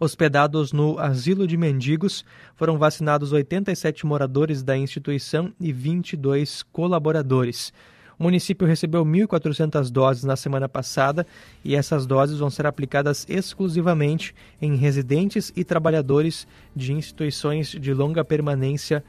hospedados 0.00 0.72
no 0.72 0.98
asilo 0.98 1.46
de 1.46 1.56
mendigos. 1.56 2.24
Foram 2.54 2.78
vacinados 2.78 3.32
87 3.32 4.06
moradores 4.06 4.62
da 4.62 4.76
instituição 4.76 5.52
e 5.60 5.72
22 5.72 6.62
colaboradores. 6.62 7.72
O 8.18 8.24
município 8.24 8.66
recebeu 8.66 9.04
1.400 9.04 9.90
doses 9.90 10.24
na 10.24 10.34
semana 10.34 10.68
passada 10.68 11.24
e 11.64 11.76
essas 11.76 12.04
doses 12.04 12.38
vão 12.38 12.50
ser 12.50 12.66
aplicadas 12.66 13.24
exclusivamente 13.28 14.34
em 14.60 14.74
residentes 14.74 15.52
e 15.54 15.62
trabalhadores 15.62 16.46
de 16.74 16.92
instituições 16.92 17.68
de 17.68 17.94
longa 17.94 18.24
permanência 18.24 19.04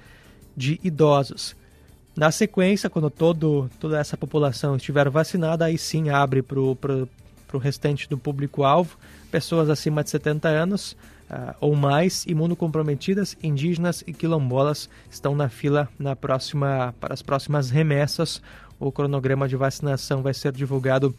de 0.56 0.80
idosos. 0.84 1.56
Na 2.16 2.32
sequência, 2.32 2.90
quando 2.90 3.10
todo, 3.10 3.70
toda 3.80 4.00
essa 4.00 4.18
população 4.18 4.76
estiver 4.76 5.10
vacinada, 5.10 5.66
aí 5.66 5.78
sim 5.78 6.10
abre 6.10 6.42
para 6.42 6.60
o 6.60 7.58
restante 7.58 8.10
do 8.10 8.18
público-alvo, 8.18 8.98
pessoas 9.32 9.70
acima 9.70 10.04
de 10.04 10.10
70 10.10 10.48
anos 10.50 10.98
uh, 11.30 11.56
ou 11.62 11.76
mais, 11.76 12.26
imunocomprometidas, 12.26 13.38
indígenas 13.42 14.04
e 14.06 14.14
quilombolas 14.14 14.90
estão 15.10 15.36
na 15.36 15.50
fila 15.50 15.88
na 15.98 16.16
próxima, 16.16 16.94
para 17.00 17.14
as 17.14 17.22
próximas 17.22 17.70
remessas. 17.70 18.42
O 18.80 18.92
cronograma 18.92 19.48
de 19.48 19.56
vacinação 19.56 20.22
vai 20.22 20.34
ser 20.34 20.52
divulgado 20.52 21.16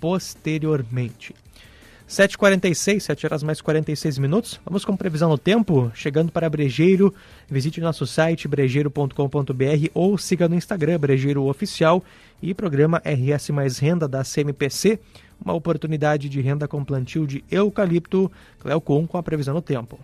posteriormente. 0.00 1.34
7h46, 2.08 3.00
7 3.00 3.26
horas 3.26 3.42
mais 3.42 3.60
46 3.60 4.18
minutos. 4.18 4.60
Vamos 4.64 4.84
com 4.84 4.96
previsão 4.96 5.30
no 5.30 5.38
tempo. 5.38 5.90
Chegando 5.94 6.30
para 6.30 6.50
Brejeiro, 6.50 7.14
visite 7.48 7.80
nosso 7.80 8.06
site 8.06 8.46
brejeiro.com.br 8.46 9.88
ou 9.94 10.18
siga 10.18 10.48
no 10.48 10.54
Instagram 10.54 10.98
Brejeiro 10.98 11.44
Oficial 11.44 12.04
e 12.42 12.52
programa 12.52 13.02
RS 13.04 13.50
Mais 13.50 13.78
Renda 13.78 14.06
da 14.06 14.22
CMPC, 14.22 14.98
uma 15.42 15.54
oportunidade 15.54 16.28
de 16.28 16.40
renda 16.40 16.68
com 16.68 16.84
plantio 16.84 17.26
de 17.26 17.42
eucalipto. 17.50 18.30
Cleocon 18.60 19.06
com 19.06 19.16
a 19.16 19.22
previsão 19.22 19.54
no 19.54 19.62
tempo. 19.62 19.98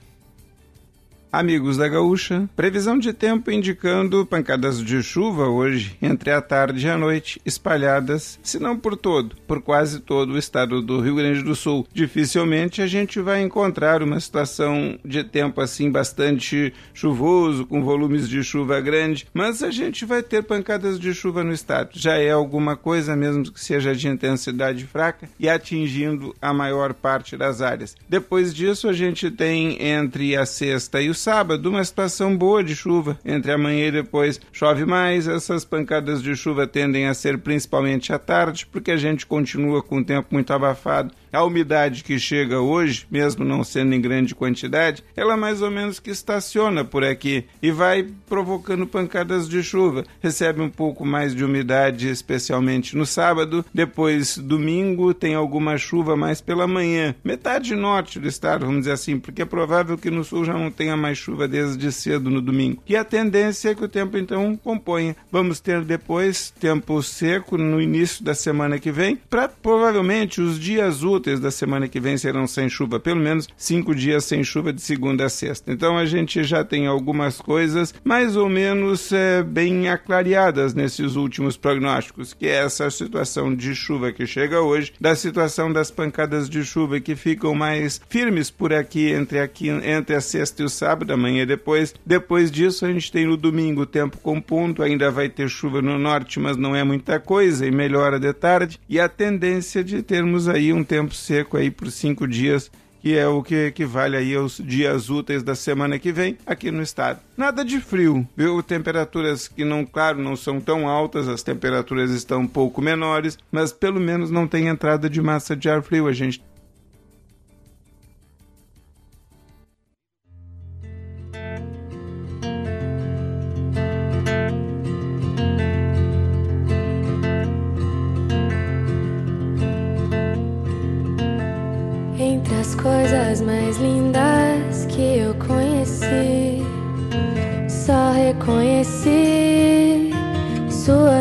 Amigos 1.32 1.76
da 1.76 1.86
Gaúcha, 1.86 2.50
previsão 2.56 2.98
de 2.98 3.12
tempo 3.12 3.52
indicando 3.52 4.26
pancadas 4.26 4.82
de 4.82 5.00
chuva 5.00 5.46
hoje, 5.46 5.96
entre 6.02 6.32
a 6.32 6.42
tarde 6.42 6.84
e 6.84 6.90
a 6.90 6.98
noite, 6.98 7.40
espalhadas, 7.46 8.36
se 8.42 8.58
não 8.58 8.76
por 8.76 8.96
todo, 8.96 9.36
por 9.46 9.62
quase 9.62 10.00
todo 10.00 10.32
o 10.32 10.38
estado 10.38 10.82
do 10.82 11.00
Rio 11.00 11.14
Grande 11.14 11.44
do 11.44 11.54
Sul. 11.54 11.86
Dificilmente 11.94 12.82
a 12.82 12.86
gente 12.88 13.20
vai 13.20 13.42
encontrar 13.42 14.02
uma 14.02 14.18
situação 14.18 14.98
de 15.04 15.22
tempo 15.22 15.60
assim 15.60 15.88
bastante 15.88 16.74
chuvoso, 16.92 17.64
com 17.64 17.84
volumes 17.84 18.28
de 18.28 18.42
chuva 18.42 18.80
grande, 18.80 19.28
mas 19.32 19.62
a 19.62 19.70
gente 19.70 20.04
vai 20.04 20.24
ter 20.24 20.42
pancadas 20.42 20.98
de 20.98 21.14
chuva 21.14 21.44
no 21.44 21.52
estado. 21.52 21.90
Já 21.92 22.16
é 22.16 22.32
alguma 22.32 22.74
coisa, 22.74 23.14
mesmo 23.14 23.52
que 23.52 23.64
seja 23.64 23.94
de 23.94 24.08
intensidade 24.08 24.84
fraca, 24.84 25.28
e 25.38 25.48
atingindo 25.48 26.34
a 26.42 26.52
maior 26.52 26.92
parte 26.92 27.36
das 27.36 27.62
áreas. 27.62 27.94
Depois 28.08 28.52
disso, 28.52 28.88
a 28.88 28.92
gente 28.92 29.30
tem 29.30 29.80
entre 29.80 30.34
a 30.34 30.44
sexta 30.44 31.00
e 31.00 31.08
o 31.08 31.19
sábado, 31.20 31.68
uma 31.68 31.84
situação 31.84 32.36
boa 32.36 32.64
de 32.64 32.74
chuva. 32.74 33.18
Entre 33.24 33.52
amanhã 33.52 33.88
e 33.88 33.92
depois 33.92 34.40
chove 34.50 34.86
mais. 34.86 35.28
Essas 35.28 35.64
pancadas 35.64 36.22
de 36.22 36.34
chuva 36.34 36.66
tendem 36.66 37.06
a 37.06 37.14
ser 37.14 37.38
principalmente 37.38 38.12
à 38.12 38.18
tarde, 38.18 38.66
porque 38.66 38.90
a 38.90 38.96
gente 38.96 39.26
continua 39.26 39.82
com 39.82 39.98
o 39.98 40.04
tempo 40.04 40.28
muito 40.30 40.52
abafado. 40.52 41.12
A 41.32 41.44
umidade 41.44 42.02
que 42.02 42.18
chega 42.18 42.60
hoje, 42.60 43.06
mesmo 43.08 43.44
não 43.44 43.62
sendo 43.62 43.94
em 43.94 44.00
grande 44.00 44.34
quantidade, 44.34 45.04
ela 45.14 45.36
mais 45.36 45.62
ou 45.62 45.70
menos 45.70 46.00
que 46.00 46.10
estaciona 46.10 46.84
por 46.84 47.04
aqui 47.04 47.44
e 47.62 47.70
vai 47.70 48.04
provocando 48.28 48.84
pancadas 48.84 49.48
de 49.48 49.62
chuva. 49.62 50.04
Recebe 50.20 50.60
um 50.60 50.68
pouco 50.68 51.06
mais 51.06 51.32
de 51.32 51.44
umidade, 51.44 52.08
especialmente 52.08 52.96
no 52.96 53.06
sábado. 53.06 53.64
Depois, 53.72 54.38
domingo, 54.38 55.14
tem 55.14 55.36
alguma 55.36 55.78
chuva 55.78 56.16
mais 56.16 56.40
pela 56.40 56.66
manhã. 56.66 57.14
Metade 57.22 57.76
norte 57.76 58.18
do 58.18 58.26
estado, 58.26 58.66
vamos 58.66 58.80
dizer 58.80 58.92
assim, 58.92 59.18
porque 59.18 59.42
é 59.42 59.46
provável 59.46 59.96
que 59.96 60.10
no 60.10 60.24
sul 60.24 60.44
já 60.44 60.54
não 60.54 60.70
tenha 60.70 60.96
mais 60.96 61.16
chuva 61.16 61.46
desde 61.46 61.92
cedo 61.92 62.28
no 62.28 62.42
domingo. 62.42 62.82
E 62.88 62.96
a 62.96 63.04
tendência 63.04 63.68
é 63.68 63.74
que 63.74 63.84
o 63.84 63.88
tempo 63.88 64.18
então 64.18 64.56
componha. 64.56 65.14
Vamos 65.30 65.60
ter 65.60 65.84
depois 65.84 66.52
tempo 66.58 67.00
seco 67.04 67.56
no 67.56 67.80
início 67.80 68.24
da 68.24 68.34
semana 68.34 68.80
que 68.80 68.90
vem, 68.90 69.14
para 69.14 69.48
provavelmente 69.48 70.40
os 70.40 70.58
dias 70.58 71.04
úteis 71.04 71.19
úteis 71.20 71.38
da 71.38 71.50
semana 71.50 71.86
que 71.86 72.00
vem 72.00 72.16
serão 72.16 72.46
sem 72.46 72.68
chuva, 72.68 72.98
pelo 72.98 73.20
menos 73.20 73.46
cinco 73.56 73.94
dias 73.94 74.24
sem 74.24 74.42
chuva 74.42 74.72
de 74.72 74.80
segunda 74.80 75.26
a 75.26 75.28
sexta. 75.28 75.70
Então 75.70 75.98
a 75.98 76.06
gente 76.06 76.42
já 76.42 76.64
tem 76.64 76.86
algumas 76.86 77.38
coisas 77.38 77.94
mais 78.02 78.36
ou 78.36 78.48
menos 78.48 79.12
é, 79.12 79.42
bem 79.42 79.88
aclareadas 79.88 80.72
nesses 80.72 81.16
últimos 81.16 81.56
prognósticos, 81.56 82.32
que 82.32 82.46
é 82.46 82.64
essa 82.64 82.90
situação 82.90 83.54
de 83.54 83.74
chuva 83.74 84.12
que 84.12 84.26
chega 84.26 84.60
hoje, 84.60 84.92
da 84.98 85.14
situação 85.14 85.70
das 85.70 85.90
pancadas 85.90 86.48
de 86.48 86.64
chuva 86.64 86.98
que 87.00 87.14
ficam 87.14 87.54
mais 87.54 88.00
firmes 88.08 88.50
por 88.50 88.72
aqui 88.72 89.10
entre 89.10 89.38
aqui 89.38 89.68
entre 89.68 90.16
a 90.16 90.20
sexta 90.20 90.62
e 90.62 90.64
o 90.64 90.68
sábado, 90.68 91.12
amanhã 91.12 91.42
e 91.42 91.46
depois. 91.46 91.94
Depois 92.04 92.50
disso 92.50 92.86
a 92.86 92.92
gente 92.92 93.12
tem 93.12 93.26
no 93.26 93.36
domingo 93.36 93.84
tempo 93.84 94.18
com 94.18 94.40
ponto, 94.40 94.82
ainda 94.82 95.10
vai 95.10 95.28
ter 95.28 95.48
chuva 95.50 95.82
no 95.82 95.98
norte, 95.98 96.40
mas 96.40 96.56
não 96.56 96.74
é 96.74 96.82
muita 96.82 97.20
coisa 97.20 97.66
e 97.66 97.70
melhora 97.70 98.18
de 98.18 98.32
tarde 98.32 98.80
e 98.88 98.98
a 98.98 99.08
tendência 99.08 99.84
de 99.84 100.02
termos 100.02 100.48
aí 100.48 100.72
um 100.72 100.82
tempo 100.82 101.09
tempo 101.11 101.14
seco 101.14 101.56
aí 101.56 101.70
por 101.70 101.90
cinco 101.90 102.26
dias, 102.26 102.70
que 103.02 103.16
é 103.16 103.26
o 103.26 103.42
que 103.42 103.66
equivale 103.66 104.16
aí 104.16 104.34
aos 104.34 104.58
dias 104.58 105.08
úteis 105.08 105.42
da 105.42 105.54
semana 105.54 105.98
que 105.98 106.12
vem 106.12 106.36
aqui 106.46 106.70
no 106.70 106.82
estado. 106.82 107.20
Nada 107.36 107.64
de 107.64 107.80
frio, 107.80 108.26
viu? 108.36 108.62
Temperaturas 108.62 109.48
que 109.48 109.64
não, 109.64 109.84
claro, 109.84 110.22
não 110.22 110.36
são 110.36 110.61
tão 110.61 110.86
altas, 110.86 111.26
as 111.26 111.42
temperaturas 111.42 112.11
estão 112.11 112.42
um 112.42 112.46
pouco 112.46 112.80
menores, 112.82 113.38
mas 113.50 113.72
pelo 113.72 113.98
menos 113.98 114.30
não 114.30 114.46
tem 114.46 114.68
entrada 114.68 115.08
de 115.08 115.20
massa 115.20 115.56
de 115.56 115.68
ar 115.68 115.82
frio. 115.82 116.06
A 116.06 116.12
gente 116.12 116.42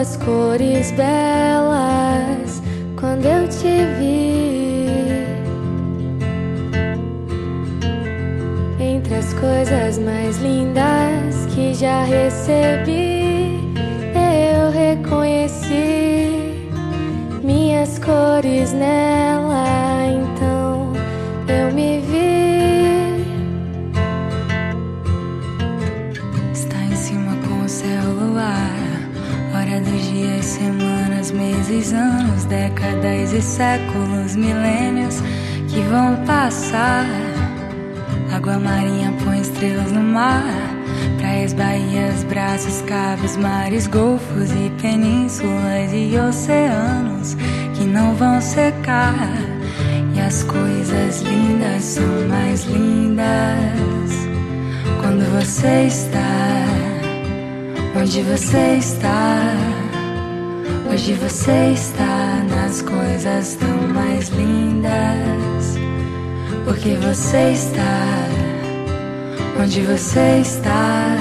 suas 0.10 0.18
cores 0.18 0.92
belas 0.92 2.62
quando 3.00 3.26
eu 3.26 3.48
te 3.48 3.86
vi. 4.00 4.90
Entre 8.80 9.16
as 9.16 9.34
coisas 9.34 10.00
mais 10.00 10.38
lindas 10.38 11.46
que 11.54 11.74
já 11.74 12.04
recebi, 12.04 13.60
eu 14.16 14.72
reconheci 14.72 16.70
minhas 17.44 18.00
cores 18.00 18.74
nela. 18.74 19.19
Anos, 31.92 32.46
décadas 32.46 33.34
e 33.34 33.42
séculos, 33.42 34.36
milênios 34.36 35.22
que 35.68 35.82
vão 35.82 36.16
passar. 36.26 37.06
Água 38.34 38.60
marinha 38.60 39.14
põe 39.24 39.42
estrelas 39.42 39.92
no 39.92 40.02
mar. 40.02 40.44
Praias, 41.18 41.54
baías, 41.54 42.24
braços, 42.24 42.82
caves, 42.84 43.38
mares, 43.38 43.88
golfos 43.88 44.52
e 44.52 44.72
penínsulas 44.82 45.92
e 45.94 46.18
oceanos 46.18 47.36
que 47.74 47.86
não 47.86 48.14
vão 48.16 48.40
secar 48.42 49.50
as 50.30 50.44
coisas 50.44 51.22
lindas 51.22 51.84
são 51.84 52.28
mais 52.28 52.64
lindas 52.66 53.26
quando 55.02 55.26
você 55.40 55.88
está 55.88 56.20
onde 58.00 58.22
você 58.22 58.76
está. 58.78 59.79
Hoje 60.92 61.14
você 61.14 61.72
está 61.74 62.44
nas 62.50 62.82
coisas 62.82 63.56
tão 63.56 63.88
mais 63.94 64.30
lindas. 64.30 65.78
Porque 66.66 66.96
você 66.96 67.52
está 67.52 68.20
onde 69.62 69.82
você 69.82 70.40
está. 70.42 71.16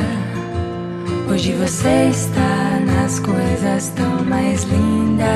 Hoje 1.31 1.53
você 1.53 2.09
está 2.11 2.81
nas 2.87 3.21
coisas 3.21 3.89
tão 3.89 4.25
mais 4.25 4.65
lindas. 4.65 5.29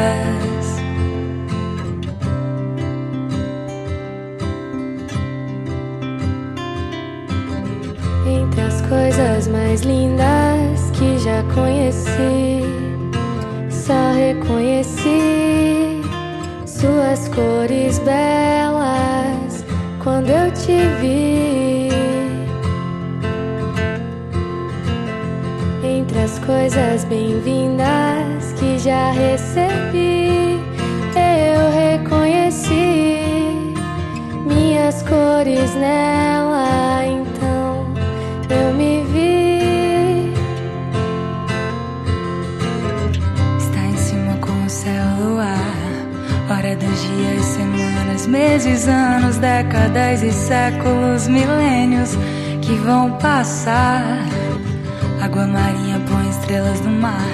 Entre 8.26 8.60
as 8.62 8.80
coisas 8.82 9.48
mais 9.48 9.82
lindas 9.82 10.90
que 10.94 11.18
já 11.18 11.42
conheci, 11.54 12.81
só 13.86 14.12
reconheci 14.12 16.02
suas 16.64 17.28
cores 17.28 17.98
belas 17.98 19.64
quando 20.04 20.30
eu 20.30 20.52
te 20.52 20.78
vi. 21.00 21.88
Entre 25.82 26.18
as 26.20 26.38
coisas 26.38 27.04
bem-vindas 27.06 28.52
que 28.56 28.78
já 28.78 29.10
recebi, 29.10 30.60
eu 31.16 31.98
reconheci 31.98 33.74
minhas 34.46 35.02
cores 35.02 35.74
nela. 35.74 36.81
Semanas, 48.22 48.26
meses, 48.26 48.88
anos, 48.88 49.36
décadas 49.38 50.22
e 50.22 50.32
séculos, 50.32 51.26
milênios 51.28 52.10
que 52.60 52.74
vão 52.74 53.16
passar. 53.18 54.18
Água 55.20 55.46
marinha 55.46 56.00
põe 56.08 56.28
estrelas 56.30 56.80
no 56.80 56.90
mar. 56.90 57.28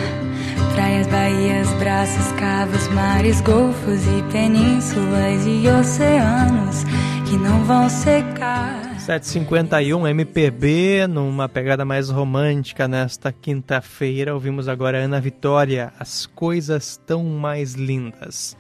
Praias, 0.75 1.07
baías, 1.09 1.69
braços, 1.75 2.33
cavos, 2.33 2.89
mares, 2.89 3.41
golfos 3.41 4.01
e 4.07 4.23
penínsulas 4.31 5.45
e 5.47 5.69
oceanos 5.69 6.85
que 7.29 7.37
não 7.37 7.65
vão 7.65 7.89
secar. 7.89 8.99
751 8.99 10.07
MPB, 10.07 11.07
numa 11.09 11.49
pegada 11.49 11.85
mais 11.85 12.11
romântica 12.11 12.87
nesta 12.87 13.33
quinta-feira. 13.33 14.35
Ouvimos 14.35 14.69
agora 14.69 14.99
Ana 14.99 15.21
Vitória, 15.21 15.93
As 15.99 16.27
Coisas 16.27 17.01
Tão 17.07 17.25
Mais 17.25 17.73
Lindas. 17.73 18.57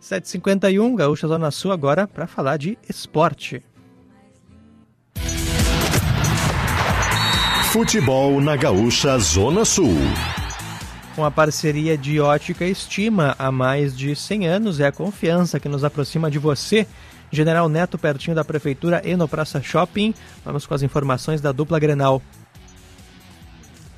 751, 0.00 0.96
Gaúcha 0.96 1.28
Zona 1.28 1.50
Sul, 1.50 1.72
agora 1.72 2.08
para 2.08 2.26
falar 2.26 2.56
de 2.56 2.78
esporte. 2.88 3.62
Futebol 7.70 8.40
na 8.40 8.56
Gaúcha 8.56 9.16
Zona 9.18 9.64
Sul. 9.64 9.94
Com 11.14 11.24
a 11.24 11.30
parceria 11.30 11.98
de 11.98 12.18
Ótica 12.18 12.64
Estima 12.64 13.36
há 13.38 13.52
mais 13.52 13.96
de 13.96 14.16
100 14.16 14.48
anos, 14.48 14.80
é 14.80 14.86
a 14.86 14.92
confiança 14.92 15.60
que 15.60 15.68
nos 15.68 15.84
aproxima 15.84 16.30
de 16.30 16.38
você. 16.38 16.86
General 17.30 17.68
Neto, 17.68 17.98
pertinho 17.98 18.34
da 18.34 18.44
Prefeitura 18.44 19.02
e 19.04 19.14
no 19.14 19.28
Praça 19.28 19.62
Shopping. 19.62 20.14
Vamos 20.44 20.66
com 20.66 20.74
as 20.74 20.82
informações 20.82 21.40
da 21.40 21.52
dupla 21.52 21.78
Grenal. 21.78 22.22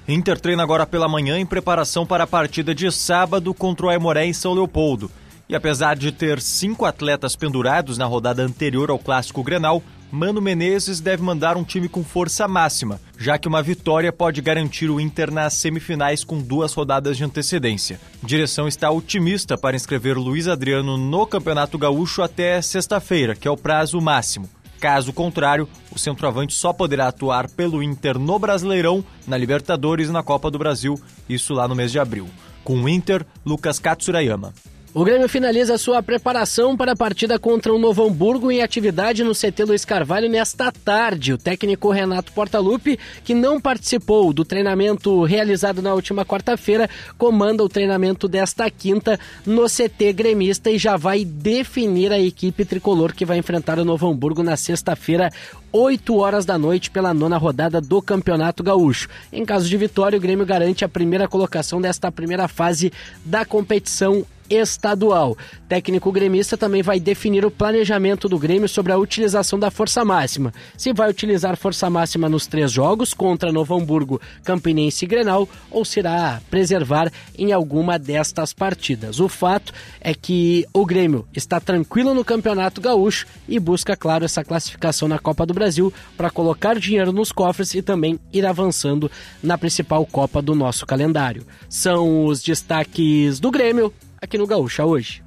Inter 0.07 0.39
treina 0.39 0.63
agora 0.63 0.85
pela 0.85 1.09
manhã 1.09 1.39
em 1.39 1.47
preparação 1.47 2.05
para 2.05 2.25
a 2.25 2.27
partida 2.27 2.75
de 2.75 2.91
sábado 2.91 3.55
contra 3.55 3.87
o 3.87 3.89
Aimoré 3.89 4.27
em 4.27 4.33
São 4.33 4.53
Leopoldo. 4.53 5.11
E 5.53 5.55
apesar 5.55 5.97
de 5.97 6.11
ter 6.11 6.41
cinco 6.41 6.87
atletas 6.87 7.37
pendurados 7.37 7.99
na 7.99 8.07
rodada 8.07 8.43
anterior 8.43 8.89
ao 8.89 8.99
Clássico 8.99 9.43
Grenal, 9.43 9.83
Mano 10.11 10.41
Menezes 10.41 10.99
deve 10.99 11.23
mandar 11.23 11.59
um 11.59 11.63
time 11.63 11.91
com 11.91 12.03
força 12.03 12.49
máxima, 12.49 12.99
já 13.19 13.37
que 13.37 13.47
uma 13.47 13.63
vitória 13.63 14.11
pode 14.11 14.41
garantir 14.41 14.89
o 14.89 14.99
Inter 14.99 15.31
nas 15.31 15.53
semifinais 15.53 16.25
com 16.25 16.41
duas 16.41 16.73
rodadas 16.73 17.19
de 17.19 17.25
antecedência. 17.25 18.01
Direção 18.23 18.67
está 18.67 18.91
otimista 18.91 19.59
para 19.59 19.77
inscrever 19.77 20.17
Luiz 20.17 20.49
Adriano 20.49 20.97
no 20.97 21.27
Campeonato 21.27 21.77
Gaúcho 21.77 22.23
até 22.23 22.63
sexta-feira, 22.63 23.35
que 23.35 23.47
é 23.47 23.51
o 23.51 23.57
prazo 23.57 24.01
máximo. 24.01 24.49
Caso 24.81 25.13
contrário, 25.13 25.69
o 25.95 25.99
centroavante 25.99 26.55
só 26.55 26.73
poderá 26.73 27.09
atuar 27.09 27.47
pelo 27.51 27.83
Inter 27.83 28.19
no 28.19 28.39
Brasileirão, 28.39 29.05
na 29.27 29.37
Libertadores 29.37 30.09
e 30.09 30.13
na 30.13 30.23
Copa 30.23 30.51
do 30.51 30.59
Brasil, 30.59 30.99
isso 31.29 31.53
lá 31.53 31.69
no 31.69 31.75
mês 31.75 31.93
de 31.93 31.99
abril. 31.99 32.27
Com 32.65 32.83
o 32.83 32.89
Inter, 32.89 33.27
Lucas 33.45 33.79
Katsurayama. 33.79 34.55
O 34.95 35.05
Grêmio 35.05 35.27
finaliza 35.27 35.79
sua 35.79 36.03
preparação 36.03 36.77
para 36.77 36.93
a 36.93 36.97
partida 36.97 37.39
contra 37.39 37.73
o 37.73 37.79
Novo 37.79 38.07
Hamburgo 38.07 38.53
em 38.53 38.61
atividade 38.61 39.25
no 39.25 39.33
CT 39.33 39.65
Luiz 39.65 39.87
Carvalho 39.87 40.29
nesta 40.29 40.71
tarde. 40.71 41.33
O 41.33 41.39
técnico 41.39 41.91
Renato 41.91 42.31
Portaluppi, 42.33 42.99
que 43.25 43.33
não 43.33 43.59
participou 43.59 44.35
do 44.35 44.45
treinamento 44.45 45.25
realizado 45.25 45.81
na 45.81 45.95
última 45.95 46.27
quarta-feira, 46.27 46.91
comanda 47.17 47.65
o 47.65 47.71
treinamento 47.71 48.29
desta 48.29 48.71
quinta 48.71 49.19
no 49.47 49.65
CT 49.65 50.13
gremista 50.13 50.71
e 50.71 50.77
já 50.77 50.99
vai 50.99 51.25
definir 51.25 52.13
a 52.13 52.21
equipe 52.21 52.63
tricolor 52.63 53.15
que 53.15 53.25
vai 53.25 53.39
enfrentar 53.39 53.79
o 53.79 53.87
Novo 53.87 54.07
Hamburgo 54.07 54.43
na 54.43 54.59
sexta-feira, 54.59 55.33
8 55.73 56.15
horas 56.19 56.45
da 56.45 56.59
noite 56.59 56.91
pela 56.91 57.15
nona 57.15 57.39
rodada 57.39 57.81
do 57.81 58.03
Campeonato 58.03 58.63
Gaúcho. 58.63 59.09
Em 59.33 59.43
caso 59.43 59.67
de 59.67 59.77
vitória, 59.79 60.19
o 60.19 60.21
Grêmio 60.21 60.45
garante 60.45 60.85
a 60.85 60.89
primeira 60.89 61.27
colocação 61.27 61.81
desta 61.81 62.13
primeira 62.13 62.47
fase 62.47 62.93
da 63.25 63.47
competição 63.47 64.27
estadual. 64.49 65.37
Técnico 65.69 66.13
gremista 66.13 66.57
também 66.57 66.83
vai 66.83 67.01
definir 67.01 67.45
o 67.45 67.51
planejamento 67.51 68.29
do 68.29 68.39
Grêmio 68.39 68.69
sobre 68.69 68.93
a 68.93 68.99
utilização 68.99 69.59
da 69.59 69.71
força 69.71 70.05
máxima. 70.05 70.53
Se 70.77 70.93
vai 70.93 71.09
utilizar 71.09 71.57
força 71.57 71.89
máxima 71.89 72.29
nos 72.29 72.47
três 72.47 72.71
jogos 72.71 73.15
contra 73.15 73.53
Novo 73.53 73.75
Hamburgo, 73.75 74.21
Campinense 74.45 75.05
e 75.05 75.09
Grenal 75.09 75.49
ou 75.71 75.85
se 75.85 76.01
irá 76.01 76.41
preservar 76.51 77.11
em 77.39 77.53
alguma 77.53 77.99
destas 77.99 78.53
partidas. 78.53 79.21
O 79.21 79.29
fato 79.29 79.73
é 80.01 80.15
que 80.15 80.67
o 80.73 80.85
Grêmio 80.85 81.27
está 81.35 81.61
tranquilo 81.61 82.15
no 82.15 82.25
Campeonato 82.25 82.81
Gaúcho 82.81 83.27
e 83.49 83.59
busca, 83.59 83.97
claro, 83.97 84.25
essa 84.25 84.45
classificação 84.45 85.09
na 85.09 85.19
Copa 85.19 85.47
do 85.47 85.55
Brasil 85.55 85.93
para 86.17 86.31
colocar 86.31 86.79
dinheiro 86.79 87.13
nos 87.13 87.33
cofres 87.33 87.75
e 87.75 87.83
também 87.83 88.19
ir 88.33 88.45
avançando 88.45 89.11
na 89.43 89.57
principal 89.57 90.05
Copa 90.05 90.43
do 90.43 90.55
nosso 90.55 90.87
calendário. 90.87 91.47
São 91.69 92.27
os 92.27 92.43
destaques 92.43 93.41
do 93.41 93.51
Grêmio 93.51 93.93
aqui 94.23 94.39
no 94.39 94.47
Gaúcha 94.47 94.85
hoje. 94.85 95.23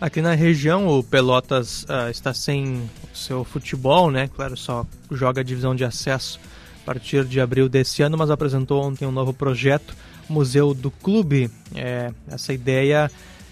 Aqui 0.00 0.20
na 0.20 0.34
região, 0.34 0.88
o 0.88 1.04
Pelotas 1.04 1.84
uh, 1.84 2.10
está 2.10 2.34
sem 2.34 2.90
seu 3.14 3.44
futebol, 3.44 4.10
né? 4.10 4.28
Claro, 4.34 4.56
só 4.56 4.84
joga 5.10 5.42
a 5.42 5.44
divisão 5.44 5.74
de 5.74 5.84
acesso 5.84 6.40
a 6.82 6.86
partir 6.86 7.24
de 7.24 7.40
abril 7.40 7.68
desse 7.68 8.02
ano, 8.02 8.18
mas 8.18 8.30
apresentou 8.30 8.82
ontem 8.82 9.06
um 9.06 9.12
novo 9.12 9.32
projeto, 9.32 9.94
Museu 10.28 10.74
do 10.74 10.90
Clube. 10.90 11.50
É, 11.74 12.12
essa 12.28 12.52
ideia 12.52 13.10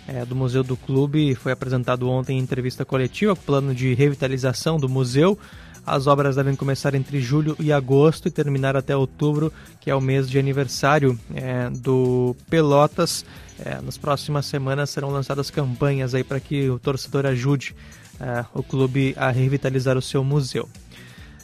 é, 0.08 0.24
do 0.24 0.34
Museu 0.34 0.64
do 0.64 0.76
Clube 0.76 1.34
foi 1.34 1.52
apresentado 1.52 2.08
ontem 2.08 2.38
em 2.38 2.40
entrevista 2.40 2.84
coletiva, 2.84 3.36
plano 3.36 3.74
de 3.74 3.92
revitalização 3.92 4.78
do 4.78 4.88
museu. 4.88 5.38
As 5.88 6.06
obras 6.06 6.36
devem 6.36 6.54
começar 6.54 6.94
entre 6.94 7.18
julho 7.18 7.56
e 7.58 7.72
agosto 7.72 8.28
e 8.28 8.30
terminar 8.30 8.76
até 8.76 8.94
outubro, 8.94 9.50
que 9.80 9.90
é 9.90 9.94
o 9.94 10.02
mês 10.02 10.28
de 10.28 10.38
aniversário 10.38 11.18
é, 11.34 11.70
do 11.70 12.36
Pelotas. 12.50 13.24
É, 13.58 13.80
nas 13.80 13.96
próximas 13.96 14.44
semanas 14.44 14.90
serão 14.90 15.08
lançadas 15.08 15.50
campanhas 15.50 16.14
aí 16.14 16.22
para 16.22 16.38
que 16.40 16.68
o 16.68 16.78
torcedor 16.78 17.24
ajude 17.24 17.74
é, 18.20 18.44
o 18.52 18.62
clube 18.62 19.14
a 19.16 19.30
revitalizar 19.30 19.96
o 19.96 20.02
seu 20.02 20.22
museu. 20.22 20.68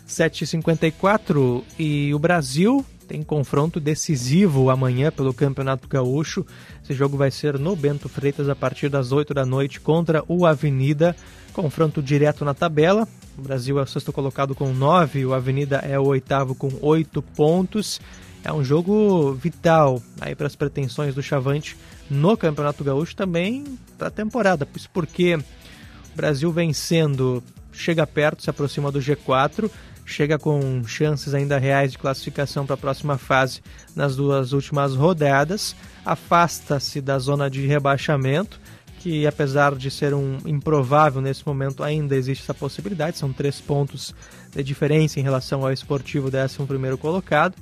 7h54 0.06 1.64
e 1.78 2.12
o 2.14 2.18
Brasil 2.18 2.84
tem 3.08 3.22
confronto 3.22 3.80
decisivo 3.80 4.68
amanhã 4.68 5.10
pelo 5.10 5.32
Campeonato 5.32 5.88
Gaúcho. 5.88 6.44
Esse 6.82 6.92
jogo 6.92 7.16
vai 7.16 7.30
ser 7.30 7.58
no 7.58 7.74
Bento 7.74 8.10
Freitas 8.10 8.50
a 8.50 8.54
partir 8.54 8.90
das 8.90 9.10
8 9.10 9.32
da 9.32 9.46
noite 9.46 9.80
contra 9.80 10.22
o 10.28 10.44
Avenida. 10.44 11.16
Confronto 11.54 12.02
direto 12.02 12.44
na 12.44 12.52
tabela. 12.52 13.08
O 13.38 13.42
Brasil 13.42 13.78
é 13.78 13.82
o 13.82 13.86
sexto 13.86 14.12
colocado 14.12 14.54
com 14.54 14.74
9, 14.74 15.24
o 15.24 15.32
Avenida 15.32 15.76
é 15.76 15.98
o 15.98 16.04
oitavo 16.04 16.54
com 16.54 16.68
8 16.82 17.22
pontos. 17.22 18.00
É 18.44 18.52
um 18.52 18.62
jogo 18.62 19.32
vital 19.32 20.02
aí 20.20 20.34
para 20.34 20.48
as 20.48 20.56
pretensões 20.56 21.14
do 21.14 21.22
Chavante 21.22 21.76
no 22.10 22.36
Campeonato 22.36 22.84
Gaúcho 22.84 23.16
também 23.16 23.64
para 23.96 24.08
a 24.08 24.10
temporada. 24.10 24.68
Isso 24.76 24.90
porque 24.92 25.36
o 25.36 26.16
Brasil 26.16 26.52
vencendo 26.52 27.42
chega 27.72 28.06
perto, 28.06 28.42
se 28.42 28.50
aproxima 28.50 28.90
do 28.90 28.98
G4, 29.00 29.70
chega 30.04 30.38
com 30.38 30.82
chances 30.86 31.34
ainda 31.34 31.56
reais 31.56 31.92
de 31.92 31.98
classificação 31.98 32.66
para 32.66 32.74
a 32.74 32.78
próxima 32.78 33.16
fase 33.16 33.62
nas 33.96 34.16
duas 34.16 34.52
últimas 34.52 34.94
rodadas, 34.94 35.74
afasta-se 36.04 37.00
da 37.00 37.18
zona 37.18 37.48
de 37.48 37.66
rebaixamento, 37.66 38.60
que 39.04 39.26
apesar 39.26 39.74
de 39.74 39.90
ser 39.90 40.14
um 40.14 40.38
improvável 40.46 41.20
nesse 41.20 41.46
momento, 41.46 41.84
ainda 41.84 42.16
existe 42.16 42.40
essa 42.40 42.54
possibilidade, 42.54 43.18
são 43.18 43.30
três 43.34 43.60
pontos 43.60 44.14
de 44.50 44.62
diferença 44.62 45.20
em 45.20 45.22
relação 45.22 45.62
ao 45.62 45.70
esportivo 45.70 46.30
11 46.34 46.66
primeiro 46.66 46.96
colocado 46.96 47.54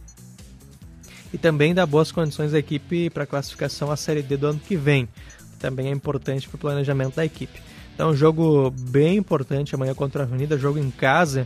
e 1.34 1.38
também 1.38 1.74
dar 1.74 1.84
boas 1.84 2.12
condições 2.12 2.54
à 2.54 2.60
equipe 2.60 3.10
para 3.10 3.24
a 3.24 3.26
classificação 3.26 3.90
à 3.90 3.96
Série 3.96 4.22
D 4.22 4.36
do 4.36 4.46
ano 4.46 4.60
que 4.60 4.76
vem. 4.76 5.08
Também 5.58 5.88
é 5.88 5.90
importante 5.90 6.48
para 6.48 6.54
o 6.54 6.60
planejamento 6.60 7.16
da 7.16 7.24
equipe. 7.24 7.60
Então, 7.92 8.14
jogo 8.14 8.70
bem 8.70 9.16
importante 9.16 9.74
amanhã 9.74 9.94
contra 9.94 10.22
a 10.22 10.24
Avenida, 10.24 10.56
jogo 10.56 10.78
em 10.78 10.92
casa. 10.92 11.44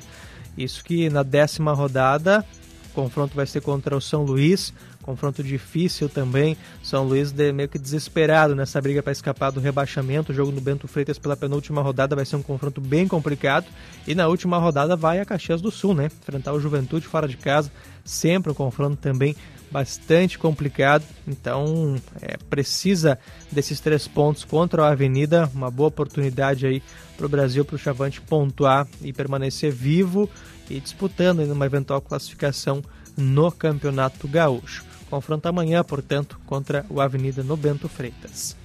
Isso 0.58 0.84
que 0.84 1.08
na 1.08 1.22
décima 1.22 1.72
rodada, 1.72 2.44
o 2.90 2.94
confronto 2.94 3.34
vai 3.34 3.46
ser 3.46 3.62
contra 3.62 3.96
o 3.96 4.00
São 4.00 4.24
Luís. 4.24 4.74
Confronto 5.06 5.40
difícil 5.40 6.08
também. 6.08 6.56
São 6.82 7.04
Luís 7.04 7.30
de, 7.30 7.52
meio 7.52 7.68
que 7.68 7.78
desesperado 7.78 8.56
nessa 8.56 8.80
briga 8.80 9.00
para 9.00 9.12
escapar 9.12 9.52
do 9.52 9.60
rebaixamento. 9.60 10.32
O 10.32 10.34
jogo 10.34 10.50
no 10.50 10.60
Bento 10.60 10.88
Freitas 10.88 11.16
pela 11.16 11.36
penúltima 11.36 11.80
rodada 11.80 12.16
vai 12.16 12.24
ser 12.24 12.34
um 12.34 12.42
confronto 12.42 12.80
bem 12.80 13.06
complicado. 13.06 13.66
E 14.04 14.16
na 14.16 14.26
última 14.26 14.58
rodada 14.58 14.96
vai 14.96 15.20
a 15.20 15.24
Caxias 15.24 15.62
do 15.62 15.70
Sul, 15.70 15.94
né? 15.94 16.06
Enfrentar 16.06 16.52
o 16.52 16.60
Juventude 16.60 17.06
fora 17.06 17.28
de 17.28 17.36
casa. 17.36 17.70
Sempre 18.04 18.50
um 18.50 18.54
confronto 18.54 18.96
também 18.96 19.36
bastante 19.70 20.38
complicado. 20.38 21.04
Então 21.26 21.94
é, 22.20 22.36
precisa 22.50 23.16
desses 23.50 23.78
três 23.78 24.08
pontos 24.08 24.44
contra 24.44 24.84
a 24.84 24.90
Avenida. 24.90 25.48
Uma 25.54 25.70
boa 25.70 25.88
oportunidade 25.88 26.66
aí 26.66 26.82
para 27.16 27.26
o 27.26 27.28
Brasil, 27.28 27.64
para 27.64 27.76
o 27.76 27.78
Chavante 27.78 28.20
pontuar 28.20 28.88
e 29.00 29.12
permanecer 29.12 29.70
vivo 29.70 30.28
e 30.68 30.80
disputando 30.80 31.40
uma 31.40 31.66
eventual 31.66 32.00
classificação 32.00 32.82
no 33.16 33.50
Campeonato 33.50 34.28
Gaúcho. 34.28 34.84
Confronto 35.10 35.46
amanhã, 35.48 35.82
portanto, 35.84 36.38
contra 36.46 36.84
o 36.88 37.00
Avenida 37.00 37.42
no 37.42 37.56
Bento 37.56 37.88
Freitas. 37.88 38.56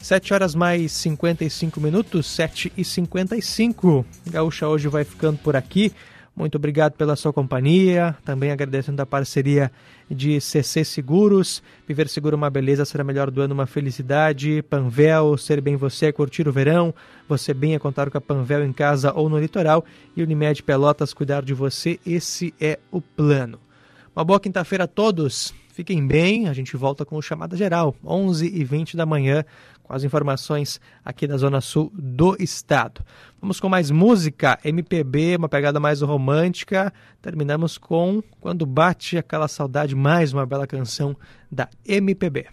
7 0.00 0.32
horas 0.32 0.54
mais 0.54 0.92
55 0.92 1.80
minutos, 1.80 2.26
7 2.26 2.72
e 2.76 2.84
55. 2.84 4.04
Gaúcha 4.30 4.66
hoje 4.66 4.88
vai 4.88 5.04
ficando 5.04 5.38
por 5.38 5.54
aqui. 5.54 5.92
Muito 6.34 6.56
obrigado 6.56 6.94
pela 6.94 7.16
sua 7.16 7.34
companhia. 7.34 8.16
Também 8.24 8.50
agradecendo 8.50 9.02
a 9.02 9.06
parceria 9.06 9.70
de 10.10 10.40
CC 10.40 10.84
Seguros. 10.84 11.62
Viver 11.86 12.08
seguro 12.08 12.34
é 12.34 12.38
uma 12.38 12.48
beleza, 12.48 12.84
será 12.86 13.04
melhor 13.04 13.30
do 13.30 13.42
ano, 13.42 13.52
uma 13.52 13.66
felicidade. 13.66 14.62
Panvel, 14.62 15.36
ser 15.36 15.60
bem 15.60 15.76
você 15.76 16.06
é 16.06 16.12
curtir 16.12 16.48
o 16.48 16.52
verão. 16.52 16.94
Você 17.28 17.52
bem 17.52 17.74
é 17.74 17.78
contar 17.78 18.10
com 18.10 18.16
a 18.16 18.20
Panvel 18.22 18.64
em 18.64 18.72
casa 18.72 19.12
ou 19.12 19.28
no 19.28 19.38
litoral. 19.38 19.84
E 20.16 20.22
Unimed 20.22 20.62
Pelotas, 20.62 21.12
cuidar 21.12 21.42
de 21.42 21.52
você, 21.52 22.00
esse 22.06 22.54
é 22.58 22.78
o 22.90 23.02
plano. 23.02 23.58
Uma 24.14 24.24
boa 24.24 24.40
quinta-feira 24.40 24.84
a 24.84 24.88
todos. 24.88 25.54
Fiquem 25.72 26.04
bem, 26.04 26.48
a 26.48 26.52
gente 26.52 26.76
volta 26.76 27.04
com 27.06 27.16
o 27.16 27.22
Chamada 27.22 27.56
Geral, 27.56 27.94
11 28.04 28.44
e 28.46 28.64
20 28.64 28.96
da 28.96 29.06
manhã, 29.06 29.44
com 29.84 29.94
as 29.94 30.02
informações 30.02 30.80
aqui 31.04 31.28
da 31.28 31.36
Zona 31.36 31.60
Sul 31.60 31.92
do 31.94 32.36
Estado. 32.42 33.04
Vamos 33.40 33.60
com 33.60 33.68
mais 33.68 33.88
música, 33.90 34.58
MPB, 34.64 35.36
uma 35.36 35.48
pegada 35.48 35.78
mais 35.78 36.02
romântica. 36.02 36.92
Terminamos 37.22 37.78
com 37.78 38.20
Quando 38.40 38.66
Bate 38.66 39.16
Aquela 39.16 39.46
Saudade, 39.46 39.94
mais 39.94 40.32
uma 40.32 40.44
bela 40.44 40.66
canção 40.66 41.16
da 41.50 41.68
MPB. 41.86 42.48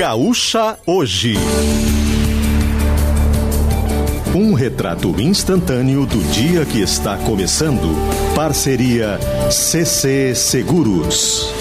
Gaúcha 0.00 0.78
Hoje. 0.86 1.34
Um 4.34 4.54
retrato 4.54 5.20
instantâneo 5.20 6.06
do 6.06 6.22
dia 6.32 6.64
que 6.64 6.80
está 6.80 7.18
começando. 7.18 7.94
Parceria 8.34 9.18
CC 9.50 10.34
Seguros. 10.34 11.59